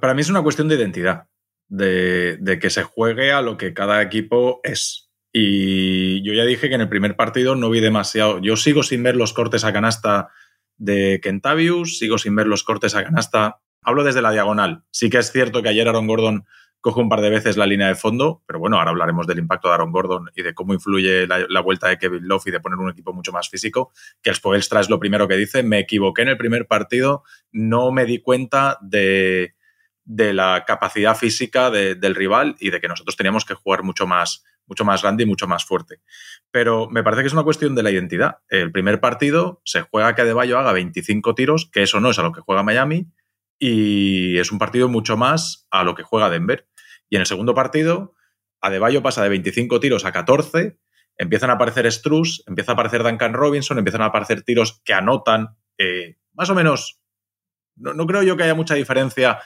para 0.00 0.14
mí 0.14 0.20
es 0.20 0.30
una 0.30 0.42
cuestión 0.42 0.68
de 0.68 0.76
identidad, 0.76 1.28
de, 1.66 2.36
de 2.36 2.58
que 2.60 2.70
se 2.70 2.84
juegue 2.84 3.32
a 3.32 3.42
lo 3.42 3.56
que 3.56 3.74
cada 3.74 4.00
equipo 4.02 4.60
es. 4.62 5.11
Y 5.32 6.22
yo 6.22 6.34
ya 6.34 6.44
dije 6.44 6.68
que 6.68 6.74
en 6.74 6.82
el 6.82 6.88
primer 6.88 7.16
partido 7.16 7.54
no 7.56 7.70
vi 7.70 7.80
demasiado. 7.80 8.38
Yo 8.40 8.56
sigo 8.56 8.82
sin 8.82 9.02
ver 9.02 9.16
los 9.16 9.32
cortes 9.32 9.64
a 9.64 9.72
canasta 9.72 10.28
de 10.76 11.20
Kentavius, 11.22 11.98
sigo 11.98 12.18
sin 12.18 12.36
ver 12.36 12.46
los 12.46 12.64
cortes 12.64 12.94
a 12.94 13.04
canasta. 13.04 13.60
Hablo 13.80 14.04
desde 14.04 14.22
la 14.22 14.30
diagonal. 14.30 14.84
Sí 14.90 15.08
que 15.08 15.18
es 15.18 15.32
cierto 15.32 15.62
que 15.62 15.70
ayer 15.70 15.88
Aaron 15.88 16.06
Gordon 16.06 16.44
coge 16.82 17.00
un 17.00 17.08
par 17.08 17.20
de 17.20 17.30
veces 17.30 17.56
la 17.56 17.64
línea 17.64 17.86
de 17.86 17.94
fondo, 17.94 18.42
pero 18.44 18.58
bueno, 18.58 18.76
ahora 18.76 18.90
hablaremos 18.90 19.26
del 19.28 19.38
impacto 19.38 19.68
de 19.68 19.74
Aaron 19.74 19.92
Gordon 19.92 20.30
y 20.34 20.42
de 20.42 20.52
cómo 20.52 20.74
influye 20.74 21.28
la, 21.28 21.60
vuelta 21.60 21.88
de 21.88 21.96
Kevin 21.96 22.26
Love 22.26 22.48
y 22.48 22.50
de 22.50 22.60
poner 22.60 22.78
un 22.78 22.90
equipo 22.90 23.12
mucho 23.12 23.30
más 23.30 23.48
físico, 23.48 23.92
que 24.20 24.30
el 24.30 24.36
Spoelstra 24.36 24.80
es 24.80 24.90
lo 24.90 24.98
primero 24.98 25.28
que 25.28 25.36
dice, 25.36 25.62
me 25.62 25.78
equivoqué 25.78 26.22
en 26.22 26.28
el 26.28 26.36
primer 26.36 26.66
partido, 26.66 27.22
no 27.52 27.92
me 27.92 28.04
di 28.04 28.20
cuenta 28.20 28.78
de, 28.82 29.54
de 30.04 30.32
la 30.34 30.64
capacidad 30.66 31.16
física 31.16 31.70
del 31.70 32.14
rival 32.16 32.56
y 32.58 32.70
de 32.70 32.80
que 32.80 32.88
nosotros 32.88 33.16
teníamos 33.16 33.44
que 33.44 33.54
jugar 33.54 33.84
mucho 33.84 34.08
más, 34.08 34.44
mucho 34.72 34.86
más 34.86 35.02
grande 35.02 35.24
y 35.24 35.26
mucho 35.26 35.46
más 35.46 35.66
fuerte. 35.66 36.00
Pero 36.50 36.88
me 36.88 37.02
parece 37.02 37.22
que 37.22 37.26
es 37.26 37.34
una 37.34 37.42
cuestión 37.42 37.74
de 37.74 37.82
la 37.82 37.90
identidad. 37.90 38.38
El 38.48 38.72
primer 38.72 39.00
partido 39.00 39.60
se 39.66 39.82
juega 39.82 40.14
que 40.14 40.22
Adebayo 40.22 40.58
haga 40.58 40.72
25 40.72 41.34
tiros, 41.34 41.68
que 41.70 41.82
eso 41.82 42.00
no 42.00 42.08
es 42.08 42.18
a 42.18 42.22
lo 42.22 42.32
que 42.32 42.40
juega 42.40 42.62
Miami, 42.62 43.12
y 43.58 44.38
es 44.38 44.50
un 44.50 44.58
partido 44.58 44.88
mucho 44.88 45.18
más 45.18 45.66
a 45.70 45.84
lo 45.84 45.94
que 45.94 46.02
juega 46.02 46.30
Denver. 46.30 46.66
Y 47.10 47.16
en 47.16 47.20
el 47.20 47.26
segundo 47.26 47.54
partido, 47.54 48.14
Adebayo 48.62 49.02
pasa 49.02 49.22
de 49.22 49.28
25 49.28 49.78
tiros 49.78 50.06
a 50.06 50.12
14, 50.12 50.78
empiezan 51.18 51.50
a 51.50 51.54
aparecer 51.54 51.90
Struss, 51.92 52.42
empieza 52.46 52.72
a 52.72 52.74
aparecer 52.74 53.02
Duncan 53.02 53.34
Robinson, 53.34 53.76
empiezan 53.76 54.00
a 54.00 54.06
aparecer 54.06 54.42
tiros 54.42 54.80
que 54.86 54.94
anotan, 54.94 55.58
eh, 55.76 56.16
más 56.32 56.48
o 56.48 56.54
menos, 56.54 57.02
no, 57.76 57.92
no 57.92 58.06
creo 58.06 58.22
yo 58.22 58.38
que 58.38 58.44
haya 58.44 58.54
mucha 58.54 58.74
diferencia 58.74 59.38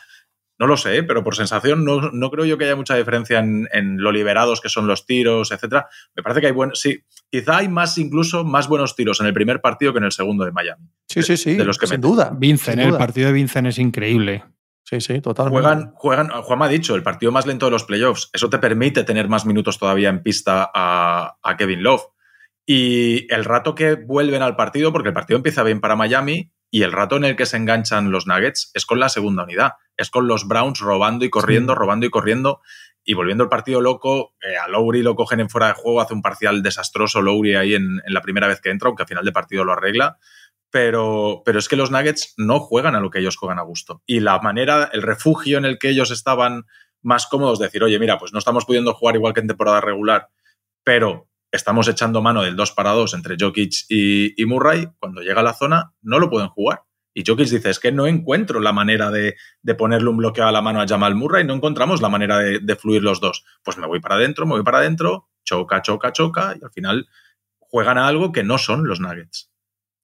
no 0.59 0.67
lo 0.67 0.77
sé, 0.77 1.03
pero 1.03 1.23
por 1.23 1.37
sensación 1.37 1.85
no, 1.85 2.31
creo 2.31 2.45
yo 2.45 2.57
que 2.57 2.65
haya 2.65 2.77
mucha 2.77 2.97
diferencia 2.97 3.39
en, 3.39 3.97
lo 3.99 4.11
liberados 4.13 4.61
que 4.61 4.69
son 4.69 4.87
los 4.87 5.07
tiros, 5.07 5.53
etcétera. 5.53 5.89
Me 6.15 6.23
parece 6.23 6.41
que 6.41 6.47
hay 6.47 6.53
buenos. 6.53 6.81
Sí, 6.81 7.01
quizá 7.31 7.59
hay 7.59 7.69
más, 7.69 7.99
incluso 7.99 8.45
más 8.45 8.69
buenos 8.69 8.97
tiros 8.97 9.21
en 9.21 9.27
el 9.27 9.35
primer 9.35 9.61
partido 9.61 9.93
que 9.93 9.99
en 9.99 10.05
el 10.05 10.13
segundo 10.13 10.45
de 10.45 10.53
Miami. 10.53 10.89
Sí, 11.09 11.23
sí, 11.23 11.37
sí. 11.37 11.55
De 11.55 11.65
los 11.65 11.79
que 11.79 11.87
sin 11.87 12.01
duda. 12.01 12.33
Vincent, 12.37 12.79
el 12.79 12.97
partido 12.97 13.29
de 13.29 13.35
Vincent 13.35 13.67
es 13.69 13.79
increíble. 13.79 14.45
Sí, 14.83 15.01
sí, 15.01 15.21
totalmente. 15.21 15.61
Juegan, 15.61 15.93
juegan, 15.97 16.29
Juan 16.29 16.59
me 16.61 16.65
ha 16.65 16.69
dicho, 16.69 16.95
el 16.95 17.03
partido 17.03 17.33
más 17.33 17.45
lento 17.45 17.67
de 17.67 17.73
los 17.73 17.85
playoffs. 17.85 18.31
Eso 18.33 18.49
te 18.49 18.59
permite 18.59 19.03
tener 19.03 19.29
más 19.29 19.45
minutos 19.45 19.79
todavía 19.79 20.09
en 20.09 20.23
pista 20.23 20.71
a, 20.73 21.39
a 21.43 21.57
Kevin 21.57 21.83
Love. 21.83 22.03
Y 22.65 23.33
el 23.33 23.45
rato 23.45 23.75
que 23.75 23.95
vuelven 23.95 24.43
al 24.43 24.57
partido, 24.57 24.93
porque 24.93 25.09
el 25.09 25.15
partido 25.15 25.37
empieza 25.37 25.65
bien 25.65 25.81
para 25.81 25.97
Miami, 25.97 26.53
y 26.71 26.83
el 26.83 26.93
rato 26.93 27.17
en 27.17 27.25
el 27.25 27.37
que 27.37 27.47
se 27.47 27.57
enganchan 27.57 28.11
los 28.11 28.27
Nuggets 28.27 28.71
es 28.75 28.87
con 28.87 29.01
la 29.01 29.09
segunda 29.09 29.45
unidad, 29.45 29.73
es 29.97 30.11
con 30.11 30.27
los 30.27 30.47
Browns 30.47 30.81
robando 30.81 31.25
y 31.25 31.31
corriendo, 31.31 31.75
robando 31.75 32.07
y 32.07 32.11
corriendo 32.11 32.61
y 33.05 33.15
volviendo 33.15 33.45
el 33.45 33.51
partido 33.51 33.81
loco. 33.81 34.35
Eh, 34.43 34.57
a 34.57 34.69
Lowry 34.69 35.03
lo 35.03 35.15
cogen 35.15 35.41
en 35.41 35.49
fuera 35.49 35.69
de 35.69 35.75
juego, 35.75 36.01
hace 36.01 36.15
un 36.15 36.23
parcial 36.23 36.63
desastroso 36.63 37.23
Lowry 37.23 37.55
ahí 37.55 37.75
en, 37.75 38.03
la 38.09 38.21
primera 38.21 38.49
vez 38.49 38.61
que 38.61 38.71
entra, 38.71 38.89
aunque 38.89 39.05
al 39.05 39.09
final 39.09 39.25
de 39.25 39.33
partido 39.33 39.65
lo 39.65 39.73
arregla. 39.73 40.19
Pero, 40.71 41.43
pero 41.45 41.61
es 41.61 41.69
que 41.69 41.77
los 41.77 41.93
Nuggets 41.93 42.35
no 42.37 42.59
juegan 42.59 42.97
a 42.97 43.01
lo 43.01 43.11
que 43.11 43.21
ellos 43.21 43.37
juegan 43.37 43.61
a 43.61 43.63
gusto. 43.63 44.03
Y 44.05 44.21
la 44.21 44.39
manera, 44.41 44.91
el 44.93 45.03
refugio 45.03 45.59
en 45.59 45.65
el 45.65 45.79
que 45.79 45.89
ellos 45.89 46.11
estaban 46.11 46.67
más 47.01 47.29
cómodos, 47.29 47.61
decir, 47.61 47.85
oye, 47.85 48.01
mira, 48.01 48.19
pues 48.19 48.33
no 48.33 48.41
estamos 48.41 48.65
pudiendo 48.65 48.93
jugar 48.93 49.15
igual 49.15 49.33
que 49.33 49.41
en 49.41 49.47
temporada 49.47 49.81
regular, 49.81 50.29
pero 50.83 51.26
estamos 51.51 51.89
echando 51.89 52.23
mano 52.23 52.43
del 52.43 52.57
2 52.57 52.73
para 52.73 52.93
2 52.93 53.15
entre 53.15 53.37
Jokic 53.39 53.87
y, 53.89 54.45
Murray, 54.47 54.89
cuando 54.99 55.23
llega 55.23 55.41
a 55.41 55.45
la 55.45 55.55
zona 55.55 55.93
no 56.03 56.19
lo 56.19 56.31
pueden 56.31 56.49
jugar. 56.49 56.83
Y 57.15 57.25
Jokic 57.27 57.49
dice, 57.49 57.71
es 57.71 57.81
que 57.81 57.93
no 57.93 58.07
encuentro 58.07 58.61
la 58.61 58.73
manera 58.73 59.11
de, 59.11 59.37
ponerle 59.79 60.11
un 60.11 60.19
bloqueo 60.19 60.47
a 60.47 60.53
la 60.53 60.61
mano 60.61 60.83
a 60.83 60.87
Jamal 60.87 61.15
Murray, 61.15 61.45
no 61.45 61.55
encontramos 61.55 62.03
la 62.03 62.11
manera 62.11 62.39
de, 62.39 62.77
fluir 62.77 63.03
los 63.03 63.21
dos. 63.21 63.45
Pues 63.65 63.79
me 63.79 63.87
voy 63.87 64.01
para 64.01 64.17
adentro, 64.17 64.45
me 64.45 64.53
voy 64.53 64.63
para 64.63 64.79
adentro, 64.79 65.29
choca, 65.45 65.81
choca, 65.81 66.13
choca, 66.13 66.57
y 66.61 66.65
al 66.65 66.71
final 66.71 67.09
juegan 67.59 67.97
a 67.97 68.07
algo 68.07 68.33
que 68.33 68.45
no 68.45 68.59
son 68.59 68.87
los 68.87 69.01
Nuggets. 69.01 69.51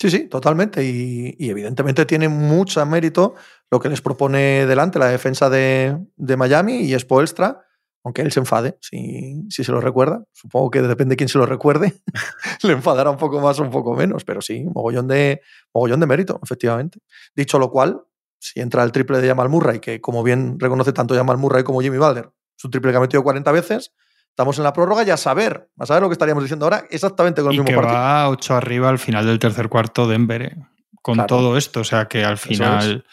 Sí, 0.01 0.11
sí, 0.11 0.29
totalmente. 0.29 0.85
Y, 0.85 1.37
evidentemente 1.39 2.07
tiene 2.07 2.29
mucho 2.29 2.85
mérito 2.87 3.35
lo 3.71 3.79
que 3.79 3.91
les 3.91 4.01
propone 4.01 4.67
delante 4.67 4.99
la 4.99 5.09
defensa 5.09 5.51
de, 5.51 5.99
de 6.17 6.37
Miami 6.37 6.81
y 6.81 6.95
es 6.95 7.05
Poelstra 7.05 7.67
aunque 8.05 8.23
él 8.23 8.33
se 8.33 8.41
enfade, 8.41 8.79
si, 8.81 9.45
si, 9.49 9.65
se 9.65 9.73
lo 9.73 9.81
recuerda. 9.81 10.25
Supongo 10.33 10.71
que 10.71 10.83
depende 10.83 11.13
de 11.13 11.17
quién 11.17 11.29
se 11.29 11.39
lo 11.39 11.47
recuerde, 11.47 11.95
le 12.63 12.73
enfadará 12.73 13.11
un 13.11 13.17
poco 13.17 13.41
más 13.41 13.59
o 13.61 13.63
un 13.63 13.71
poco 13.71 13.95
menos, 13.95 14.25
pero 14.25 14.41
sí, 14.41 14.65
mogollón 14.65 15.09
de, 15.09 15.41
mogollón 15.73 16.01
de 16.01 16.07
mérito, 16.07 16.41
efectivamente. 16.43 16.99
Dicho 17.35 17.59
lo 17.59 17.71
cual, 17.71 18.03
si 18.39 18.61
entra 18.61 18.83
el 18.83 18.93
triple 18.93 19.21
de 19.21 19.29
Jamal 19.29 19.49
Murray, 19.49 19.79
que 19.79 20.01
como 20.01 20.23
bien 20.23 20.59
reconoce 20.59 20.93
tanto 20.93 21.15
Jamal 21.15 21.39
Murray 21.39 21.63
como 21.63 21.81
Jimmy 21.81 21.99
Balder, 21.99 22.31
es 22.57 22.65
un 22.65 22.71
triple 22.71 22.91
que 22.91 22.97
ha 22.97 23.01
metido 23.01 23.23
40 23.23 23.53
veces, 23.53 23.93
estamos 24.29 24.59
en 24.59 24.65
la 24.65 24.73
prórroga 24.73 25.05
y 25.05 25.11
a 25.11 25.17
saber, 25.17 25.71
a 25.79 25.87
saber 25.87 26.03
lo 26.03 26.09
que 26.09 26.15
estaríamos 26.15 26.43
diciendo 26.43 26.67
ahora 26.67 26.85
exactamente 26.91 27.43
con 27.43 27.53
el 27.53 27.59
mismo 27.59 27.67
que 27.67 27.75
partido. 27.75 27.95
va 27.95 28.29
8 28.31 28.55
arriba 28.55 28.89
al 28.89 28.99
final 28.99 29.27
del 29.27 29.39
tercer 29.39 29.69
cuarto 29.69 30.09
Denver, 30.09 30.43
¿eh? 30.43 30.57
con 31.03 31.27
todo 31.27 31.57
esto, 31.57 31.81
o 31.81 31.85
sea 31.85 32.07
que 32.07 32.25
al 32.25 32.39
final... 32.39 33.05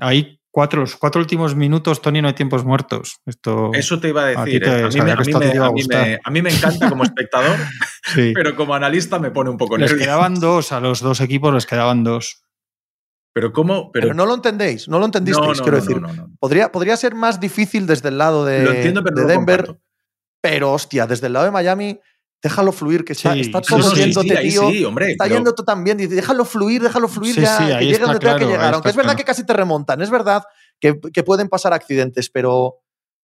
Hay 0.00 0.40
cuatro, 0.54 0.82
los 0.82 0.94
cuatro 0.94 1.20
últimos 1.20 1.56
minutos, 1.56 2.00
Tony, 2.00 2.22
no 2.22 2.28
hay 2.28 2.34
tiempos 2.34 2.64
muertos. 2.64 3.20
Esto, 3.26 3.72
Eso 3.74 3.98
te 3.98 4.10
iba 4.10 4.22
a 4.22 4.26
decir. 4.44 4.64
A, 4.64 6.30
mí, 6.30 6.42
me, 6.42 6.50
encanta 6.50 6.88
como 6.88 7.02
espectador, 7.02 7.56
pero 8.14 8.54
como 8.54 8.72
analista 8.72 9.18
me 9.18 9.32
pone 9.32 9.50
un 9.50 9.56
poco 9.56 9.76
nervioso. 9.76 9.96
Les 9.96 10.04
quedaban 10.04 10.34
dos, 10.38 10.70
a 10.70 10.78
los 10.78 11.00
dos 11.00 11.20
equipos 11.20 11.52
les 11.52 11.66
quedaban 11.66 12.04
dos. 12.04 12.44
Pero 13.32 13.52
cómo. 13.52 13.90
Pero, 13.90 14.14
no 14.14 14.26
lo 14.26 14.34
entendéis, 14.36 14.88
no 14.88 15.00
lo 15.00 15.06
entendisteis, 15.06 15.60
quiero 15.60 15.78
decir. 15.78 16.00
Podría, 16.38 16.70
podría 16.70 16.96
ser 16.96 17.16
más 17.16 17.40
difícil 17.40 17.88
desde 17.88 18.10
el 18.10 18.18
lado 18.18 18.44
de, 18.44 18.60
de 18.60 19.24
Denver, 19.26 19.76
pero 20.40 20.72
hostia, 20.72 21.08
desde 21.08 21.26
el 21.26 21.32
lado 21.32 21.46
de 21.46 21.50
Miami 21.50 21.98
déjalo 22.44 22.72
fluir, 22.72 23.06
que 23.06 23.14
está, 23.14 23.34
está 23.34 23.62
todo 23.62 23.82
sí, 23.94 24.12
tío. 24.12 24.94
está 25.00 25.26
yendo 25.26 25.54
todo 25.54 25.64
tan 25.64 25.82
bien. 25.82 25.96
Dice, 25.96 26.14
déjalo 26.14 26.44
fluir, 26.44 26.82
déjalo 26.82 27.08
fluir 27.08 27.40
ya, 27.40 27.78
que 27.78 27.86
llegue 27.86 27.98
donde 27.98 28.18
tenga 28.18 28.36
que 28.38 28.44
llegar. 28.44 28.74
Aunque 28.74 28.90
es 28.90 28.96
verdad 28.96 29.16
que 29.16 29.24
casi 29.24 29.46
te 29.46 29.54
remontan, 29.54 30.02
es 30.02 30.10
verdad 30.10 30.44
que, 30.78 31.00
que, 31.10 31.22
pueden 31.22 31.48
pasar 31.48 31.72
accidentes, 31.72 32.28
pero 32.28 32.80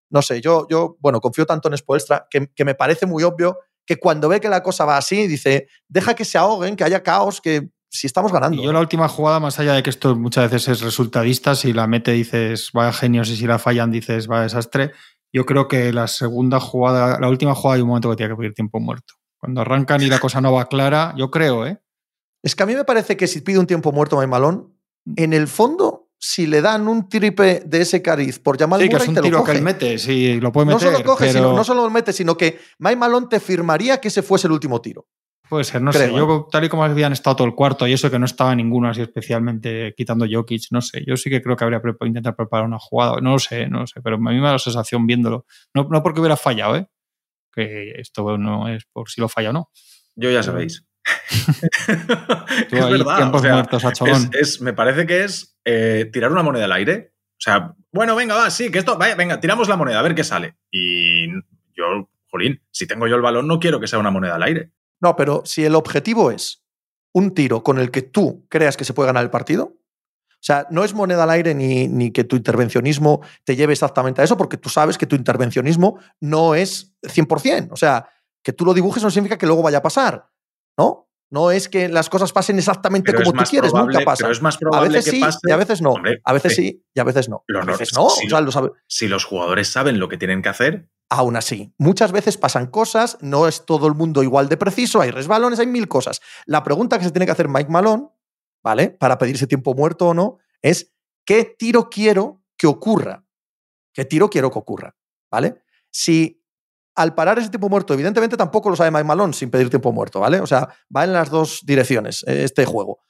no 0.09 0.23
sé, 0.23 0.41
yo, 0.41 0.67
yo 0.71 0.97
bueno, 1.01 1.21
confío 1.21 1.45
tanto 1.45 1.69
en 1.69 1.77
Spoelstra 1.77 2.27
que, 2.31 2.49
que, 2.57 2.65
me 2.65 2.75
parece 2.75 3.05
muy 3.05 3.23
obvio 3.23 3.59
que 3.85 3.99
cuando 3.99 4.27
ve 4.31 4.41
que 4.41 4.49
la 4.49 4.63
cosa 4.63 4.87
va 4.87 4.97
así, 4.97 5.27
dice, 5.27 5.69
deja 5.87 6.15
que 6.15 6.25
se 6.25 6.39
ahoguen, 6.39 6.75
que 6.75 6.85
haya 6.85 7.03
caos, 7.03 7.43
que 7.43 7.69
si 7.91 8.07
estamos 8.07 8.33
ganando. 8.33 8.63
Y 8.63 8.65
yo 8.65 8.73
la 8.73 8.81
última 8.81 9.07
jugada, 9.07 9.39
más 9.39 9.59
allá 9.59 9.75
de 9.75 9.83
que 9.83 9.91
esto 9.91 10.17
muchas 10.17 10.51
veces 10.51 10.69
es 10.69 10.81
resultadista, 10.81 11.55
si 11.55 11.75
la 11.75 11.87
mete 11.87 12.13
dices, 12.13 12.71
vaya 12.73 12.93
genios, 12.95 13.29
y 13.29 13.37
si 13.37 13.47
la 13.47 13.59
fallan 13.59 13.91
dices, 13.91 14.29
vaya 14.29 14.45
desastre 14.45 14.93
yo 15.33 15.47
creo 15.47 15.69
que 15.69 15.93
la 15.93 16.07
segunda 16.07 16.61
jugada, 16.61 17.19
la 17.21 17.29
última 17.29 17.55
jugada 17.55 17.77
hay 17.77 17.83
un 17.83 17.89
momento 17.89 18.11
que 18.11 18.17
tiene 18.17 18.33
que 18.33 18.39
pedir 18.39 18.55
tiempo 18.55 18.81
muerto. 18.81 19.15
Cuando 19.39 19.61
arrancan 19.61 20.03
y 20.03 20.07
la 20.07 20.19
cosa 20.19 20.41
no 20.41 20.53
va 20.53 20.67
clara, 20.67 21.15
yo 21.17 21.31
creo, 21.31 21.67
¿eh? 21.67 21.81
Es 22.43 22.55
que 22.55 22.63
a 22.63 22.67
mí 22.67 22.75
me 22.75 22.85
parece 22.85 23.17
que 23.17 23.27
si 23.27 23.41
pide 23.41 23.59
un 23.59 23.67
tiempo 23.67 23.93
muerto 23.93 24.21
a 24.21 24.27
Malón, 24.27 24.75
en 25.17 25.33
el 25.33 25.47
fondo, 25.49 26.09
si 26.19 26.47
le 26.47 26.61
dan 26.61 26.89
un 26.89 27.09
tripe 27.09 27.63
de 27.65 27.81
ese 27.81 28.03
cariz 28.03 28.39
por 28.39 28.59
llamar 28.59 28.81
sí, 28.81 28.89
que 28.89 28.97
es 28.97 29.09
un 29.09 29.15
tiro 29.15 29.45
que 29.45 29.53
él 29.53 29.63
mete, 29.63 29.99
sí, 29.99 30.41
lo 30.41 30.53
puede 30.53 30.67
meter. 30.67 30.83
No 30.83 30.93
solo 30.93 31.05
coge, 31.05 31.33
sino, 31.33 31.55
no 31.55 31.65
solo 31.65 31.85
lo 31.85 31.91
mete, 31.91 32.13
sino 32.13 32.37
que 32.37 32.59
Mike 32.79 32.97
Malone 32.97 33.27
te 33.29 33.41
firmaría 33.41 34.01
que 34.01 34.09
ese 34.09 34.23
fuese 34.23 34.47
el 34.47 34.53
último 34.53 34.81
tiro. 34.81 35.07
Puede 35.51 35.65
ser, 35.65 35.83
no 35.83 35.93
sé. 35.93 36.13
Yo, 36.13 36.47
¿eh? 36.47 36.49
tal 36.49 36.65
y 36.65 36.69
como 36.69 36.85
habían 36.85 37.13
estado 37.13 37.35
todo 37.35 37.49
el 37.49 37.57
cuarto 37.57 37.85
y 37.89 37.93
eso 37.93 38.09
que 38.09 38.21
no 38.21 38.25
estaba 38.25 38.55
ninguno 38.55 38.89
así 38.89 39.03
especialmente 39.03 39.93
quitando 39.97 40.25
Jokic, 40.31 40.63
no 40.71 40.81
sé. 40.81 41.05
Yo 41.05 41.17
sí 41.17 41.29
que 41.29 41.43
creo 41.43 41.57
que 41.57 41.65
habría 41.65 41.83
intentado 42.03 42.37
preparar 42.37 42.67
una 42.67 42.79
jugada. 42.79 43.21
No 43.21 43.33
lo 43.33 43.39
sé, 43.41 43.67
no 43.67 43.81
lo 43.81 43.87
sé. 43.89 44.01
Pero 44.01 44.15
a 44.15 44.19
mí 44.21 44.37
me 44.37 44.47
da 44.47 44.53
la 44.53 44.59
sensación 44.61 45.09
viéndolo. 45.09 45.47
No, 45.75 45.89
no 45.91 46.05
porque 46.05 46.21
hubiera 46.21 46.37
fallado, 46.37 46.77
¿eh? 46.77 46.87
Que 47.53 47.95
esto 47.97 48.39
no 48.39 48.69
es 48.69 48.85
por 48.93 49.11
si 49.11 49.21
lo 49.21 49.29
falla 49.29 49.51
o 49.51 49.53
no. 49.53 49.71
Yo 50.15 50.31
ya 50.31 50.45
sabéis. 50.45 50.87
es 52.71 52.71
verdad. 52.71 54.31
es, 54.39 54.61
me 54.61 54.73
parece 54.73 55.05
que 55.05 55.25
es 55.25 55.59
eh, 55.65 56.09
tirar 56.13 56.31
una 56.31 56.45
moneda 56.45 56.67
al 56.67 56.73
aire. 56.73 57.13
O 57.33 57.43
sea, 57.43 57.75
bueno, 57.91 58.15
venga, 58.15 58.37
va, 58.37 58.51
sí, 58.51 58.71
que 58.71 58.79
esto, 58.79 58.97
vaya, 58.99 59.17
venga, 59.17 59.41
tiramos 59.41 59.69
la 59.69 59.77
moneda, 59.77 59.99
a 59.99 60.03
ver 60.03 60.15
qué 60.15 60.23
sale. 60.23 60.59
Y 60.71 61.27
yo, 61.75 62.09
jolín, 62.29 62.63
si 62.71 62.87
tengo 62.87 63.09
yo 63.09 63.17
el 63.17 63.23
balón, 63.23 63.49
no 63.49 63.59
quiero 63.59 63.81
que 63.81 63.89
sea 63.89 63.99
una 63.99 64.13
moneda 64.13 64.37
al 64.37 64.45
aire. 64.45 64.71
No, 65.01 65.17
pero 65.17 65.43
si 65.45 65.65
el 65.65 65.75
objetivo 65.75 66.31
es 66.31 66.65
un 67.13 67.33
tiro 67.35 67.63
con 67.63 67.79
el 67.79 67.91
que 67.91 68.03
tú 68.03 68.47
creas 68.49 68.77
que 68.77 68.85
se 68.85 68.95
puede 68.95 69.09
ganar 69.09 69.25
el 69.25 69.31
partido, 69.31 69.77
o 70.41 70.43
sea, 70.43 70.67
no 70.71 70.85
es 70.85 70.95
moneda 70.95 71.25
al 71.25 71.31
aire 71.31 71.55
ni, 71.55 71.87
ni, 71.87 72.13
que 72.13 72.25
tu 72.25 72.37
intervencionismo 72.37 73.21
te 73.45 73.57
lleve 73.57 73.75
exactamente 73.75 74.23
a 74.23 74.25
eso, 74.25 74.39
porque 74.39 74.57
tú 74.57 74.71
sabes 74.71 74.97
que 74.97 75.07
tu 75.07 75.15
intervencionismo 75.15 75.99
no 76.19 76.55
es 76.55 76.95
100%. 77.03 77.69
O 77.73 77.77
sea, 77.77 78.09
que 78.43 78.55
tú 78.55 78.65
lo 78.65 78.73
dibujes 78.73 79.03
no 79.03 79.11
significa 79.11 79.37
que 79.37 79.47
luego 79.47 79.63
vaya 79.63 79.79
a 79.79 79.83
pasar, 79.83 80.31
¿no? 80.79 81.10
No 81.31 81.53
es 81.53 81.69
que 81.69 81.89
las 81.89 82.11
cosas 82.11 82.33
pasen 82.33 82.59
exactamente 82.59 83.15
como 83.15 83.33
tú 83.33 83.45
quieres, 83.49 83.73
nunca 83.73 84.01
pasa. 84.05 84.25
Pero 84.25 84.33
es 84.33 84.43
más 84.43 84.59
probable 84.59 84.89
a 84.89 84.93
veces 84.93 85.05
que 85.05 85.11
sí 85.13 85.21
pase. 85.21 85.39
y 85.45 85.51
a 85.53 85.57
veces 85.57 85.81
no. 85.81 85.95
a 86.25 86.33
veces 86.33 86.57
sí 86.57 86.85
y 86.93 87.01
a 87.01 87.05
veces 87.05 87.29
no. 87.29 87.45
a 87.61 87.65
veces 87.65 87.95
no. 87.95 88.11
Si, 88.11 88.27
o 88.27 88.31
sea, 88.31 88.41
lo 88.41 88.51
sabe. 88.51 88.71
si 88.89 89.07
los 89.07 89.25
jugadores 89.25 89.69
saben 89.69 90.01
lo 90.01 90.09
que 90.09 90.17
tienen 90.17 90.43
que 90.43 90.49
hacer, 90.49 90.89
Aún 91.13 91.35
así, 91.35 91.75
muchas 91.77 92.13
veces 92.13 92.37
pasan 92.37 92.69
cosas, 92.69 93.19
no 93.21 93.49
es 93.49 93.67
todo 93.67 93.89
el 93.89 93.95
mundo 93.95 94.23
igual 94.23 94.49
de 94.49 94.57
preciso, 94.57 95.01
hay 95.01 95.11
resbalones, 95.11 95.59
hay 95.59 95.67
mil 95.67 95.89
cosas. 95.89 96.21
La 96.47 96.63
pregunta 96.63 97.01
que 97.01 97.05
se 97.05 97.11
tiene 97.11 97.27
que 97.27 97.33
hacer 97.33 97.49
Mike 97.49 97.69
Malone, 97.69 98.11
¿vale? 98.63 98.91
Para 98.91 99.19
pedirse 99.19 99.49
tiempo 99.49 99.75
muerto 99.75 100.07
o 100.07 100.15
no, 100.15 100.39
es 100.63 100.95
¿qué 101.25 101.45
tiro 101.45 101.91
quiero 101.91 102.45
que 102.57 102.69
ocurra? 102.69 103.25
¿Qué 103.93 104.05
tiro 104.05 104.31
quiero 104.31 104.53
que 104.53 104.61
ocurra? 104.61 104.97
¿Vale? 105.29 105.65
Si 105.91 106.40
al 107.01 107.15
parar 107.15 107.39
ese 107.39 107.49
tiempo 107.49 107.71
muerto, 107.71 107.95
evidentemente 107.95 108.37
tampoco 108.37 108.69
lo 108.69 108.77
sabe 108.77 108.91
Mike 108.91 109.05
Malone 109.05 109.33
sin 109.33 109.51
pedir 109.51 109.71
tiempo 109.71 109.91
muerto, 109.91 110.21
¿vale? 110.21 110.39
O 110.41 110.47
sea, 110.47 110.69
va 110.95 111.05
en 111.05 111.15
las 111.15 111.31
dos 111.31 111.61
direcciones 111.65 112.23
eh, 112.27 112.45
este 112.45 112.67
juego. 112.67 113.01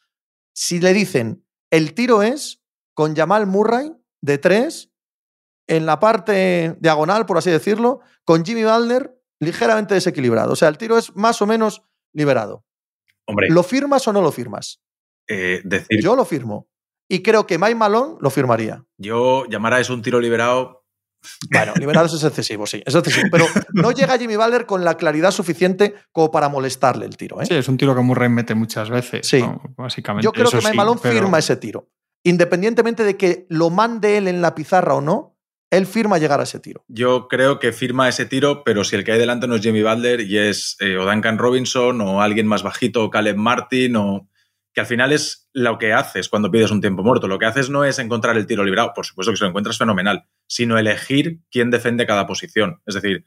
Si 0.55 0.79
le 0.79 0.93
dicen, 0.93 1.45
el 1.71 1.93
tiro 1.93 2.23
es 2.23 2.63
con 2.95 3.17
Jamal 3.17 3.49
Murray 3.49 3.93
de 4.21 4.39
tres 4.39 4.93
en 5.67 5.87
la 5.87 5.99
parte 5.99 6.77
diagonal, 6.79 7.27
por 7.27 7.39
así 7.39 7.51
decirlo, 7.51 8.01
con 8.25 8.45
Jimmy 8.45 8.63
Butler 8.63 9.13
ligeramente 9.41 9.95
desequilibrado. 9.95 10.53
O 10.53 10.57
sea, 10.57 10.69
el 10.69 10.79
tiro 10.79 10.97
es 10.97 11.15
más 11.17 11.43
o 11.43 11.47
menos 11.47 11.83
liberado. 12.13 12.65
Hombre. 13.27 13.49
¿Lo 13.51 13.65
firmas 13.65 14.07
o 14.07 14.13
no 14.13 14.23
lo 14.23 14.31
firmas? 14.31 14.81
Eh, 15.27 15.63
decir... 15.65 16.01
Yo 16.01 16.15
lo 16.15 16.25
firmo. 16.25 16.69
Y 17.09 17.23
creo 17.23 17.45
que 17.45 17.59
Mike 17.59 17.75
Malone 17.75 18.19
lo 18.21 18.31
firmaría. 18.31 18.85
Yo 18.99 19.47
llamar 19.47 19.75
a 19.75 19.81
eso 19.81 19.95
un 19.95 20.03
tiro 20.03 20.21
liberado 20.21 20.80
Bueno, 21.51 21.73
liberados 21.79 22.15
es 22.15 22.25
excesivo, 22.25 22.67
sí, 22.67 22.83
es 22.85 22.95
excesivo. 22.95 23.29
Pero 23.31 23.47
no 23.73 23.91
llega 23.93 24.19
Jimmy 24.19 24.37
Butler 24.37 24.67
con 24.67 24.85
la 24.85 24.97
claridad 24.97 25.31
suficiente 25.31 25.95
como 26.13 26.31
para 26.31 26.49
molestarle 26.49 27.07
el 27.07 27.17
tiro. 27.17 27.41
¿eh? 27.43 27.47
Sí, 27.47 27.55
es 27.55 27.69
un 27.69 27.77
tiro 27.77 27.95
que 27.95 28.01
Murray 28.03 28.29
mete 28.29 28.55
muchas 28.55 28.91
veces. 28.91 29.27
Sí. 29.27 29.41
¿no? 29.41 29.61
Básicamente. 29.77 30.25
Yo 30.25 30.33
creo 30.33 30.45
Eso 30.47 30.53
que 30.59 30.65
Mike 30.65 30.71
sí, 30.73 30.77
Malone 30.77 31.01
pero- 31.03 31.15
firma 31.15 31.39
ese 31.39 31.57
tiro. 31.57 31.89
Independientemente 32.23 33.03
de 33.05 33.17
que 33.17 33.47
lo 33.49 33.71
mande 33.71 34.19
él 34.19 34.29
en 34.29 34.43
la 34.43 34.55
pizarra 34.55 34.95
o 34.95 35.01
no, 35.01 35.37
él 35.71 35.87
firma 35.87 36.19
llegar 36.19 36.41
a 36.41 36.43
ese 36.43 36.59
tiro. 36.61 36.85
Yo 36.89 37.29
creo 37.29 37.59
que 37.59 37.73
firma 37.73 38.09
ese 38.09 38.27
tiro, 38.27 38.63
pero 38.65 38.85
si 38.85 38.97
el 38.97 39.05
que 39.05 39.13
hay 39.13 39.19
delante 39.19 39.47
no 39.47 39.55
es 39.55 39.63
Jimmy 39.63 39.83
Butler 39.83 40.21
y 40.21 40.37
es 40.37 40.77
eh, 40.81 40.97
o 40.99 41.07
Duncan 41.11 41.39
Robinson 41.39 42.01
o 42.01 42.21
alguien 42.21 42.47
más 42.47 42.63
bajito, 42.63 43.05
o 43.05 43.11
Caleb 43.11 43.37
Martin, 43.37 43.97
o 43.97 44.29
que 44.73 44.81
al 44.81 44.87
final 44.87 45.13
es 45.13 45.49
lo 45.53 45.79
que 45.79 45.93
haces 45.93 46.29
cuando 46.29 46.51
pides 46.51 46.71
un 46.71 46.81
tiempo 46.81 47.03
muerto. 47.03 47.29
Lo 47.29 47.39
que 47.39 47.47
haces 47.47 47.71
no 47.71 47.85
es 47.85 47.99
encontrar 47.99 48.37
el 48.37 48.47
tiro 48.47 48.65
librado, 48.65 48.93
por 48.95 49.07
supuesto 49.07 49.33
que 49.33 49.37
si 49.37 49.43
lo 49.43 49.49
encuentras 49.49 49.79
fenomenal, 49.79 50.27
sino 50.47 50.79
elegir 50.79 51.41
quién 51.51 51.71
defiende 51.71 52.07
cada 52.07 52.27
posición. 52.27 52.81
Es 52.87 52.95
decir, 52.95 53.25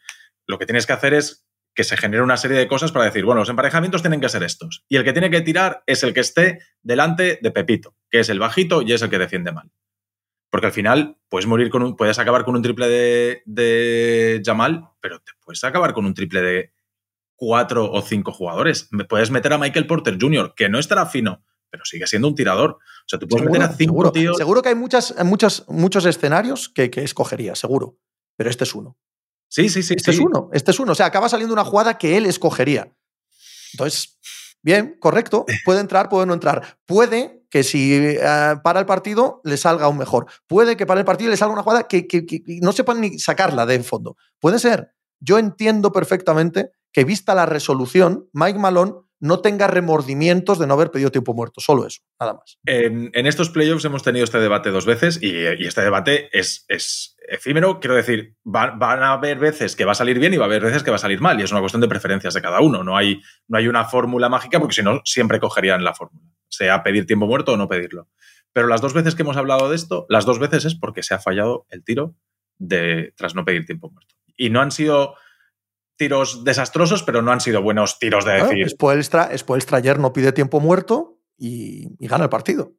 lo 0.48 0.58
que 0.58 0.66
tienes 0.66 0.86
que 0.86 0.94
hacer 0.94 1.14
es 1.14 1.46
que 1.76 1.84
se 1.84 1.98
genere 1.98 2.24
una 2.24 2.38
serie 2.38 2.58
de 2.58 2.68
cosas 2.68 2.92
para 2.92 3.06
decir, 3.06 3.26
bueno, 3.26 3.42
los 3.42 3.50
emparejamientos 3.50 4.02
tienen 4.02 4.22
que 4.22 4.30
ser 4.30 4.44
estos. 4.44 4.86
Y 4.88 4.98
el 4.98 5.04
que 5.04 5.14
tiene 5.14 5.30
que 5.30 5.42
tirar 5.42 5.84
es 5.88 6.04
el 6.04 6.14
que 6.14 6.20
esté 6.20 6.60
delante 6.82 7.40
de 7.42 7.52
Pepito, 7.52 7.96
que 8.10 8.20
es 8.20 8.30
el 8.30 8.40
bajito 8.40 8.82
y 8.82 8.94
es 8.94 9.02
el 9.02 9.10
que 9.10 9.18
defiende 9.18 9.52
mal. 9.52 9.72
Porque 10.52 10.68
al 10.68 10.74
final 10.74 11.18
puedes 11.30 11.48
morir 11.48 11.72
con 11.72 11.82
un, 11.82 11.96
puedes 11.96 12.20
acabar 12.20 12.46
con 12.46 12.56
un 12.56 12.62
triple 12.62 12.88
de, 12.88 13.42
de 13.46 14.42
Jamal, 14.46 14.88
pero 15.00 15.20
te 15.20 15.32
puedes 15.44 15.64
acabar 15.64 15.94
con 15.94 16.06
un 16.06 16.14
triple 16.14 16.42
de 16.42 16.73
cuatro 17.46 17.92
o 17.92 18.02
cinco 18.02 18.32
jugadores. 18.32 18.88
Me- 18.92 19.06
Puedes 19.06 19.32
meter 19.32 19.52
a 19.54 19.58
Michael 19.58 19.88
Porter 19.88 20.18
Jr., 20.20 20.54
que 20.56 20.70
no 20.70 20.80
estará 20.80 21.06
fino, 21.06 21.44
pero 21.70 21.84
sigue 21.86 22.08
siendo 22.08 22.28
un 22.30 22.36
tirador. 22.36 22.72
O 22.72 22.80
sea, 23.08 23.20
tú 23.20 23.28
puedes 23.28 23.46
meter 23.46 23.62
a 23.64 23.68
cinco 23.70 23.92
seguro, 23.94 24.12
tíos. 24.12 24.38
seguro 24.38 24.62
que 24.62 24.70
hay 24.70 24.76
muchas, 24.76 25.14
muchas, 25.26 25.66
muchos 25.68 26.06
escenarios 26.06 26.70
que, 26.70 26.90
que 26.90 27.04
escogería, 27.04 27.56
seguro. 27.56 27.98
Pero 28.38 28.50
este 28.50 28.64
es 28.64 28.74
uno. 28.74 28.98
Sí, 29.50 29.70
sí, 29.70 29.84
sí. 29.84 29.94
Este 29.96 30.12
sí. 30.14 30.20
es 30.20 30.26
uno. 30.26 30.50
Este 30.54 30.72
es 30.72 30.80
uno. 30.80 30.94
O 30.94 30.96
sea, 30.96 31.06
acaba 31.08 31.30
saliendo 31.30 31.54
una 31.54 31.64
jugada 31.66 31.98
que 31.98 32.18
él 32.18 32.26
escogería. 32.26 32.92
Entonces, 33.74 34.18
bien, 34.62 34.98
correcto. 35.00 35.46
Puede 35.66 35.80
entrar, 35.82 36.10
puede 36.10 36.26
no 36.26 36.34
entrar. 36.34 36.78
Puede 36.86 37.44
que 37.50 37.64
si 37.64 37.94
eh, 37.94 38.20
para 38.64 38.80
el 38.80 38.86
partido 38.88 39.42
le 39.44 39.58
salga 39.58 39.86
aún 39.86 39.98
mejor. 39.98 40.26
Puede 40.48 40.76
que 40.76 40.86
para 40.88 41.00
el 41.02 41.06
partido 41.06 41.30
le 41.30 41.38
salga 41.38 41.54
una 41.54 41.62
jugada 41.64 41.88
que, 41.88 42.08
que- 42.08 42.26
que 42.26 42.42
no 42.62 42.72
sepan 42.72 43.00
ni 43.02 43.20
sacarla 43.20 43.66
de 43.68 43.82
fondo. 43.84 44.16
Puede 44.40 44.58
ser. 44.60 44.94
Yo 45.20 45.38
entiendo 45.38 45.92
perfectamente 45.92 46.72
que 46.94 47.04
vista 47.04 47.36
la 47.36 47.46
resolución, 47.46 48.30
Mike 48.34 48.60
Malone 48.60 48.94
no 49.20 49.40
tenga 49.40 49.68
remordimientos 49.68 50.60
de 50.60 50.68
no 50.68 50.74
haber 50.74 50.92
pedido 50.92 51.10
tiempo 51.10 51.34
muerto. 51.34 51.62
Solo 51.62 51.88
eso, 51.88 52.02
nada 52.20 52.34
más. 52.34 52.60
En, 52.66 53.10
estos 53.26 53.50
playoffs 53.50 53.86
hemos 53.86 54.04
tenido 54.04 54.26
este 54.26 54.38
debate 54.38 54.70
dos 54.70 54.86
veces 54.86 55.18
y, 55.22 55.34
este 55.66 55.82
debate 55.82 56.30
es, 56.38 56.66
efímero. 57.30 57.80
Quiero 57.80 57.96
decir, 57.96 58.36
va- 58.46 58.72
van 58.72 59.02
a 59.02 59.14
haber 59.14 59.40
veces 59.40 59.78
que 59.78 59.86
va 59.86 59.94
a 59.94 59.96
salir 59.96 60.20
bien 60.20 60.34
y 60.34 60.38
va 60.38 60.44
a 60.44 60.48
haber 60.48 60.62
veces 60.62 60.84
que 60.84 60.92
va 60.92 60.98
a 60.98 61.00
salir 61.00 61.22
mal. 61.22 61.40
Y 61.40 61.44
es 61.44 61.52
una 61.52 61.62
cuestión 61.62 61.80
de 61.80 61.88
preferencias 61.88 62.34
de 62.34 62.42
cada 62.42 62.60
uno. 62.60 62.84
No 62.84 62.98
hay, 62.98 63.22
no 63.48 63.58
hay 63.58 63.70
una 63.70 63.86
fórmula 63.86 64.28
mágica 64.28 64.60
porque 64.60 64.76
si 64.76 64.84
no, 64.84 65.02
siempre 65.06 65.40
cogerían 65.40 65.86
la 65.86 65.94
fórmula. 65.94 66.28
Sea 66.50 66.84
pedir 66.84 67.06
tiempo 67.06 67.26
muerto 67.26 67.54
o 67.54 67.58
no 67.58 67.70
pedirlo. 67.70 68.10
Pero 68.52 68.68
las 68.68 68.82
dos 68.82 68.94
veces 68.94 69.16
que 69.16 69.24
hemos 69.24 69.38
hablado 69.38 69.70
de 69.70 69.78
esto, 69.78 70.06
las 70.10 70.26
dos 70.26 70.38
veces 70.38 70.66
es 70.66 70.76
porque 70.76 71.02
se 71.02 71.14
ha 71.14 71.20
fallado 71.20 71.66
el 71.70 71.86
tiro 71.86 72.14
tras 73.16 73.36
no 73.36 73.46
pedir 73.46 73.66
tiempo 73.66 73.90
muerto. 73.90 74.16
Y 74.36 74.50
no 74.50 74.60
han 74.60 74.72
sido 74.72 75.16
tiros 75.98 76.44
desastrosos, 76.44 77.04
pero 77.04 77.22
no 77.22 77.32
han 77.32 77.42
sido 77.42 77.62
buenos 77.62 78.00
tiros 78.00 78.26
de 78.26 78.34
decir. 78.34 78.70
Spoelstra, 78.70 79.36
Spoelstra 79.38 79.78
ayer 79.78 80.00
no 80.00 80.14
pide 80.14 80.32
tiempo 80.32 80.60
muerto 80.60 81.20
y, 81.38 81.88
y 82.00 82.08
gana 82.08 82.26
el 82.26 82.30
partido. 82.30 82.74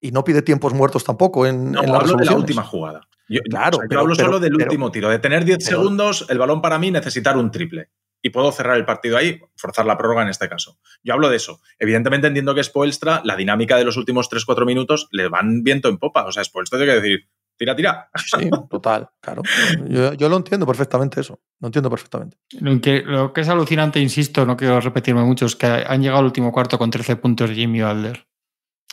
Y 0.00 0.12
no 0.12 0.24
pide 0.24 0.42
tiempos 0.42 0.74
muertos 0.74 1.04
tampoco 1.04 1.46
en, 1.46 1.72
No, 1.72 1.82
en 1.82 1.92
las 1.92 2.02
hablo 2.02 2.16
de 2.16 2.24
la 2.24 2.36
última 2.36 2.62
jugada. 2.62 3.00
Yo, 3.28 3.40
Claro, 3.48 3.78
o 3.78 3.80
sea, 3.80 3.84
yo 3.84 3.88
pero- 3.88 4.00
hablo 4.00 4.14
pero- 4.16 4.26
solo 4.28 4.40
del 4.40 4.52
pero- 4.52 4.64
último 4.64 4.90
tiro, 4.92 5.08
de 5.10 5.18
tener 5.18 5.44
10 5.44 5.58
pero- 5.64 5.78
segundos, 5.78 6.26
el 6.28 6.38
balón 6.38 6.62
para 6.62 6.78
mí 6.78 6.90
necesitar 6.90 7.36
un 7.36 7.50
triple. 7.50 7.90
Y 8.20 8.30
puedo 8.30 8.50
cerrar 8.50 8.76
el 8.76 8.84
partido 8.84 9.16
ahí, 9.16 9.40
forzar 9.56 9.86
la 9.86 9.96
prórroga 9.96 10.22
en 10.22 10.28
este 10.28 10.48
caso. 10.48 10.78
Yo 11.04 11.14
hablo 11.14 11.28
de 11.28 11.36
eso. 11.36 11.60
Evidentemente 11.78 12.26
entiendo 12.26 12.52
que 12.54 12.64
Spoelstra, 12.64 13.20
la 13.24 13.36
dinámica 13.36 13.76
de 13.76 13.84
los 13.84 13.96
últimos 13.96 14.28
3-4 14.28 14.66
minutos, 14.66 15.08
le 15.12 15.28
van 15.28 15.62
viento 15.62 15.88
en 15.88 15.98
popa. 15.98 16.24
O 16.24 16.32
sea, 16.32 16.42
Spoelstra 16.42 16.78
tiene 16.80 16.94
que 16.94 17.00
decir, 17.00 17.28
tira, 17.58 17.76
tira. 17.76 18.10
Sí, 18.16 18.48
total, 18.70 19.10
claro. 19.20 19.42
Yo, 19.88 20.14
yo 20.14 20.28
lo 20.28 20.36
entiendo 20.36 20.66
perfectamente 20.66 21.20
eso. 21.20 21.40
Lo 21.60 21.68
entiendo 21.68 21.90
perfectamente. 21.90 22.38
Lo 22.60 22.80
que, 22.80 23.02
lo 23.02 23.32
que 23.32 23.40
es 23.42 23.48
alucinante, 23.48 24.00
insisto, 24.00 24.46
no 24.46 24.56
quiero 24.56 24.80
repetirme 24.80 25.22
mucho, 25.22 25.46
es 25.46 25.56
que 25.56 25.66
han 25.66 26.00
llegado 26.00 26.20
al 26.20 26.26
último 26.26 26.52
cuarto 26.52 26.78
con 26.78 26.90
13 26.90 27.16
puntos 27.16 27.50
Jimmy 27.50 27.80
Alder. 27.80 28.26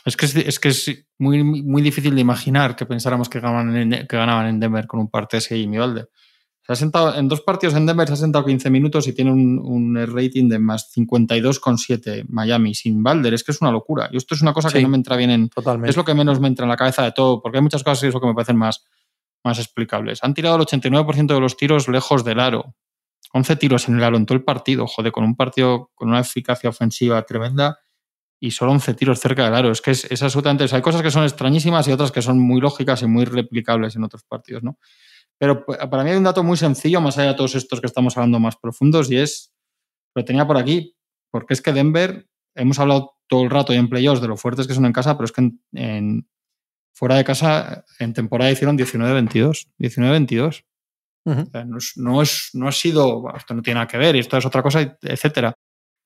Es 0.04 0.16
que 0.16 0.26
es, 0.26 0.36
es 0.36 0.60
que 0.60 0.68
es 0.68 1.06
muy, 1.18 1.42
muy 1.42 1.82
difícil 1.82 2.14
de 2.14 2.20
imaginar 2.20 2.76
que 2.76 2.86
pensáramos 2.86 3.28
que 3.28 3.40
ganaban 3.40 3.76
en, 3.76 4.06
que 4.06 4.16
ganaban 4.16 4.46
en 4.46 4.60
Denver 4.60 4.86
con 4.86 5.00
un 5.00 5.10
partido 5.10 5.38
ese 5.38 5.56
Jimmy 5.56 5.78
Alder. 5.78 6.10
Se 6.66 6.72
ha 6.72 6.76
sentado, 6.76 7.14
en 7.14 7.28
dos 7.28 7.42
partidos 7.42 7.76
en 7.76 7.86
Denver 7.86 8.08
se 8.08 8.14
ha 8.14 8.16
sentado 8.16 8.44
15 8.44 8.70
minutos 8.70 9.06
y 9.06 9.12
tiene 9.12 9.30
un, 9.30 9.60
un 9.60 9.94
rating 10.12 10.48
de 10.48 10.58
más 10.58 10.92
52,7 10.96 12.24
Miami 12.28 12.74
sin 12.74 13.04
Balder. 13.04 13.34
Es 13.34 13.44
que 13.44 13.52
es 13.52 13.60
una 13.60 13.70
locura. 13.70 14.08
Y 14.10 14.16
esto 14.16 14.34
es 14.34 14.42
una 14.42 14.52
cosa 14.52 14.70
que 14.70 14.82
no 14.82 14.88
me 14.88 14.96
entra 14.96 15.14
bien 15.14 15.30
en, 15.30 15.48
Totalmente. 15.48 15.90
es 15.90 15.96
lo 15.96 16.04
que 16.04 16.12
menos 16.14 16.40
me 16.40 16.48
entra 16.48 16.64
en 16.64 16.70
la 16.70 16.76
cabeza 16.76 17.04
de 17.04 17.12
todo, 17.12 17.40
porque 17.40 17.58
hay 17.58 17.62
muchas 17.62 17.84
cosas 17.84 18.00
que 18.00 18.08
es 18.08 18.14
lo 18.14 18.20
que 18.20 18.26
me 18.26 18.34
parecen 18.34 18.56
más, 18.56 18.84
más 19.44 19.60
explicables. 19.60 20.24
Han 20.24 20.34
tirado 20.34 20.56
el 20.56 20.62
89% 20.62 21.34
de 21.34 21.40
los 21.40 21.56
tiros 21.56 21.86
lejos 21.86 22.24
del 22.24 22.40
aro. 22.40 22.74
11 23.32 23.54
tiros 23.56 23.88
en 23.88 23.98
el 23.98 24.02
aro 24.02 24.16
en 24.16 24.26
todo 24.26 24.36
el 24.36 24.42
partido, 24.42 24.88
joder, 24.88 25.12
con 25.12 25.22
un 25.22 25.36
partido 25.36 25.92
con 25.94 26.08
una 26.08 26.18
eficacia 26.18 26.68
ofensiva 26.68 27.22
tremenda 27.22 27.78
y 28.40 28.50
solo 28.50 28.72
11 28.72 28.94
tiros 28.94 29.20
cerca 29.20 29.44
del 29.44 29.54
aro. 29.54 29.70
Es 29.70 29.80
que 29.80 29.92
es, 29.92 30.04
es 30.10 30.20
absolutamente. 30.20 30.64
o 30.64 30.68
sea, 30.68 30.78
hay 30.78 30.82
cosas 30.82 31.02
que 31.02 31.12
son 31.12 31.22
extrañísimas 31.22 31.86
y 31.86 31.92
otras 31.92 32.10
que 32.10 32.22
son 32.22 32.40
muy 32.40 32.60
lógicas 32.60 33.02
y 33.02 33.06
muy 33.06 33.24
replicables 33.24 33.94
en 33.94 34.02
otros 34.02 34.24
partidos, 34.24 34.64
¿no? 34.64 34.78
Pero 35.38 35.64
pa- 35.66 35.88
para 35.90 36.02
mí 36.04 36.10
hay 36.10 36.16
un 36.16 36.24
dato 36.24 36.42
muy 36.42 36.56
sencillo, 36.56 37.00
más 37.00 37.18
allá 37.18 37.30
de 37.30 37.36
todos 37.36 37.54
estos 37.54 37.80
que 37.80 37.86
estamos 37.86 38.16
hablando 38.16 38.40
más 38.40 38.56
profundos, 38.56 39.10
y 39.10 39.16
es. 39.18 39.52
Lo 40.14 40.24
tenía 40.24 40.46
por 40.46 40.56
aquí, 40.56 40.96
porque 41.30 41.52
es 41.54 41.60
que 41.60 41.72
Denver, 41.74 42.26
hemos 42.54 42.78
hablado 42.78 43.12
todo 43.28 43.42
el 43.42 43.50
rato 43.50 43.74
y 43.74 43.76
en 43.76 43.88
playoffs 43.90 44.22
de 44.22 44.28
lo 44.28 44.36
fuertes 44.38 44.66
que 44.66 44.72
son 44.74 44.86
en 44.86 44.92
casa, 44.92 45.16
pero 45.16 45.26
es 45.26 45.32
que 45.32 45.42
en, 45.42 45.60
en- 45.72 46.28
fuera 46.94 47.16
de 47.16 47.24
casa, 47.24 47.84
en 47.98 48.14
temporada 48.14 48.50
hicieron 48.50 48.78
19-22. 48.78 49.68
19-22. 49.78 50.64
Ujú. 51.26 51.40
O 51.42 51.44
sea, 51.50 51.64
no, 51.66 51.76
es- 51.78 51.92
no, 51.96 52.22
es, 52.22 52.50
no 52.54 52.68
ha 52.68 52.72
sido, 52.72 53.20
bueno, 53.20 53.36
esto 53.36 53.52
no 53.52 53.60
tiene 53.60 53.74
nada 53.80 53.88
que 53.88 53.98
ver 53.98 54.16
y 54.16 54.20
esto 54.20 54.38
es 54.38 54.46
otra 54.46 54.62
cosa, 54.62 54.96
etcétera. 55.02 55.52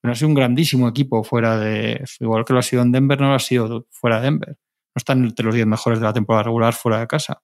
No 0.03 0.11
ha 0.11 0.15
sido 0.15 0.29
un 0.29 0.33
grandísimo 0.33 0.89
equipo 0.89 1.23
fuera 1.23 1.57
de, 1.57 2.03
igual 2.19 2.43
que 2.43 2.53
lo 2.53 2.59
ha 2.59 2.63
sido 2.63 2.81
en 2.81 2.91
Denver, 2.91 3.21
no 3.21 3.29
lo 3.29 3.35
ha 3.35 3.39
sido 3.39 3.85
fuera 3.91 4.17
de 4.17 4.23
Denver. 4.23 4.49
No 4.49 4.97
están 4.99 5.23
entre 5.23 5.45
los 5.45 5.53
10 5.55 5.67
mejores 5.67 5.99
de 5.99 6.05
la 6.05 6.11
temporada 6.13 6.43
regular 6.43 6.73
fuera 6.73 6.99
de 6.99 7.07
casa. 7.07 7.41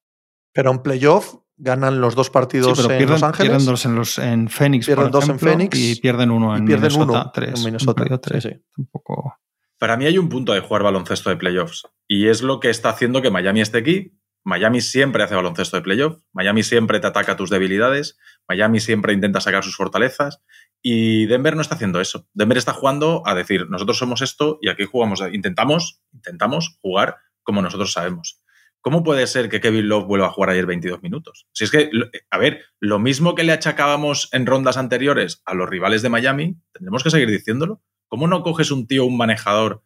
Pero 0.54 0.72
en 0.72 0.82
playoff 0.82 1.36
ganan 1.58 2.00
los 2.02 2.16
dos 2.16 2.30
partidos 2.30 2.78
Sí, 2.78 2.84
pero 2.84 2.94
en 2.94 2.98
pierden, 3.00 3.14
Los 3.16 3.24
Ángeles. 3.24 3.50
pierden 3.52 3.66
dos 3.66 3.86
en, 3.86 3.96
los, 3.96 4.18
en 4.20 4.48
Phoenix, 4.50 4.86
Pierden 4.86 5.04
por 5.06 5.12
dos 5.12 5.30
en 5.30 5.40
Phoenix 5.40 5.78
y 5.78 5.96
pierden 6.00 6.32
uno 6.32 6.56
en 6.56 6.66
pierden 6.66 6.92
Minnesota. 6.92 7.22
uno 7.22 7.32
tres. 7.34 7.60
en 7.60 7.66
Minnesota. 7.66 7.94
Perdido 7.96 8.20
tres. 8.20 8.44
Sí, 8.44 8.50
sí. 8.52 8.62
Tampoco- 8.76 9.34
Para 9.80 9.98
mí 9.98 10.06
hay 10.06 10.18
un 10.18 10.30
punto 10.30 10.54
de 10.54 10.60
jugar 10.62 10.84
baloncesto 10.84 11.30
de 11.30 11.36
playoffs 11.38 11.88
y 12.08 12.28
es 12.28 12.42
lo 12.42 12.60
que 12.60 12.70
está 12.70 12.90
haciendo 12.90 13.22
que 13.22 13.32
Miami 13.32 13.62
esté 13.62 13.80
aquí. 13.80 14.14
Miami 14.44 14.80
siempre 14.80 15.24
hace 15.24 15.36
baloncesto 15.36 15.76
de 15.76 15.84
playoff, 15.84 16.20
Miami 16.32 16.64
siempre 16.64 17.02
te 17.02 17.08
ataca 17.08 17.36
tus 17.36 17.50
debilidades, 17.50 18.18
Miami 18.48 18.80
siempre 18.80 19.12
intenta 19.12 19.42
sacar 19.42 19.62
sus 19.66 19.76
fortalezas 19.76 20.42
y 20.82 21.26
Denver 21.26 21.54
no 21.56 21.62
está 21.62 21.76
haciendo 21.76 22.00
eso. 22.00 22.28
Denver 22.34 22.58
está 22.58 22.72
jugando 22.72 23.24
a 23.26 23.36
decir, 23.36 23.70
nosotros 23.70 23.98
somos 23.98 24.22
esto 24.22 24.58
y 24.62 24.70
aquí 24.70 24.86
jugamos, 24.86 25.22
intentamos, 25.34 26.02
intentamos 26.14 26.78
jugar 26.82 27.18
como 27.44 27.62
nosotros 27.62 27.92
sabemos. 27.92 28.42
¿Cómo 28.88 29.04
puede 29.04 29.28
ser 29.28 29.50
que 29.50 29.60
Kevin 29.60 29.90
Love 29.90 30.06
vuelva 30.06 30.28
a 30.28 30.30
jugar 30.30 30.52
ayer 30.52 30.66
22 30.66 31.04
minutos? 31.04 31.46
Si 31.52 31.66
es 31.66 31.72
que, 31.72 31.90
a 32.32 32.38
ver, 32.38 32.64
lo 32.80 33.00
mismo 33.00 33.36
que 33.36 33.44
le 33.44 33.52
achacábamos 33.52 34.30
en 34.32 34.46
rondas 34.46 34.78
anteriores 34.78 35.42
a 35.46 35.56
los 35.56 35.68
rivales 35.68 36.04
de 36.04 36.08
Miami, 36.08 36.56
tendremos 36.72 37.04
que 37.04 37.10
seguir 37.10 37.30
diciéndolo. 37.30 37.84
¿Cómo 38.08 38.30
no 38.30 38.44
coges 38.44 38.72
un 38.72 38.88
tío, 38.88 39.04
un 39.04 39.18
manejador 39.18 39.84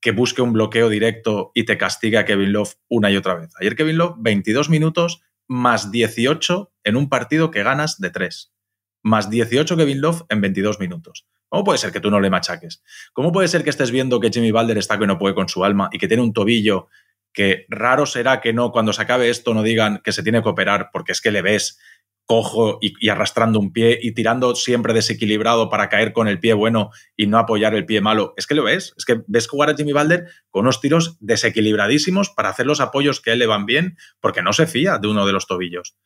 que 0.00 0.10
busque 0.10 0.42
un 0.42 0.52
bloqueo 0.52 0.88
directo 0.88 1.52
y 1.54 1.62
te 1.62 1.78
castiga 1.78 2.22
a 2.22 2.24
Kevin 2.24 2.52
Love 2.52 2.74
una 2.88 3.08
y 3.12 3.16
otra 3.16 3.36
vez? 3.36 3.52
Ayer 3.60 3.76
Kevin 3.76 3.98
Love, 3.98 4.16
22 4.18 4.68
minutos 4.68 5.22
más 5.46 5.92
18 5.92 6.72
en 6.82 6.96
un 6.96 7.08
partido 7.08 7.52
que 7.52 7.62
ganas 7.62 8.00
de 8.00 8.10
3. 8.10 8.52
Más 9.04 9.30
18 9.30 9.76
Kevin 9.76 10.00
Love 10.00 10.22
en 10.28 10.40
22 10.40 10.80
minutos. 10.80 11.24
¿Cómo 11.48 11.62
puede 11.62 11.78
ser 11.78 11.92
que 11.92 12.00
tú 12.00 12.10
no 12.10 12.18
le 12.18 12.30
machaques? 12.30 12.82
¿Cómo 13.12 13.30
puede 13.30 13.46
ser 13.46 13.62
que 13.62 13.70
estés 13.70 13.92
viendo 13.92 14.18
que 14.18 14.30
Jimmy 14.30 14.50
Balder 14.50 14.78
está 14.78 14.98
que 14.98 15.06
no 15.06 15.18
puede 15.18 15.36
con 15.36 15.48
su 15.48 15.64
alma 15.64 15.88
y 15.92 15.98
que 15.98 16.08
tiene 16.08 16.24
un 16.24 16.32
tobillo 16.32 16.88
que 17.32 17.66
raro 17.68 18.06
será 18.06 18.40
que 18.40 18.52
no, 18.52 18.72
cuando 18.72 18.92
se 18.92 19.02
acabe 19.02 19.30
esto, 19.30 19.54
no 19.54 19.62
digan 19.62 20.00
que 20.02 20.12
se 20.12 20.22
tiene 20.22 20.42
que 20.42 20.48
operar 20.48 20.90
porque 20.92 21.12
es 21.12 21.20
que 21.20 21.30
le 21.30 21.42
ves 21.42 21.78
cojo 22.30 22.78
y, 22.80 23.08
arrastrando 23.08 23.58
un 23.58 23.72
pie 23.72 23.98
y 24.00 24.12
tirando 24.12 24.54
siempre 24.54 24.94
desequilibrado 24.94 25.68
para 25.68 25.88
caer 25.88 26.12
con 26.12 26.28
el 26.28 26.38
pie 26.38 26.54
bueno 26.54 26.90
y 27.16 27.26
no 27.26 27.38
apoyar 27.38 27.74
el 27.74 27.86
pie 27.86 28.00
malo. 28.00 28.34
Es 28.36 28.46
que 28.46 28.54
lo 28.54 28.62
ves, 28.62 28.94
es 28.96 29.04
que 29.04 29.22
ves 29.26 29.48
jugar 29.48 29.68
a 29.68 29.74
Jimmy 29.74 29.92
Balder 29.92 30.28
con 30.48 30.62
unos 30.62 30.80
tiros 30.80 31.16
desequilibradísimos 31.18 32.30
para 32.30 32.50
hacer 32.50 32.66
los 32.66 32.80
apoyos 32.80 33.20
que 33.20 33.30
a 33.30 33.32
él 33.32 33.40
le 33.40 33.46
van 33.46 33.66
bien 33.66 33.96
porque 34.20 34.42
no 34.42 34.52
se 34.52 34.68
fía 34.68 34.98
de 34.98 35.08
uno 35.08 35.26
de 35.26 35.32
los 35.32 35.48
tobillos. 35.48 35.96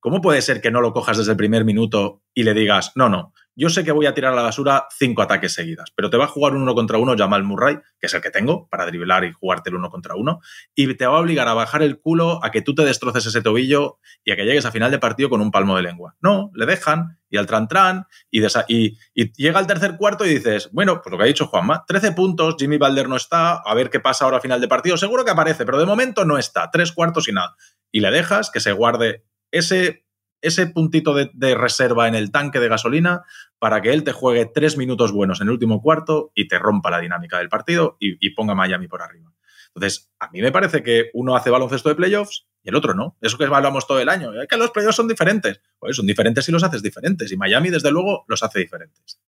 ¿Cómo 0.00 0.20
puede 0.20 0.42
ser 0.42 0.60
que 0.60 0.72
no 0.72 0.80
lo 0.80 0.92
cojas 0.92 1.18
desde 1.18 1.30
el 1.30 1.36
primer 1.36 1.64
minuto 1.64 2.24
y 2.34 2.42
le 2.42 2.52
digas, 2.52 2.90
no, 2.96 3.08
no, 3.08 3.32
yo 3.54 3.68
sé 3.68 3.84
que 3.84 3.92
voy 3.92 4.06
a 4.06 4.14
tirar 4.14 4.32
a 4.32 4.36
la 4.36 4.42
basura 4.42 4.86
cinco 4.96 5.22
ataques 5.22 5.52
seguidas, 5.52 5.90
pero 5.94 6.10
te 6.10 6.16
va 6.16 6.24
a 6.24 6.28
jugar 6.28 6.54
un 6.54 6.62
uno 6.62 6.74
contra 6.74 6.98
uno 6.98 7.16
Jamal 7.16 7.44
Murray, 7.44 7.76
que 7.98 8.06
es 8.06 8.14
el 8.14 8.20
que 8.20 8.30
tengo 8.30 8.68
para 8.68 8.86
driblar 8.86 9.24
y 9.24 9.32
jugarte 9.32 9.70
el 9.70 9.76
uno 9.76 9.90
contra 9.90 10.14
uno, 10.14 10.40
y 10.74 10.92
te 10.94 11.06
va 11.06 11.16
a 11.16 11.20
obligar 11.20 11.48
a 11.48 11.54
bajar 11.54 11.82
el 11.82 12.00
culo 12.00 12.44
a 12.44 12.50
que 12.50 12.62
tú 12.62 12.74
te 12.74 12.84
destroces 12.84 13.26
ese 13.26 13.42
tobillo 13.42 13.98
y 14.24 14.32
a 14.32 14.36
que 14.36 14.44
llegues 14.44 14.66
a 14.66 14.72
final 14.72 14.90
de 14.90 14.98
partido 14.98 15.28
con 15.30 15.40
un 15.40 15.50
palmo 15.50 15.76
de 15.76 15.82
lengua. 15.82 16.16
No, 16.20 16.50
le 16.54 16.66
dejan 16.66 17.18
y 17.28 17.36
al 17.36 17.46
tran 17.46 17.68
tran 17.68 18.06
y, 18.30 18.44
y, 18.68 19.32
llega 19.34 19.60
el 19.60 19.66
tercer 19.66 19.96
cuarto 19.96 20.26
y 20.26 20.30
dices, 20.30 20.70
bueno, 20.72 21.00
pues 21.02 21.10
lo 21.10 21.18
que 21.18 21.24
ha 21.24 21.26
dicho 21.26 21.46
Juanma, 21.46 21.84
13 21.86 22.12
puntos, 22.12 22.56
Jimmy 22.58 22.78
Balder 22.78 23.08
no 23.08 23.16
está, 23.16 23.54
a 23.54 23.74
ver 23.74 23.90
qué 23.90 24.00
pasa 24.00 24.24
ahora 24.24 24.38
a 24.38 24.40
final 24.40 24.60
de 24.60 24.68
partido, 24.68 24.96
seguro 24.96 25.24
que 25.24 25.30
aparece, 25.30 25.64
pero 25.64 25.78
de 25.78 25.86
momento 25.86 26.24
no 26.24 26.38
está, 26.38 26.70
tres 26.70 26.92
cuartos 26.92 27.28
y 27.28 27.32
nada. 27.32 27.54
Y 27.92 28.00
le 28.00 28.10
dejas 28.10 28.50
que 28.50 28.60
se 28.60 28.72
guarde 28.72 29.24
ese 29.50 30.04
ese 30.42 30.66
puntito 30.66 31.14
de, 31.14 31.54
reserva 31.54 32.08
en 32.08 32.14
el 32.14 32.30
tanque 32.30 32.60
de 32.60 32.68
gasolina 32.68 33.24
para 33.58 33.80
que 33.80 33.92
él 33.92 34.04
te 34.04 34.12
juegue 34.12 34.46
tres 34.46 34.76
minutos 34.76 35.12
buenos 35.12 35.40
en 35.40 35.48
el 35.48 35.52
último 35.52 35.82
cuarto 35.82 36.32
y 36.34 36.48
te 36.48 36.58
rompa 36.58 36.90
la 36.90 37.00
dinámica 37.00 37.38
del 37.38 37.48
partido 37.48 37.96
y, 38.00 38.30
ponga 38.30 38.54
Miami 38.54 38.88
por 38.88 39.02
arriba. 39.02 39.32
Entonces, 39.74 40.10
a 40.18 40.28
mí 40.30 40.40
me 40.40 40.50
parece 40.50 40.82
que 40.82 41.10
uno 41.14 41.36
hace 41.36 41.50
baloncesto 41.50 41.88
de 41.88 41.94
playoffs 41.94 42.48
y 42.62 42.70
el 42.70 42.74
otro 42.74 42.94
no. 42.94 43.16
Eso 43.20 43.38
que 43.38 43.44
hablamos 43.44 43.86
todo 43.86 44.00
el 44.00 44.08
año. 44.08 44.32
Que 44.48 44.56
los 44.56 44.70
playoffs 44.70 44.96
son 44.96 45.06
diferentes. 45.08 45.60
Pues 45.78 45.96
son 45.96 46.06
diferentes 46.06 46.44
si 46.44 46.50
los 46.50 46.64
haces 46.64 46.82
diferentes. 46.82 47.30
Y 47.30 47.36
Miami, 47.36 47.70
desde 47.70 47.92
luego, 47.92 48.24
los 48.26 48.42
hace 48.42 48.58
diferentes. 48.58 49.20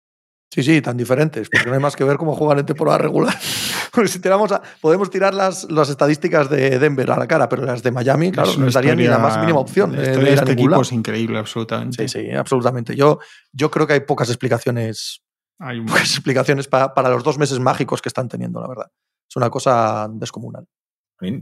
Sí, 0.52 0.62
sí, 0.62 0.82
tan 0.82 0.98
diferentes, 0.98 1.48
porque 1.48 1.66
no 1.66 1.72
hay 1.72 1.80
más 1.80 1.96
que 1.96 2.04
ver 2.04 2.18
cómo 2.18 2.36
juegan 2.36 2.58
en 2.58 2.66
temporada 2.66 2.98
regular. 2.98 3.34
Porque 3.90 4.08
si 4.08 4.18
tiramos 4.20 4.52
podemos 4.82 5.08
tirar 5.08 5.32
las, 5.32 5.70
las 5.70 5.88
estadísticas 5.88 6.50
de 6.50 6.78
Denver 6.78 7.10
a 7.10 7.18
la 7.18 7.26
cara, 7.26 7.48
pero 7.48 7.64
las 7.64 7.82
de 7.82 7.90
Miami, 7.90 8.32
claro, 8.32 8.52
no 8.58 8.66
les 8.66 8.74
darían 8.74 8.98
ni 8.98 9.04
la 9.04 9.18
más 9.18 9.38
mínima 9.38 9.60
opción. 9.60 9.96
La 9.96 10.02
de, 10.02 10.34
este 10.34 10.52
equipo 10.52 10.82
es 10.82 10.92
increíble, 10.92 11.38
absolutamente. 11.38 12.06
Sí, 12.06 12.20
sí, 12.20 12.30
absolutamente. 12.32 12.94
Yo, 12.94 13.18
yo 13.50 13.70
creo 13.70 13.86
que 13.86 13.94
hay 13.94 14.00
pocas 14.00 14.28
explicaciones, 14.28 15.22
hay 15.58 15.80
pocas 15.80 16.10
explicaciones 16.10 16.68
para, 16.68 16.92
para 16.92 17.08
los 17.08 17.24
dos 17.24 17.38
meses 17.38 17.58
mágicos 17.58 18.02
que 18.02 18.10
están 18.10 18.28
teniendo, 18.28 18.60
la 18.60 18.68
verdad. 18.68 18.90
Es 19.28 19.36
una 19.36 19.48
cosa 19.48 20.06
descomunal. 20.12 20.66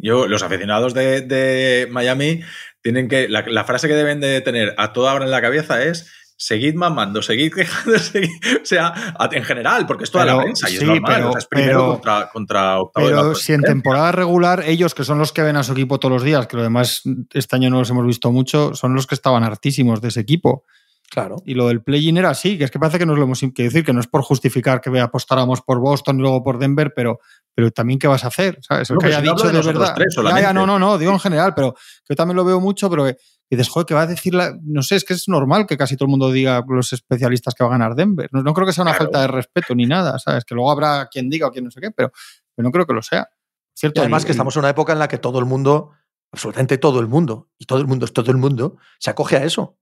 Yo, 0.01 0.29
los 0.29 0.43
aficionados 0.45 0.95
de, 0.95 1.23
de 1.23 1.89
Miami 1.91 2.43
tienen 2.81 3.09
que. 3.09 3.29
La, 3.29 3.43
la, 3.47 3.65
frase 3.65 3.89
que 3.89 3.95
deben 3.95 4.21
de 4.21 4.41
tener 4.41 4.75
a 4.77 4.93
toda 4.93 5.15
hora 5.15 5.25
en 5.25 5.31
la 5.31 5.41
cabeza 5.41 5.83
es 5.83 6.13
seguid 6.41 6.74
mamando, 6.74 7.20
seguid 7.20 7.53
quejando, 7.55 7.97
o 7.97 8.64
sea, 8.64 9.14
en 9.30 9.45
general, 9.45 9.86
porque 9.86 10.05
es 10.05 10.11
toda 10.11 10.24
la 10.24 10.41
prensa 10.41 10.70
y 10.70 10.76
es 10.76 10.82
normal, 10.82 11.03
pero, 11.14 11.36
es 11.36 11.47
primero 11.47 11.86
contra, 11.93 12.30
contra 12.30 12.80
octavo 12.80 13.07
Pero 13.07 13.34
si 13.34 13.53
en 13.53 13.61
temporada 13.61 14.11
regular, 14.11 14.64
ellos 14.66 14.95
que 14.95 15.05
son 15.05 15.18
los 15.18 15.32
que 15.32 15.43
ven 15.43 15.57
a 15.57 15.62
su 15.62 15.72
equipo 15.72 16.01
todos 16.01 16.12
los 16.12 16.22
días, 16.22 16.47
que 16.47 16.57
lo 16.57 16.62
demás 16.62 17.03
este 17.34 17.57
año 17.57 17.68
no 17.68 17.80
los 17.80 17.91
hemos 17.91 18.07
visto 18.07 18.32
mucho, 18.32 18.74
son 18.74 18.95
los 18.95 19.07
que 19.07 19.14
estaban 19.14 19.45
hartísimos 19.45 20.01
de 20.01 20.09
ese 20.09 20.20
equipo. 20.20 20.64
Claro. 21.11 21.43
Y 21.45 21.55
lo 21.55 21.66
del 21.66 21.82
play-in 21.82 22.16
era 22.16 22.30
así, 22.30 22.57
que 22.57 22.64
es 22.64 22.70
que 22.70 22.78
parece 22.78 22.99
que 22.99 23.05
nos 23.05 23.18
lo 23.18 23.24
hemos 23.24 23.41
que 23.41 23.64
decir, 23.64 23.84
que 23.84 23.93
no 23.93 24.01
es 24.01 24.07
por 24.07 24.22
justificar 24.22 24.80
que 24.80 24.97
apostáramos 24.99 25.61
por 25.61 25.80
Boston 25.80 26.20
y 26.20 26.22
luego 26.22 26.43
por 26.43 26.59
Denver, 26.59 26.93
pero, 26.95 27.18
pero 27.53 27.70
también 27.72 27.99
qué 27.99 28.07
vas 28.07 28.24
a 28.24 28.28
hacer, 28.28 28.59
¿sabes? 28.62 28.88
que 28.99 29.07
haya 29.07 29.20
dicho 29.20 29.51
de, 29.51 29.61
verdad. 29.61 30.55
no, 30.55 30.66
no, 30.66 30.78
no, 30.78 30.97
digo 30.99 31.12
en 31.12 31.18
general, 31.18 31.53
pero 31.55 31.74
yo 32.09 32.14
también 32.14 32.36
lo 32.36 32.45
veo 32.45 32.61
mucho, 32.61 32.88
pero 32.88 33.09
y 33.53 33.57
dices, 33.57 33.69
joder, 33.69 33.85
que 33.85 33.95
va 33.95 34.03
a 34.03 34.07
decir 34.07 34.33
la... 34.33 34.57
No 34.63 34.81
sé, 34.85 34.95
es 34.95 35.05
que 35.05 35.13
es 35.13 35.29
normal 35.29 35.67
que 35.67 35.77
casi 35.77 35.97
todo 35.97 36.07
el 36.07 36.11
mundo 36.11 36.31
diga 36.31 36.65
los 36.69 36.93
especialistas 36.93 37.53
que 37.53 37.65
va 37.65 37.71
a 37.71 37.73
ganar 37.73 37.97
Denver. 37.97 38.31
No, 38.31 38.55
creo 38.55 38.65
que 38.65 38.73
sea 38.73 38.83
una 38.83 38.95
falta 38.95 39.23
de 39.23 39.27
respeto 39.27 39.75
ni 39.75 39.87
nada, 39.87 40.21
¿sabes? 40.21 40.45
Que 40.45 40.55
luego 40.55 40.71
habrá 40.71 41.09
quien 41.11 41.29
diga 41.29 41.49
o 41.49 41.51
quien 41.51 41.65
no 41.65 41.71
sé 41.73 41.81
qué, 41.81 41.91
pero, 41.91 42.13
pero 42.55 42.69
no 42.69 42.71
creo 42.71 42.87
que 42.87 42.95
lo 42.95 43.03
sea. 43.03 43.29
¿Cierto? 43.75 43.99
Y 43.99 44.03
además 44.03 44.25
que 44.25 44.31
estamos 44.31 44.55
en 44.55 44.61
una 44.61 44.69
época 44.69 44.93
en 44.93 45.01
la 45.01 45.09
que 45.09 45.19
todo 45.19 45.41
el 45.41 45.47
mundo, 45.47 45.91
absolutamente 46.31 46.79
todo 46.79 47.01
el 47.01 47.09
mundo, 47.09 47.51
y 47.59 47.65
todo 47.65 47.81
el 47.81 47.89
mundo 47.89 48.05
es 48.05 48.13
todo 48.13 48.31
el 48.31 48.37
mundo, 48.37 48.77
se 49.01 49.11
acoge 49.11 49.37
a 49.37 49.45
eso. 49.45 49.77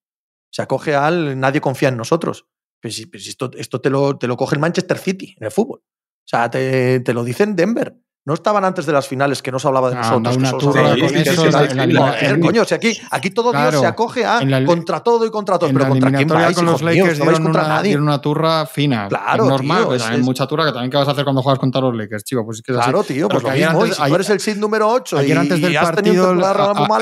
Se 0.51 0.63
acoge 0.63 0.95
al 0.95 1.39
nadie 1.39 1.61
confía 1.61 1.91
en 1.91 1.99
nosotros. 1.99 2.47
Pero 2.81 2.95
si, 2.95 3.11
esto, 3.13 3.51
esto 3.55 3.83
te, 3.83 3.91
lo, 3.91 4.17
te 4.17 4.29
lo 4.29 4.39
coge 4.39 4.55
el 4.55 4.61
Manchester 4.63 4.97
City 4.97 5.35
en 5.39 5.45
el 5.45 5.51
fútbol. 5.51 5.81
O 5.81 6.25
sea, 6.25 6.49
te, 6.49 7.01
te 7.01 7.13
lo 7.13 7.23
dicen 7.23 7.55
Denver. 7.55 7.99
No 8.29 8.35
estaban 8.35 8.63
antes 8.63 8.85
de 8.85 8.93
las 8.93 9.09
finales 9.09 9.41
que 9.41 9.51
no 9.51 9.59
se 9.59 9.67
hablaba 9.69 9.89
de 9.89 9.97
nosotros. 9.97 10.37
coño, 12.43 12.63
si 12.67 12.75
aquí, 12.75 12.93
aquí 13.11 13.31
todo 13.31 13.53
Dios 13.53 13.81
se 13.81 13.87
acoge 13.87 14.27
a 14.27 14.41
contra 14.67 15.01
todo 15.01 15.25
y 15.25 15.31
contra 15.31 15.59
todo. 15.59 15.71
Pero 15.73 15.89
contra 15.89 16.13
quién 16.13 16.29
vais, 16.29 16.55
con 16.55 16.67
los 16.67 16.83
Lakers 16.83 17.21
no 17.21 17.25
vais 17.25 17.41
contra 17.41 17.63
una, 17.63 17.75
nadie. 17.77 17.97
una 17.97 18.21
turra 18.21 18.67
fina. 18.67 19.09
Claro, 19.09 19.45
es 19.45 19.49
normal. 19.49 19.85
Tío, 19.85 19.95
es, 19.95 20.19
mucha 20.19 20.47
turra 20.47 20.67
que 20.67 20.73
también 20.73 20.91
qué 20.91 20.99
vas 20.99 21.09
a 21.09 21.13
hacer 21.13 21.25
cuando 21.25 21.41
juegas 21.41 21.59
contra 21.59 21.81
los 21.81 21.97
Lakers, 21.97 22.23
chico. 22.23 22.45
Pues 22.45 22.59
es 22.59 22.63
que 22.63 22.75
claro, 22.75 23.03
tío, 23.03 23.31
pues 23.31 23.43
lo 23.43 23.51
mismo. 23.51 23.83
Antes, 23.83 23.97
si 23.97 24.03
tú 24.03 24.15
eres 24.15 24.29
el 24.29 24.41
seed 24.41 24.57
número 24.59 24.91
8 24.91 25.17
ayer 25.17 25.39
antes 25.39 25.63
del 25.63 25.75
partido, 25.75 26.35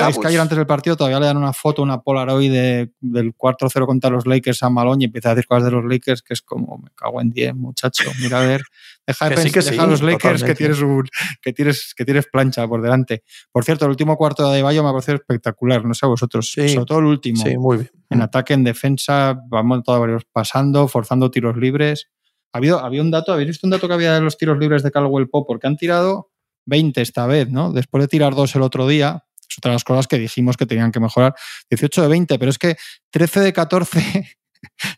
es 0.07 0.17
que 0.17 0.27
ayer 0.27 0.39
antes 0.39 0.57
del 0.57 0.67
partido 0.67 0.95
todavía 0.95 1.19
le 1.19 1.25
dan 1.25 1.35
una 1.35 1.51
foto, 1.51 1.81
una 1.81 1.99
Polaroid 1.99 2.87
del 3.01 3.35
4-0 3.35 3.85
contra 3.85 4.09
los 4.09 4.25
Lakers 4.25 4.63
a 4.63 4.69
Malone 4.69 5.03
y 5.03 5.05
empieza 5.07 5.31
a 5.31 5.35
decir 5.35 5.45
cosas 5.45 5.65
de 5.65 5.71
los 5.71 5.83
Lakers 5.83 6.21
que 6.21 6.35
es 6.35 6.41
como, 6.41 6.77
me 6.77 6.89
cago 6.95 7.19
en 7.19 7.31
10, 7.31 7.53
muchacho. 7.53 8.09
Mira 8.21 8.39
a 8.39 8.45
ver. 8.45 8.61
Deja, 9.07 9.29
que 9.29 9.37
sí, 9.37 9.51
que 9.51 9.61
deja 9.61 9.87
los 9.87 10.01
Lakers 10.01 10.43
que 10.43 10.53
tienes, 10.53 10.81
un, 10.81 11.07
que, 11.41 11.53
tienes, 11.53 11.93
que 11.95 12.03
tienes 12.03 12.27
plancha 12.27 12.67
por 12.67 12.81
delante. 12.81 13.23
Por 13.53 13.63
cierto, 13.63 13.85
el 13.85 13.91
último 13.91 14.17
cuarto 14.17 14.51
de 14.51 14.61
Bayo 14.61 14.83
me 14.83 14.89
ha 14.89 14.91
parecido 14.91 15.15
espectacular, 15.15 15.85
no 15.85 15.93
sé 15.93 16.05
a 16.05 16.09
vosotros, 16.09 16.51
sobre 16.51 16.85
todo 16.85 16.99
el 16.99 17.05
último. 17.05 17.41
Sí, 17.41 17.57
muy 17.57 17.77
bien. 17.77 17.91
En 18.09 18.21
ataque, 18.21 18.53
en 18.53 18.65
defensa, 18.65 19.39
vamos 19.47 19.83
todos 19.83 20.23
pasando, 20.31 20.89
forzando 20.89 21.31
tiros 21.31 21.55
libres. 21.55 22.09
Ha 22.51 22.57
habido, 22.57 22.79
había 22.79 23.01
un 23.01 23.09
dato, 23.09 23.31
¿habéis 23.31 23.47
visto 23.47 23.65
un 23.65 23.71
dato 23.71 23.87
que 23.87 23.93
había 23.93 24.13
de 24.13 24.21
los 24.21 24.37
tiros 24.37 24.57
libres 24.57 24.83
de 24.83 24.91
Caldwell 24.91 25.29
Pop? 25.29 25.45
Porque 25.47 25.67
han 25.67 25.77
tirado 25.77 26.31
20 26.65 27.01
esta 27.01 27.25
vez, 27.27 27.49
¿no? 27.49 27.71
Después 27.71 28.03
de 28.03 28.09
tirar 28.09 28.35
dos 28.35 28.55
el 28.55 28.61
otro 28.61 28.87
día, 28.87 29.23
es 29.49 29.57
otra 29.57 29.71
de 29.71 29.75
las 29.75 29.83
cosas 29.85 30.07
que 30.07 30.17
dijimos 30.17 30.57
que 30.57 30.65
tenían 30.65 30.91
que 30.91 30.99
mejorar. 30.99 31.33
18 31.69 32.01
de 32.01 32.07
20, 32.09 32.39
pero 32.39 32.51
es 32.51 32.57
que 32.57 32.75
13 33.11 33.39
de 33.39 33.53
14 33.53 34.37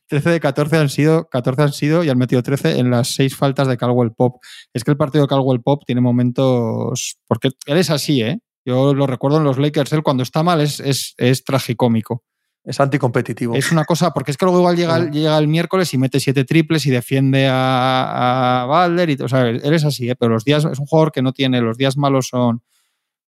13 0.08 0.30
de 0.30 0.40
14 0.40 0.78
han 0.78 0.90
sido, 0.90 1.30
14 1.30 1.62
han 1.62 1.74
sido 1.74 2.04
y 2.04 2.10
han 2.10 2.18
metido 2.18 2.44
13 2.44 2.80
en 2.80 2.90
las 2.90 3.16
seis 3.16 3.36
faltas 3.36 3.68
de 3.68 3.78
Caldwell 3.78 4.12
Pop. 4.12 4.42
Es 4.74 4.84
que 4.84 4.92
el 4.92 4.98
partido 4.98 5.24
de 5.24 5.28
Caldwell 5.28 5.62
Pop 5.62 5.84
tiene 5.86 6.02
momentos. 6.02 7.18
Porque 7.28 7.52
él 7.66 7.78
es 7.78 7.90
así, 7.90 8.22
¿eh? 8.22 8.40
Yo 8.66 8.94
lo 8.94 9.08
recuerdo 9.08 9.38
en 9.38 9.46
los 9.46 9.58
Lakers, 9.58 9.94
él 9.94 10.04
cuando 10.04 10.24
está 10.24 10.44
mal 10.44 10.62
es, 10.62 10.80
es, 10.80 11.16
es 11.18 11.44
tragicómico. 11.44 12.24
Es 12.64 12.80
anticompetitivo. 12.80 13.56
Es 13.56 13.72
una 13.72 13.86
cosa, 13.86 14.12
porque 14.12 14.32
es 14.32 14.38
que 14.38 14.46
luego 14.46 14.60
igual 14.60 14.76
llega, 14.76 15.10
llega 15.10 15.38
el 15.38 15.48
miércoles 15.48 15.94
y 15.94 15.98
mete 15.98 16.20
siete 16.20 16.44
triples 16.44 16.86
y 16.86 16.92
defiende 16.92 17.48
a, 17.48 18.64
a 18.64 18.66
Balder 18.66 19.10
y 19.10 19.18
o 19.22 19.28
sea, 19.28 19.48
él 19.48 19.74
es 19.74 19.86
así, 19.86 20.10
¿eh? 20.10 20.16
pero 20.16 20.34
los 20.34 20.44
días 20.44 20.66
es 20.66 20.78
un 20.78 20.86
jugador 20.86 21.12
que 21.12 21.22
no 21.22 21.32
tiene, 21.32 21.62
los 21.62 21.78
días 21.78 21.98
malos 21.98 22.28
son. 22.28 22.62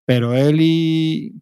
Pero 0.05 0.33
él 0.35 0.57
y 0.59 1.41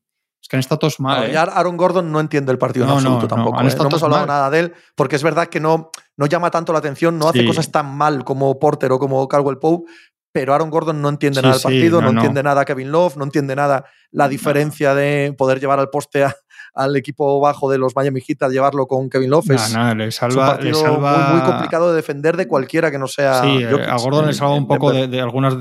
que 0.50 0.56
han 0.56 0.62
estado 0.62 0.80
todos 0.80 1.00
mal. 1.00 1.30
¿eh? 1.30 1.38
Aaron 1.38 1.78
Gordon 1.78 2.12
no 2.12 2.20
entiende 2.20 2.52
el 2.52 2.58
partido 2.58 2.86
en 2.86 2.92
absoluto 2.92 3.28
tampoco. 3.28 3.62
No, 3.62 3.70
¿eh? 3.70 3.76
no 3.78 3.86
hemos 3.86 4.04
hablado 4.04 4.26
nada 4.26 4.50
de 4.50 4.60
él, 4.60 4.74
porque 4.96 5.16
es 5.16 5.24
verdad 5.24 5.48
que 5.48 5.60
no, 5.60 5.92
no 6.18 6.26
llama 6.26 6.50
tanto 6.50 6.74
la 6.74 6.80
atención, 6.80 7.20
no 7.20 7.30
hace 7.30 7.46
cosas 7.46 7.72
tan 7.72 7.96
mal 7.96 8.24
como 8.24 8.58
Porter 8.58 8.92
o 8.92 8.98
como 8.98 9.28
Caldwell 9.28 9.60
Pope, 9.60 9.90
pero 10.32 10.54
Aaron 10.56 10.72
Gordon 10.72 11.02
no 11.02 11.10
entiende 11.10 11.42
nada 11.42 11.54
del 11.54 11.62
partido, 11.62 12.02
no, 12.02 12.10
entiende 12.10 12.42
nada 12.42 12.66
Kevin 12.66 12.92
Love, 12.92 13.18
no 13.18 13.26
entiende 13.26 13.56
nada 13.56 13.86
la 14.12 14.28
diferencia 14.28 14.96
de 14.96 15.36
poder 15.38 15.60
llevar 15.60 15.80
al 15.80 15.90
poste 15.90 16.26
al 16.74 16.96
equipo 16.96 17.40
bajo 17.40 17.70
de 17.70 17.78
los 17.78 17.96
Miami 17.96 18.22
Heat 18.22 18.44
a 18.44 18.50
llevarlo 18.50 18.88
con 18.88 19.10
Kevin 19.10 19.30
Love. 19.30 19.52
Es, 19.52 19.76
le 19.96 20.12
salva, 20.12 20.42
un 20.42 20.48
partido 20.56 21.00
Muy, 21.00 21.42
complicado 21.42 21.90
de 21.90 21.96
defender 21.96 22.38
de 22.38 22.48
cualquiera 22.48 22.90
que 22.90 22.98
no 22.98 23.08
sea. 23.08 23.42
Sí, 23.42 23.64
eh, 23.64 23.86
a 23.88 23.98
Gordon 23.98 24.26
le 24.28 24.34
salva 24.34 24.56
un 24.56 24.68
poco 24.68 24.92
de, 24.92 25.22
algunos 25.22 25.58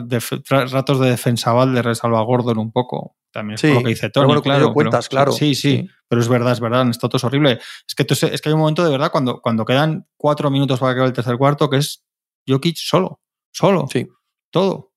ratos 0.49 1.01
de 1.01 1.11
defensa 1.11 1.55
le 1.66 1.95
salva 1.95 2.20
a 2.20 2.22
Gordon 2.22 2.57
un 2.59 2.72
poco. 2.72 3.17
También 3.30 3.54
es 3.54 3.62
lo 3.62 3.82
que 3.82 3.88
dice 3.88 4.10
Tony, 4.10 4.40
claro. 4.40 4.72
cuentas, 4.72 5.08
claro. 5.08 5.32
Sí, 5.32 5.54
sí, 5.54 5.88
pero 6.08 6.20
es 6.20 6.28
verdad, 6.28 6.52
es 6.52 6.60
verdad, 6.60 6.88
esto 6.88 7.08
todo 7.08 7.18
es 7.18 7.24
horrible. 7.24 7.58
Es 7.86 7.94
que, 7.94 8.06
es 8.08 8.40
que 8.40 8.48
hay 8.48 8.52
un 8.52 8.60
momento 8.60 8.84
de 8.84 8.90
verdad 8.90 9.10
cuando, 9.10 9.40
cuando 9.40 9.64
quedan 9.64 10.06
cuatro 10.16 10.50
minutos 10.50 10.80
para 10.80 10.92
que 10.92 11.00
acabe 11.00 11.08
el 11.08 11.12
tercer 11.12 11.36
cuarto 11.36 11.68
que 11.68 11.76
es 11.76 12.04
Jokic 12.48 12.76
solo, 12.76 13.20
solo. 13.52 13.86
Sí. 13.92 14.08
Todo. 14.50 14.92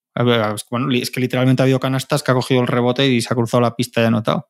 Bueno, 0.70 0.92
es 0.92 1.12
que 1.12 1.20
literalmente 1.20 1.62
ha 1.62 1.66
habido 1.66 1.80
canastas 1.80 2.24
que 2.24 2.32
ha 2.32 2.34
cogido 2.34 2.62
el 2.62 2.68
rebote 2.68 3.08
y 3.08 3.22
se 3.22 3.34
ha 3.34 3.36
cruzado 3.36 3.62
la 3.62 3.76
pista 3.76 4.02
y 4.02 4.06
ha 4.06 4.08
anotado. 4.08 4.50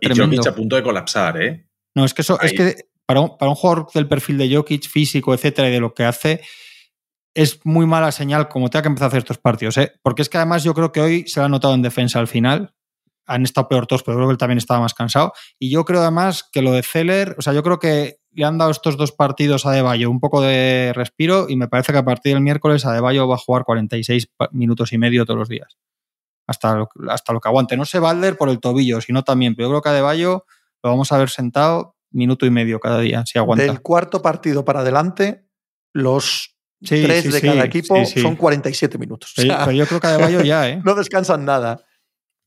Y 0.00 0.08
Jokic 0.08 0.46
a 0.46 0.54
punto 0.54 0.76
de 0.76 0.82
colapsar, 0.82 1.40
¿eh? 1.40 1.68
No, 1.94 2.04
es 2.04 2.14
que 2.14 2.22
eso, 2.22 2.40
es 2.40 2.52
que 2.52 2.90
para 3.06 3.20
un, 3.20 3.36
para 3.36 3.50
un 3.50 3.56
jugador 3.56 3.88
del 3.92 4.06
perfil 4.06 4.38
de 4.38 4.54
Jokic, 4.54 4.88
físico, 4.88 5.34
etcétera, 5.34 5.68
y 5.68 5.72
de 5.72 5.80
lo 5.80 5.94
que 5.94 6.04
hace, 6.04 6.42
es 7.34 7.60
muy 7.64 7.86
mala 7.86 8.12
señal 8.12 8.48
como 8.48 8.70
tenga 8.70 8.82
que 8.82 8.88
empezar 8.88 9.06
a 9.06 9.08
hacer 9.08 9.18
estos 9.18 9.38
partidos, 9.38 9.76
¿eh? 9.78 9.92
Porque 10.02 10.22
es 10.22 10.28
que 10.28 10.38
además 10.38 10.62
yo 10.62 10.74
creo 10.74 10.92
que 10.92 11.00
hoy 11.00 11.28
se 11.28 11.40
lo 11.40 11.46
ha 11.46 11.48
notado 11.48 11.74
en 11.74 11.82
defensa 11.82 12.18
al 12.18 12.28
final 12.28 12.74
han 13.30 13.44
estado 13.44 13.68
peor 13.68 13.86
todos, 13.86 14.02
pero 14.02 14.16
creo 14.16 14.28
que 14.28 14.32
él 14.32 14.38
también 14.38 14.58
estaba 14.58 14.80
más 14.80 14.92
cansado. 14.92 15.32
Y 15.58 15.70
yo 15.70 15.84
creo 15.84 16.00
además 16.00 16.48
que 16.50 16.62
lo 16.62 16.72
de 16.72 16.82
Zeller, 16.82 17.36
o 17.38 17.42
sea, 17.42 17.52
yo 17.52 17.62
creo 17.62 17.78
que 17.78 18.18
le 18.32 18.44
han 18.44 18.58
dado 18.58 18.72
estos 18.72 18.96
dos 18.96 19.12
partidos 19.12 19.66
a 19.66 19.72
De 19.72 19.82
Bayo 19.82 20.10
un 20.10 20.18
poco 20.18 20.40
de 20.40 20.92
respiro 20.94 21.46
y 21.48 21.56
me 21.56 21.68
parece 21.68 21.92
que 21.92 21.98
a 21.98 22.04
partir 22.04 22.34
del 22.34 22.42
miércoles 22.42 22.84
a 22.84 22.92
De 22.92 23.00
Bayo 23.00 23.28
va 23.28 23.36
a 23.36 23.38
jugar 23.38 23.64
46 23.64 24.30
minutos 24.50 24.92
y 24.92 24.98
medio 24.98 25.24
todos 25.24 25.38
los 25.38 25.48
días. 25.48 25.78
Hasta 26.46 26.74
lo, 26.74 26.88
hasta 27.08 27.32
lo 27.32 27.40
que 27.40 27.48
aguante. 27.48 27.76
No 27.76 27.84
sé 27.84 28.00
Balder 28.00 28.36
por 28.36 28.48
el 28.48 28.58
tobillo, 28.58 29.00
sino 29.00 29.22
también, 29.22 29.54
pero 29.54 29.68
yo 29.68 29.72
creo 29.74 29.82
que 29.82 29.88
a 29.90 29.92
De 29.92 30.02
Bayo 30.02 30.44
lo 30.82 30.90
vamos 30.90 31.12
a 31.12 31.18
ver 31.18 31.30
sentado 31.30 31.96
minuto 32.10 32.46
y 32.46 32.50
medio 32.50 32.80
cada 32.80 32.98
día, 32.98 33.24
si 33.26 33.38
aguanta. 33.38 33.64
Del 33.64 33.80
cuarto 33.80 34.20
partido 34.20 34.64
para 34.64 34.80
adelante, 34.80 35.46
los 35.92 36.56
tres 36.84 37.32
de 37.32 37.40
cada 37.40 37.64
equipo 37.64 38.04
son 38.04 38.34
47 38.34 38.98
minutos. 38.98 39.34
Pero, 39.36 39.70
yo 39.70 39.86
creo 39.86 40.00
que 40.00 40.06
a 40.08 40.16
De 40.16 40.22
Bayo 40.22 40.40
ya, 40.40 40.68
¿eh? 40.68 40.82
no 40.84 40.96
descansan 40.96 41.44
nada. 41.44 41.84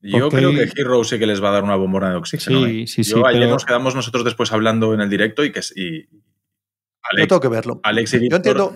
Yo 0.04 0.30
creo 0.30 0.52
que 0.52 0.70
Hero 0.76 1.04
sí 1.04 1.18
que 1.18 1.26
les 1.26 1.42
va 1.42 1.50
a 1.50 1.54
dar 1.54 1.64
una 1.64 1.78
bombona 1.78 2.10
de 2.10 2.18
oxígeno. 2.18 2.66
Sí, 2.66 2.82
¿eh? 2.82 2.88
sí, 2.88 3.04
Yo, 3.04 3.26
ayer 3.26 3.48
nos 3.48 3.66
quedamos 3.66 3.96
nosotros 3.96 4.26
después 4.26 4.52
hablando 4.52 4.94
en 4.94 5.00
el 5.00 5.10
directo 5.10 5.46
y 5.46 5.52
que 5.52 5.62
y 5.76 6.08
yo 7.18 7.28
tengo 7.28 7.40
que 7.40 7.48
verlo. 7.48 7.80
Alex 7.84 8.14
y 8.14 8.20
Víctor 8.20 8.38
entiendo... 8.38 8.76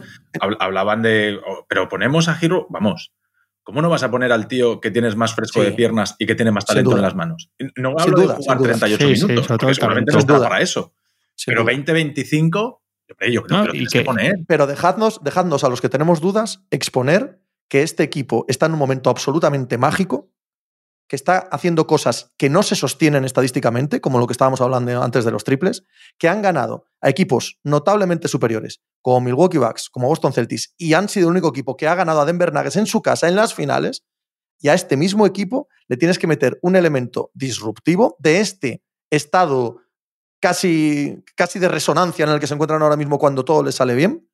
hablaban 0.59 1.01
de. 1.01 1.39
Oh, 1.45 1.65
pero 1.67 1.88
ponemos 1.89 2.28
a 2.28 2.38
Hero, 2.39 2.67
vamos. 2.69 3.13
¿Cómo 3.63 3.82
no 3.82 3.89
vas 3.89 4.03
a 4.03 4.11
poner 4.11 4.32
al 4.32 4.47
tío 4.47 4.80
que 4.80 4.91
tienes 4.91 5.17
más 5.17 5.36
fresco 5.36 5.61
de 5.61 5.73
piernas 5.73 6.15
y 6.19 6.25
que 6.25 6.36
tiene 6.36 6.51
más 6.51 6.65
talento 6.65 6.95
en 6.95 7.01
las 7.01 7.15
manos? 7.15 7.51
No 7.75 7.95
hablo 7.97 8.21
de 8.21 8.28
jugar 8.28 8.59
38 8.59 9.07
minutos, 9.07 9.47
porque 9.47 9.73
seguramente 9.73 10.13
no 10.13 10.19
está 10.19 10.39
para 10.39 10.61
eso. 10.61 10.93
pero 11.45 11.65
20-25, 11.65 12.51
yo 12.53 13.15
creo 13.17 13.43
que 13.43 13.53
lo 13.53 13.71
tienes 13.71 13.91
que, 13.91 14.01
poner. 14.03 14.36
Pero 14.47 14.67
dejadnos, 14.67 15.21
dejadnos 15.21 15.65
a 15.65 15.69
los 15.69 15.82
que 15.82 15.89
tenemos 15.89 16.21
dudas 16.21 16.63
exponer 16.71 17.41
que 17.67 17.84
este 17.84 18.03
equipo 18.03 18.45
está 18.47 18.67
en 18.67 18.73
un 18.73 18.80
momento 18.80 19.09
absolutamente 19.09 19.78
mágico 19.78 20.32
que 21.07 21.15
está 21.15 21.37
haciendo 21.51 21.87
cosas 21.87 22.33
que 22.37 22.49
no 22.49 22.63
se 22.63 22.75
sostienen 22.75 23.23
estadísticamente, 23.23 24.01
como 24.01 24.19
lo 24.19 24.27
que 24.27 24.33
estábamos 24.33 24.61
hablando 24.61 25.01
antes 25.01 25.23
de 25.23 25.31
los 25.31 25.43
triples, 25.43 25.83
que 26.17 26.27
han 26.27 26.41
ganado 26.41 26.85
a 27.01 27.09
equipos 27.09 27.59
notablemente 27.63 28.27
superiores, 28.27 28.81
como 29.01 29.21
Milwaukee 29.21 29.57
Bucks, 29.57 29.89
como 29.89 30.07
Boston 30.07 30.33
Celtics, 30.33 30.73
y 30.77 30.93
han 30.93 31.07
sido 31.09 31.27
el 31.27 31.31
único 31.31 31.49
equipo 31.49 31.77
que 31.77 31.87
ha 31.87 31.95
ganado 31.95 32.21
a 32.21 32.25
Denver 32.25 32.53
Nuggets 32.53 32.75
en 32.75 32.87
su 32.87 33.01
casa 33.01 33.27
en 33.27 33.35
las 33.35 33.53
finales, 33.53 34.03
y 34.59 34.69
a 34.69 34.73
este 34.73 34.97
mismo 34.97 35.25
equipo 35.25 35.67
le 35.87 35.97
tienes 35.97 36.19
que 36.19 36.27
meter 36.27 36.59
un 36.61 36.75
elemento 36.75 37.31
disruptivo 37.33 38.15
de 38.19 38.39
este 38.39 38.83
estado 39.09 39.77
casi, 40.41 41.23
casi 41.35 41.59
de 41.59 41.67
resonancia 41.67 42.25
en 42.25 42.31
el 42.31 42.39
que 42.39 42.47
se 42.47 42.53
encuentran 42.53 42.81
ahora 42.81 42.97
mismo 42.97 43.17
cuando 43.17 43.45
todo 43.45 43.63
les 43.63 43.75
sale 43.75 43.95
bien, 43.95 44.27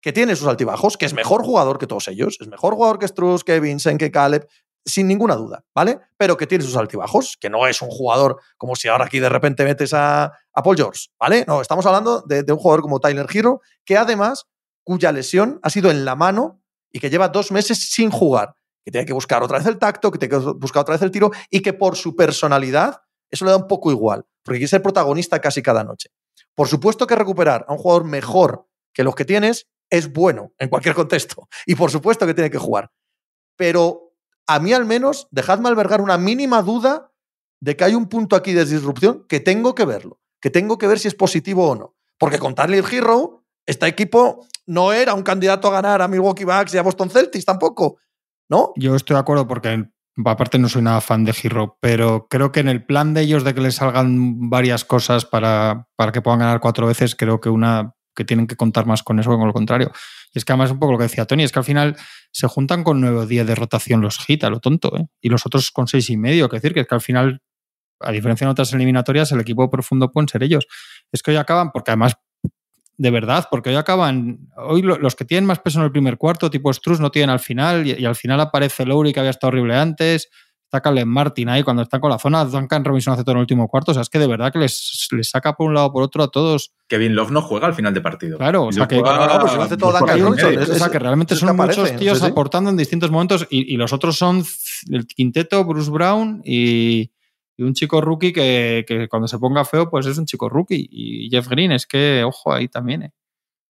que 0.00 0.12
tiene 0.12 0.36
sus 0.36 0.46
altibajos, 0.46 0.96
que 0.96 1.06
es 1.06 1.14
mejor 1.14 1.42
jugador 1.44 1.78
que 1.78 1.86
todos 1.86 2.08
ellos, 2.08 2.38
es 2.40 2.48
mejor 2.48 2.74
jugador 2.74 2.98
que 2.98 3.08
Struz, 3.08 3.44
que 3.44 3.60
Vincent, 3.60 3.98
que 3.98 4.10
Caleb, 4.10 4.48
sin 4.84 5.06
ninguna 5.06 5.34
duda, 5.34 5.64
¿vale? 5.74 6.00
Pero 6.16 6.36
que 6.36 6.46
tiene 6.46 6.64
sus 6.64 6.76
altibajos, 6.76 7.36
que 7.38 7.50
no 7.50 7.66
es 7.66 7.82
un 7.82 7.90
jugador 7.90 8.40
como 8.56 8.76
si 8.76 8.88
ahora 8.88 9.06
aquí 9.06 9.20
de 9.20 9.28
repente 9.28 9.64
metes 9.64 9.92
a, 9.94 10.32
Paul 10.52 10.76
George, 10.76 11.06
¿vale? 11.18 11.44
No, 11.46 11.60
estamos 11.60 11.86
hablando 11.86 12.22
de, 12.22 12.44
un 12.52 12.58
jugador 12.58 12.82
como 12.82 12.98
Tyler 12.98 13.26
Hero, 13.32 13.60
que 13.84 13.96
además, 13.96 14.46
cuya 14.82 15.12
lesión 15.12 15.60
ha 15.62 15.70
sido 15.70 15.90
en 15.90 16.04
la 16.04 16.16
mano 16.16 16.60
y 16.90 16.98
que 16.98 17.10
lleva 17.10 17.28
dos 17.28 17.52
meses 17.52 17.92
sin 17.92 18.10
jugar, 18.10 18.54
que 18.84 18.90
tiene 18.90 19.06
que 19.06 19.12
buscar 19.12 19.42
otra 19.42 19.58
vez 19.58 19.66
el 19.68 19.78
tacto, 19.78 20.10
que 20.10 20.18
tiene 20.18 20.36
que 20.36 20.52
buscar 20.52 20.82
otra 20.82 20.94
vez 20.94 21.02
el 21.02 21.12
tiro 21.12 21.30
y 21.50 21.60
que 21.60 21.74
por 21.74 21.96
su 21.96 22.16
personalidad 22.16 23.02
eso 23.30 23.44
le 23.44 23.52
da 23.52 23.56
un 23.56 23.68
poco 23.68 23.90
igual, 23.90 24.24
porque 24.42 24.58
quiere 24.58 24.68
ser 24.68 24.82
protagonista 24.82 25.40
casi 25.40 25.62
cada 25.62 25.84
noche. 25.84 26.10
Por 26.54 26.66
supuesto 26.66 27.06
que 27.06 27.14
recuperar 27.14 27.64
a 27.68 27.72
un 27.72 27.78
jugador 27.78 28.04
mejor 28.04 28.66
que 28.92 29.04
los 29.04 29.14
que 29.14 29.24
tienes 29.24 29.68
es 29.90 30.12
bueno 30.12 30.52
en 30.58 30.68
cualquier 30.68 30.94
contexto 30.94 31.48
y 31.66 31.74
por 31.74 31.90
supuesto 31.90 32.26
que 32.26 32.34
tiene 32.34 32.50
que 32.50 32.58
jugar. 32.58 32.90
Pero 33.56 34.07
a 34.48 34.58
mí 34.58 34.72
al 34.72 34.86
menos, 34.86 35.28
dejadme 35.30 35.68
albergar 35.68 36.00
una 36.00 36.18
mínima 36.18 36.62
duda 36.62 37.12
de 37.60 37.76
que 37.76 37.84
hay 37.84 37.94
un 37.94 38.08
punto 38.08 38.34
aquí 38.34 38.54
de 38.54 38.64
disrupción 38.64 39.26
que 39.28 39.40
tengo 39.40 39.74
que 39.74 39.84
verlo, 39.84 40.20
que 40.40 40.50
tengo 40.50 40.78
que 40.78 40.86
ver 40.86 40.98
si 40.98 41.06
es 41.06 41.14
positivo 41.14 41.68
o 41.68 41.76
no. 41.76 41.94
Porque 42.18 42.38
con 42.38 42.54
Tyler 42.54 42.84
Hero, 42.90 43.44
este 43.66 43.86
equipo 43.86 44.46
no 44.66 44.92
era 44.92 45.14
un 45.14 45.22
candidato 45.22 45.68
a 45.68 45.72
ganar 45.72 46.02
a 46.02 46.08
Milwaukee 46.08 46.44
Bucks 46.44 46.74
y 46.74 46.78
a 46.78 46.82
Boston 46.82 47.10
Celtics 47.10 47.44
tampoco, 47.44 47.98
¿no? 48.48 48.72
Yo 48.76 48.96
estoy 48.96 49.14
de 49.14 49.20
acuerdo 49.20 49.46
porque 49.46 49.90
aparte 50.24 50.58
no 50.58 50.68
soy 50.68 50.82
nada 50.82 51.02
fan 51.02 51.24
de 51.24 51.36
Hero, 51.40 51.76
pero 51.80 52.26
creo 52.28 52.50
que 52.50 52.60
en 52.60 52.68
el 52.68 52.84
plan 52.84 53.12
de 53.12 53.20
ellos 53.20 53.44
de 53.44 53.54
que 53.54 53.60
les 53.60 53.76
salgan 53.76 54.48
varias 54.48 54.84
cosas 54.84 55.26
para, 55.26 55.88
para 55.94 56.10
que 56.10 56.22
puedan 56.22 56.40
ganar 56.40 56.60
cuatro 56.60 56.86
veces, 56.86 57.14
creo 57.14 57.40
que 57.40 57.50
una 57.50 57.94
que 58.16 58.24
tienen 58.24 58.46
que 58.46 58.56
contar 58.56 58.86
más 58.86 59.02
con 59.02 59.20
eso 59.20 59.30
que 59.30 59.36
con 59.36 59.46
lo 59.46 59.52
contrario. 59.52 59.92
Y 60.32 60.38
es 60.38 60.44
que 60.44 60.52
además 60.52 60.70
un 60.70 60.78
poco 60.78 60.92
lo 60.92 60.98
que 60.98 61.04
decía 61.04 61.24
Tony, 61.24 61.44
es 61.44 61.52
que 61.52 61.58
al 61.58 61.64
final 61.64 61.96
se 62.32 62.46
juntan 62.46 62.84
con 62.84 63.00
nueve 63.00 63.26
días 63.26 63.46
de 63.46 63.54
rotación 63.54 64.00
los 64.00 64.18
hit, 64.18 64.42
lo 64.44 64.60
tonto, 64.60 64.96
¿eh? 64.96 65.06
y 65.20 65.28
los 65.28 65.46
otros 65.46 65.70
con 65.70 65.88
seis 65.88 66.10
y 66.10 66.16
medio. 66.16 66.46
Es 66.46 66.50
decir, 66.52 66.74
que 66.74 66.80
es 66.80 66.86
que 66.86 66.94
al 66.94 67.00
final, 67.00 67.42
a 68.00 68.12
diferencia 68.12 68.46
de 68.46 68.52
otras 68.52 68.72
eliminatorias, 68.72 69.32
el 69.32 69.40
equipo 69.40 69.68
profundo 69.70 70.10
pueden 70.10 70.28
ser 70.28 70.42
ellos. 70.42 70.66
Es 71.12 71.22
que 71.22 71.30
hoy 71.30 71.36
acaban, 71.36 71.70
porque 71.72 71.90
además, 71.90 72.16
de 72.96 73.10
verdad, 73.10 73.46
porque 73.50 73.70
hoy 73.70 73.76
acaban, 73.76 74.48
hoy 74.56 74.82
los 74.82 75.14
que 75.14 75.24
tienen 75.24 75.46
más 75.46 75.60
peso 75.60 75.78
en 75.78 75.84
el 75.84 75.92
primer 75.92 76.18
cuarto, 76.18 76.50
tipo 76.50 76.72
Struz, 76.72 77.00
no 77.00 77.10
tienen 77.10 77.30
al 77.30 77.40
final, 77.40 77.86
y, 77.86 78.04
al 78.04 78.16
final 78.16 78.40
aparece 78.40 78.84
Lowry, 78.84 79.12
que 79.12 79.20
había 79.20 79.30
estado 79.30 79.48
horrible 79.48 79.76
antes, 79.76 80.28
está 80.68 80.82
Caleb 80.82 81.06
Martin 81.06 81.48
ahí 81.48 81.62
cuando 81.62 81.82
está 81.82 81.98
con 81.98 82.10
la 82.10 82.18
zona, 82.18 82.44
Duncan 82.44 82.84
Robinson 82.84 83.14
hace 83.14 83.22
todo 83.22 83.32
en 83.32 83.38
el 83.38 83.42
último 83.42 83.68
cuarto, 83.68 83.92
o 83.92 83.94
sea, 83.94 84.02
es 84.02 84.10
que 84.10 84.18
de 84.18 84.26
verdad 84.26 84.52
que 84.52 84.58
les, 84.58 85.08
les 85.12 85.30
saca 85.30 85.54
por 85.54 85.66
un 85.66 85.74
lado 85.74 85.90
por 85.90 86.02
otro 86.02 86.22
a 86.22 86.28
todos. 86.28 86.72
Kevin 86.86 87.14
Love 87.14 87.30
no 87.30 87.40
juega 87.40 87.66
al 87.66 87.74
final 87.74 87.94
de 87.94 88.02
partido. 88.02 88.36
Claro, 88.36 88.64
o 88.66 88.72
sea 88.72 88.86
que, 88.86 89.00
realmente 90.98 91.36
son 91.36 91.56
muchos 91.56 91.96
tíos 91.96 92.22
aportando 92.22 92.68
en 92.68 92.76
distintos 92.76 93.10
momentos 93.10 93.46
y, 93.48 93.76
los 93.78 93.92
otros 93.92 94.18
son 94.18 94.44
el 94.90 95.06
quinteto, 95.06 95.64
Bruce 95.64 95.90
Brown 95.90 96.42
y, 96.44 97.10
un 97.60 97.74
chico 97.74 98.00
rookie 98.00 98.32
que, 98.32 99.08
cuando 99.10 99.26
se 99.26 99.38
ponga 99.38 99.64
feo, 99.64 99.90
pues 99.90 100.06
es 100.06 100.16
un 100.16 100.26
chico 100.26 100.48
rookie. 100.48 100.88
Y 100.92 101.28
Jeff 101.28 101.48
Green, 101.48 101.72
es 101.72 101.86
que, 101.86 102.22
ojo, 102.24 102.52
ahí 102.52 102.68
también. 102.68 103.02
Eh. 103.02 103.12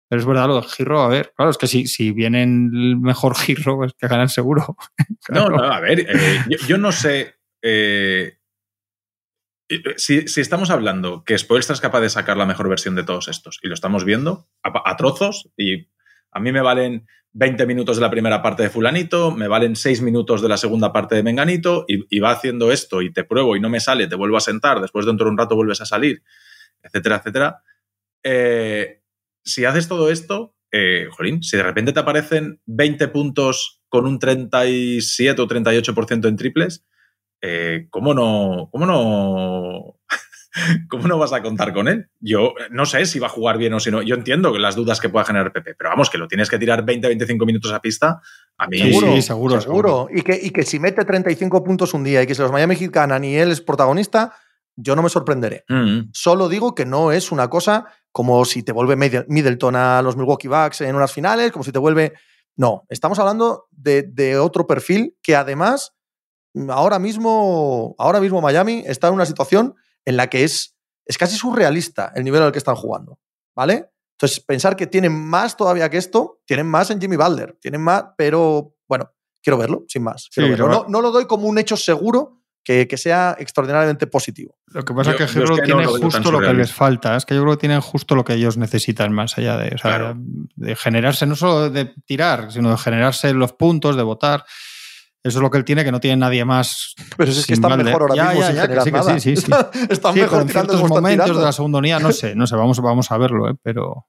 Pero 0.09 0.21
es 0.21 0.27
verdad, 0.27 0.49
lo 0.49 0.63
Giro, 0.63 1.03
a 1.03 1.09
ver, 1.09 1.33
claro, 1.37 1.51
es 1.51 1.59
que 1.59 1.67
si, 1.67 1.87
si 1.87 2.13
viene 2.13 2.43
el 2.43 2.97
mejor 2.97 3.35
Giro, 3.37 3.77
pues 3.77 3.93
que 3.95 4.09
ganan 4.09 4.29
seguro. 4.29 4.77
No, 5.31 5.51
no, 5.51 5.63
a 5.63 5.79
ver, 5.81 6.01
eh, 6.01 6.45
yo, 6.67 6.79
no 6.79 6.91
sé. 6.91 7.35
Eh, 7.61 8.39
si, 9.97 10.25
estamos 10.41 10.71
hablando 10.71 11.23
que 11.25 11.37
Spoilstra 11.37 11.75
es 11.75 11.83
capaz 11.83 12.01
de 12.01 12.09
sacar 12.09 12.39
la 12.39 12.47
mejor 12.47 12.71
versión 12.71 12.95
de 12.95 13.05
todos 13.05 13.29
estos 13.29 13.59
y 13.63 13.69
lo 13.69 13.75
estamos 13.75 14.05
viendo 14.05 14.49
a, 14.63 14.97
trozos 14.97 15.51
y 15.55 15.89
a 16.31 16.41
mí 16.41 16.53
me 16.53 16.63
valen 16.63 17.07
20 17.33 17.67
minutos 17.67 17.97
de 17.97 18.03
la 18.03 18.11
primera 18.11 18.41
parte 18.41 18.63
de 18.63 18.71
fulanito, 18.71 19.31
me 19.31 19.49
valen 19.49 19.77
6 19.77 20.01
minutos 20.01 20.41
de 20.41 20.49
la 20.49 20.57
segunda 20.57 20.91
parte 20.91 21.15
de 21.15 21.23
menganito 21.23 21.85
y, 21.87 22.19
va 22.19 22.31
haciendo 22.31 22.73
esto 22.73 23.03
y 23.03 23.13
te 23.13 23.25
pruebo 23.25 23.57
y 23.57 23.61
no 23.61 23.69
me 23.69 23.81
sale, 23.81 24.07
te 24.07 24.17
vuelvo 24.17 24.39
a 24.39 24.41
sentar, 24.41 24.81
después 24.81 25.05
dentro 25.05 25.27
de 25.27 25.33
un 25.33 25.39
rato 25.39 25.57
vuelves 25.57 25.83
a 25.83 25.87
salir, 25.87 26.23
etcétera, 26.83 27.17
etcétera. 27.17 27.63
Eh, 28.23 28.98
si 29.49 29.65
haces 29.65 29.89
todo 29.89 30.11
esto, 30.11 30.55
eh, 30.71 31.07
jolín, 31.11 31.43
si 31.43 31.57
de 31.57 31.63
repente 31.63 31.93
te 31.93 32.01
aparecen 32.01 32.61
20 32.67 33.09
puntos 33.09 33.83
con 33.89 34.07
un 34.07 34.19
37 34.19 35.41
o 35.41 35.49
38% 35.49 36.29
en 36.29 36.37
triples, 36.37 36.85
eh, 37.41 37.87
¿cómo 37.91 38.13
no, 38.13 38.69
cómo 38.71 38.85
no, 38.85 39.97
cómo 40.91 41.09
no 41.09 41.19
vas 41.19 41.33
a 41.33 41.43
contar 41.43 41.73
con 41.73 41.89
él? 41.89 42.11
Yo 42.21 42.53
no 42.71 42.85
sé 42.85 43.07
si 43.07 43.19
va 43.19 43.29
a 43.29 43.31
jugar 43.31 43.57
bien 43.57 43.73
o 43.73 43.81
si 43.81 43.91
no. 43.91 44.03
Yo 44.03 44.15
entiendo 44.15 44.53
que 44.53 44.59
las 44.59 44.77
dudas 44.77 45.01
que 45.01 45.09
pueda 45.09 45.25
generar 45.25 45.53
Pepe, 45.53 45.75
pero 45.75 45.89
vamos, 45.89 46.11
que 46.11 46.19
lo 46.19 46.29
tienes 46.29 46.51
que 46.51 46.59
tirar 46.59 46.85
20-25 46.85 47.47
minutos 47.47 47.73
a 47.73 47.81
pista, 47.81 48.21
a 48.59 48.67
mí 48.69 48.79
seguro, 48.79 49.15
sí, 49.15 49.23
seguro, 49.23 49.61
seguro. 49.61 50.09
Y, 50.13 50.21
que, 50.21 50.39
y 50.41 50.51
que 50.51 50.65
si 50.65 50.79
mete 50.79 51.05
35 51.05 51.65
puntos 51.65 51.95
un 51.95 52.05
día 52.05 52.23
y 52.23 52.27
que 52.27 52.35
si 52.35 52.43
los 52.43 52.53
Miami 52.53 52.77
Heat 52.77 52.93
ganan 52.93 53.25
y 53.25 53.37
él 53.37 53.51
es 53.51 53.63
protagonista, 53.63 54.35
yo 54.81 54.95
no 54.95 55.03
me 55.03 55.09
sorprenderé. 55.09 55.65
Mm. 55.69 56.11
Solo 56.13 56.49
digo 56.49 56.75
que 56.75 56.87
no 56.87 57.11
es 57.11 57.33
una 57.33 57.51
cosa 57.51 57.87
como 58.13 58.45
si 58.45 58.63
te 58.63 58.73
vuelve 58.73 58.97
Middleton 58.97 59.77
a 59.77 60.03
los 60.03 60.17
Milwaukee 60.17 60.49
Bucks 60.49 60.81
en 60.83 60.95
unas 60.95 61.13
finales, 61.13 61.53
como 61.53 61.65
si 61.65 61.73
te 61.73 61.79
vuelve... 61.79 62.15
No, 62.57 62.85
estamos 62.89 63.19
hablando 63.19 63.69
de, 63.71 64.39
otro 64.39 64.67
perfil 64.67 65.17
que 65.23 65.37
además 65.37 65.95
ahora 66.71 66.99
mismo, 66.99 67.95
ahora 67.99 68.21
mismo 68.21 68.41
Miami 68.41 68.83
está 68.87 69.09
en 69.09 69.15
una 69.15 69.27
situación 69.27 69.75
en 70.05 70.17
la 70.17 70.29
que 70.29 70.43
es, 70.43 70.77
es 71.05 71.19
casi 71.19 71.37
surrealista 71.37 72.13
el 72.17 72.25
nivel 72.25 72.43
al 72.43 72.51
que 72.51 72.59
están 72.59 72.75
jugando, 72.75 73.21
¿vale? 73.55 73.91
Entonces, 74.17 74.41
pensar 74.41 74.75
que 74.75 74.89
tienen 74.89 75.13
más 75.13 75.57
todavía 75.57 75.89
que 75.89 75.99
esto, 75.99 76.41
tienen 76.45 76.67
más 76.67 76.91
en 76.91 77.01
Jimmy 77.01 77.17
Butler, 77.17 77.57
tienen 77.61 77.81
más, 77.81 78.07
pero 78.17 78.75
bueno, 78.89 79.13
quiero 79.41 79.59
verlo, 79.59 79.85
sin 79.87 80.03
más. 80.03 80.29
No, 80.37 80.87
no, 80.89 81.01
lo 81.01 81.11
doy 81.13 81.27
como 81.27 81.47
un 81.47 81.59
hecho 81.59 81.77
seguro, 81.77 82.38
que, 82.65 82.97
sea 82.97 83.35
extraordinariamente 83.39 84.07
positivo. 84.07 84.57
Lo 84.67 84.85
que 84.85 84.93
pasa 84.93 85.13
es 85.13 85.17
que 85.17 85.39
Hero 85.39 85.57
tiene 85.57 85.87
justo 85.87 86.31
lo 86.31 86.41
que 86.41 86.53
les 86.53 86.73
falta, 86.73 87.17
es 87.17 87.25
que 87.25 87.35
yo 87.35 87.43
creo 87.43 87.55
que 87.55 87.61
tienen 87.61 87.81
justo 87.81 88.15
lo 88.15 88.25
que 88.25 88.35
ellos 88.35 88.59
necesitan 88.59 89.13
más 89.13 89.39
allá 89.39 89.57
de, 89.57 89.75
de 90.57 90.77
generarse, 90.77 91.27
no 91.27 91.35
solo 91.35 91.71
de 91.71 91.95
tirar, 92.05 92.53
sino 92.53 92.71
de 92.71 92.77
generarse 92.77 93.33
los 93.33 93.53
puntos, 93.53 93.97
de 93.97 94.03
votar. 94.03 94.45
Eso 95.23 95.39
es 95.39 95.43
lo 95.43 95.51
que 95.51 95.59
él 95.59 95.65
tiene, 95.65 95.85
que 95.85 95.93
no 95.93 96.01
tiene 96.01 96.17
nadie 96.17 96.45
más. 96.45 96.95
Pero 97.17 97.31
es 97.31 97.47
que 97.47 97.55
está 97.55 97.77
mejor 97.77 98.03
ahora 98.03 98.33
mismo 98.33 98.47
sin 98.47 98.57
generar 98.57 98.85
sí, 98.85 98.93
nada. 98.93 99.21
Sí, 99.21 99.37
sí, 99.37 99.43
sí. 99.43 99.53
Están 99.91 100.15
mejor 100.15 100.43
en 100.43 100.49
ciertos 100.49 100.89
momentos 100.89 101.37
de 101.37 101.43
la 101.43 101.53
segunda 101.53 101.79
unidad, 101.79 102.01
no 102.01 102.13
sé, 102.13 102.35
no 102.35 102.47
sé, 102.47 102.55
vamos, 102.55 102.81
vamos 102.81 103.11
a 103.11 103.19
verlo, 103.19 103.51
¿eh? 103.51 103.55
pero 103.63 104.07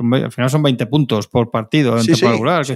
al 0.00 0.32
final 0.32 0.50
son 0.50 0.62
20 0.62 0.86
puntos 0.86 1.28
por 1.28 1.50
partido 1.50 1.96
en 1.96 2.04
sí, 2.04 2.14
regular. 2.14 2.64
Que, 2.66 2.74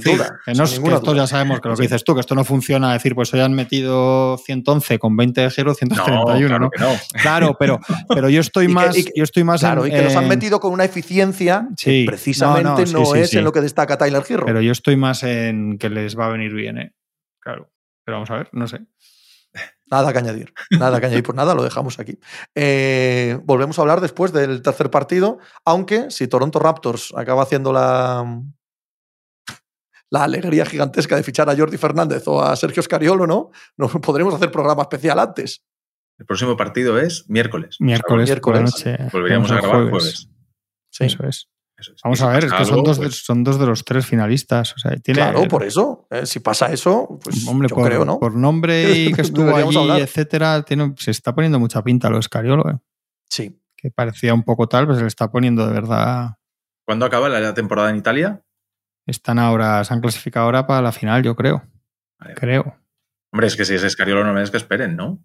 no 0.54 0.64
es 0.64 0.78
que 0.78 0.94
esto 0.94 1.14
ya 1.14 1.26
sabemos 1.26 1.60
que 1.60 1.68
lo 1.68 1.76
que 1.76 1.82
dices 1.82 2.04
tú, 2.04 2.14
que 2.14 2.20
esto 2.20 2.34
no 2.34 2.44
funciona. 2.44 2.92
decir, 2.92 3.14
pues 3.14 3.32
hoy 3.34 3.40
han 3.40 3.52
metido 3.52 4.38
111 4.38 4.98
con 4.98 5.16
20 5.16 5.40
de 5.40 5.50
Giro, 5.50 5.74
131, 5.74 6.58
¿no? 6.58 6.70
Claro, 6.70 6.98
claro 7.22 7.56
pero, 7.58 7.80
pero 8.08 8.28
yo 8.28 8.40
estoy 8.40 8.68
más. 8.68 8.96
yo 9.14 9.24
estoy 9.24 9.44
más 9.44 9.60
claro, 9.60 9.86
y 9.86 9.90
que 9.90 10.02
los 10.02 10.16
han 10.16 10.28
metido 10.28 10.60
con 10.60 10.72
una 10.72 10.84
eficiencia 10.84 11.68
que 11.76 12.04
precisamente 12.06 12.86
no, 12.92 13.14
es 13.14 13.34
en 13.34 13.44
lo 13.44 13.52
que 13.52 13.60
destaca 13.60 13.98
Tyler 13.98 14.22
Giro. 14.22 14.44
Pero 14.46 14.60
yo 14.60 14.72
estoy 14.72 14.96
más 14.96 15.22
en 15.22 15.78
que 15.78 15.90
les 15.90 16.18
va 16.18 16.26
a 16.26 16.30
venir 16.30 16.52
bien, 16.52 16.78
¿eh? 16.78 16.94
Claro. 17.40 17.70
Pero 18.04 18.16
vamos 18.16 18.30
a 18.30 18.36
ver, 18.36 18.48
no 18.52 18.66
sé. 18.66 18.80
Nada 19.90 20.12
que 20.12 20.18
añadir, 20.18 20.52
nada 20.70 21.00
que 21.00 21.06
añadir, 21.06 21.24
pues 21.24 21.34
nada, 21.34 21.54
lo 21.54 21.64
dejamos 21.64 21.98
aquí. 21.98 22.18
Eh, 22.54 23.38
volvemos 23.42 23.78
a 23.78 23.82
hablar 23.82 24.00
después 24.00 24.32
del 24.32 24.62
tercer 24.62 24.90
partido, 24.90 25.38
aunque 25.64 26.10
si 26.10 26.28
Toronto 26.28 26.60
Raptors 26.60 27.12
acaba 27.16 27.42
haciendo 27.42 27.72
la, 27.72 28.42
la 30.10 30.24
alegría 30.24 30.64
gigantesca 30.64 31.16
de 31.16 31.22
fichar 31.22 31.50
a 31.50 31.56
Jordi 31.56 31.76
Fernández 31.76 32.26
o 32.28 32.42
a 32.42 32.54
Sergio 32.56 32.82
Scariolo, 32.82 33.26
¿no? 33.26 33.50
no 33.76 33.88
podremos 33.88 34.34
hacer 34.34 34.50
programa 34.50 34.82
especial 34.82 35.18
antes. 35.18 35.64
El 36.18 36.26
próximo 36.26 36.56
partido 36.56 36.98
es 36.98 37.28
miércoles. 37.28 37.76
Miércoles, 37.80 38.28
miércoles. 38.28 38.62
noche. 38.62 38.98
Volveríamos 39.10 39.50
a 39.50 39.56
grabar 39.56 39.88
jueves. 39.88 40.28
Sí. 40.90 41.04
Eso 41.04 41.24
es. 41.26 41.48
Vamos 42.04 42.20
a 42.22 42.28
ver, 42.28 42.44
es 42.44 42.52
que 42.52 42.64
son, 42.64 42.74
algo, 42.74 42.86
dos 42.86 42.98
de, 42.98 43.06
pues, 43.06 43.24
son 43.24 43.44
dos 43.44 43.58
de 43.58 43.66
los 43.66 43.84
tres 43.84 44.06
finalistas. 44.06 44.74
O 44.74 44.78
sea, 44.78 44.96
tiene, 44.96 45.20
Claro, 45.20 45.42
por 45.48 45.64
eso. 45.64 46.06
eh, 46.10 46.26
si 46.26 46.40
pasa 46.40 46.72
eso, 46.72 47.18
pues 47.22 47.46
Hombre, 47.46 47.68
yo 47.68 47.76
por, 47.76 47.86
creo, 47.86 48.04
¿no? 48.04 48.18
por 48.18 48.34
nombre 48.34 48.90
y 48.96 49.12
que 49.12 49.22
estuvo 49.22 49.54
allí, 49.54 49.76
hablar. 49.76 50.00
etcétera, 50.00 50.62
tiene, 50.62 50.94
se 50.98 51.10
está 51.10 51.34
poniendo 51.34 51.58
mucha 51.58 51.82
pinta 51.82 52.08
lo 52.10 52.16
de 52.16 52.20
Escariolo, 52.20 52.68
eh, 52.70 52.78
Sí. 53.28 53.60
que 53.76 53.90
parecía 53.90 54.34
un 54.34 54.42
poco 54.42 54.68
tal, 54.68 54.86
pues 54.86 54.98
se 54.98 55.02
le 55.04 55.08
está 55.08 55.30
poniendo 55.30 55.66
de 55.66 55.72
verdad. 55.72 56.36
¿Cuándo 56.86 57.06
acaba 57.06 57.28
la 57.28 57.54
temporada 57.54 57.90
en 57.90 57.96
Italia? 57.96 58.42
Están 59.06 59.38
ahora, 59.38 59.82
se 59.84 59.94
han 59.94 60.00
clasificado 60.00 60.46
ahora 60.46 60.66
para 60.66 60.82
la 60.82 60.92
final, 60.92 61.22
yo 61.22 61.34
creo. 61.36 61.62
Vale. 62.18 62.34
Creo. 62.34 62.76
Hombre, 63.32 63.46
es 63.46 63.56
que 63.56 63.64
si 63.64 63.74
es 63.74 63.82
Escariolo 63.84 64.24
no 64.24 64.32
me 64.32 64.42
es 64.42 64.50
que 64.50 64.56
esperen, 64.56 64.96
¿no? 64.96 65.22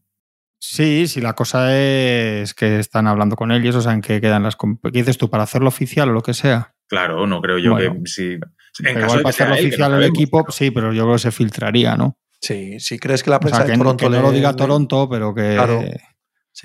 Sí, 0.68 1.07
sí, 1.07 1.22
la 1.22 1.34
cosa 1.34 1.78
es 1.78 2.53
que 2.53 2.80
están 2.80 3.07
hablando 3.07 3.36
con 3.36 3.51
él 3.51 3.63
y 3.63 3.70
eso, 3.70 3.82
saben 3.82 4.01
que 4.01 4.20
quedan 4.20 4.43
las. 4.43 4.55
¿Qué 4.55 4.91
dices 4.91 5.18
tú? 5.18 5.30
¿Para 5.30 5.43
hacerlo 5.43 5.68
oficial 5.68 6.09
o 6.09 6.13
lo 6.13 6.22
que 6.22 6.34
sea? 6.34 6.74
Claro, 6.88 7.26
no 7.28 7.41
creo 7.41 7.57
yo 7.57 7.72
Bueno. 7.72 7.95
que 8.03 8.09
si. 8.09 8.24
En 8.34 8.39
Pero 8.84 8.93
caso 9.01 9.05
igual 9.05 9.18
de 9.18 9.24
para 9.24 9.30
hacerlo 9.30 9.55
él, 9.55 9.66
oficial 9.68 9.93
el 9.93 10.03
equipo, 10.03 10.45
sí, 10.49 10.72
pero 10.72 10.91
yo 10.91 11.03
creo 11.03 11.13
que 11.16 11.20
se 11.20 11.32
filtraría, 11.32 11.95
¿no? 11.95 12.18
Sí, 12.41 12.80
si 12.80 12.99
crees 12.99 13.24
que 13.24 13.30
la 13.30 13.38
O 13.38 13.39
prensa 13.39 13.63
de 13.63 13.72
que, 13.74 13.95
que 13.97 14.09
no 14.09 14.22
lo 14.22 14.32
diga 14.32 14.53
Toronto, 14.53 15.07
pero 15.09 15.34
que. 15.34 15.53
Claro. 15.53 15.82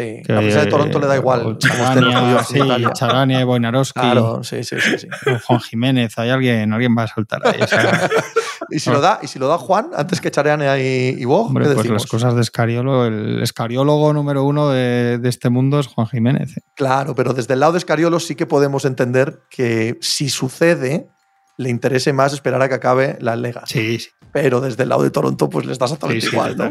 Sí, 0.00 0.22
que 0.24 0.32
la 0.32 0.40
prensa 0.40 0.60
de 0.64 0.66
Toronto 0.70 0.98
le 0.98 1.06
da 1.06 1.16
igual. 1.16 1.56
sí, 1.60 2.56
Italia. 2.58 2.90
Charania, 2.92 3.44
Wojnarowski, 3.46 4.00
Claro, 4.00 4.42
sí, 4.42 4.64
sí, 4.64 4.76
sí. 4.80 4.98
sí. 4.98 5.08
Juan 5.46 5.60
Jiménez, 5.60 6.16
hay 6.18 6.30
alguien, 6.30 6.72
alguien 6.72 6.94
va 6.96 7.02
a 7.04 7.06
saltar 7.08 7.46
ahí. 7.46 7.60
o 7.60 7.66
sea, 7.66 8.08
¿Y 8.70 8.78
si, 8.78 8.88
lo 8.90 9.00
da, 9.00 9.18
¿Y 9.22 9.26
si 9.26 9.38
lo 9.38 9.48
da 9.48 9.58
Juan 9.58 9.90
antes 9.96 10.20
que 10.20 10.30
Chareane 10.30 10.66
y, 10.80 11.20
y 11.20 11.24
Bog? 11.24 11.48
hombre, 11.48 11.64
¿Qué 11.64 11.70
pues 11.74 11.78
decimos? 11.84 12.02
las 12.02 12.10
cosas 12.10 12.34
de 12.36 12.40
Escariolo, 12.42 13.06
el 13.06 13.42
escariólogo 13.42 14.12
número 14.12 14.44
uno 14.44 14.68
de, 14.70 15.18
de 15.18 15.28
este 15.28 15.50
mundo 15.50 15.80
es 15.80 15.86
Juan 15.88 16.06
Jiménez. 16.06 16.56
¿eh? 16.56 16.60
Claro, 16.76 17.14
pero 17.14 17.32
desde 17.34 17.54
el 17.54 17.60
lado 17.60 17.72
de 17.72 17.78
Escariolo 17.78 18.20
sí 18.20 18.36
que 18.36 18.46
podemos 18.46 18.84
entender 18.84 19.40
que 19.50 19.98
si 20.00 20.28
sucede, 20.30 21.08
le 21.56 21.68
interese 21.68 22.12
más 22.12 22.32
esperar 22.32 22.62
a 22.62 22.68
que 22.68 22.74
acabe 22.76 23.18
la 23.20 23.34
Lega. 23.34 23.62
Sí, 23.66 23.98
sí. 23.98 24.08
Pero 24.32 24.60
desde 24.60 24.84
el 24.84 24.88
lado 24.90 25.02
de 25.02 25.10
Toronto, 25.10 25.50
pues 25.50 25.66
les 25.66 25.78
da 25.78 25.86
exactamente 25.86 26.20
Sí, 26.20 26.28
sí, 26.28 26.36
igual, 26.36 26.56
¿no? 26.56 26.70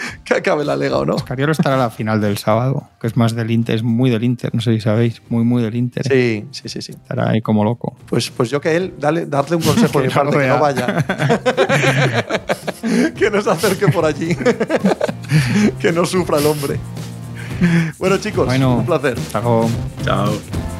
que 0.24 0.34
acabe 0.34 0.64
la 0.64 0.76
Lega 0.76 0.98
o 0.98 1.04
no. 1.06 1.16
Escariolo 1.16 1.52
estará 1.52 1.76
a 1.76 1.78
la 1.78 1.90
final 1.90 2.20
del 2.20 2.38
sábado, 2.38 2.88
que 3.00 3.06
es 3.06 3.16
más 3.16 3.34
del 3.34 3.50
Inter, 3.50 3.76
es 3.76 3.82
muy 3.82 4.10
del 4.10 4.24
Inter, 4.24 4.54
no 4.54 4.60
sé 4.60 4.72
si 4.74 4.80
sabéis, 4.80 5.22
muy, 5.28 5.44
muy 5.44 5.62
del 5.62 5.74
Inter. 5.74 6.04
¿eh? 6.10 6.44
Sí, 6.50 6.62
sí, 6.62 6.68
sí, 6.68 6.82
sí. 6.82 6.92
Estará 6.92 7.30
ahí 7.30 7.40
como 7.40 7.64
loco. 7.64 7.96
Pues, 8.06 8.30
pues 8.30 8.50
yo 8.50 8.60
que 8.60 8.76
él, 8.76 8.94
dale, 8.98 9.26
darle 9.26 9.56
un 9.56 9.62
consejo 9.62 10.00
de 10.02 10.08
no 10.08 10.14
parte, 10.14 10.38
que 10.38 10.46
no 10.48 10.58
vaya. 10.60 11.04
que 13.16 13.30
no 13.30 13.40
se 13.42 13.50
acerque 13.50 13.88
por 13.88 14.04
allí. 14.04 14.36
que 15.78 15.92
no 15.92 16.04
sufra 16.06 16.38
el 16.38 16.46
hombre. 16.46 16.78
Bueno, 17.98 18.16
chicos, 18.18 18.46
Bueno. 18.46 18.76
un 18.76 18.86
placer. 18.86 19.18
Hasta 19.18 19.40
luego. 19.40 19.68
Chao. 20.04 20.79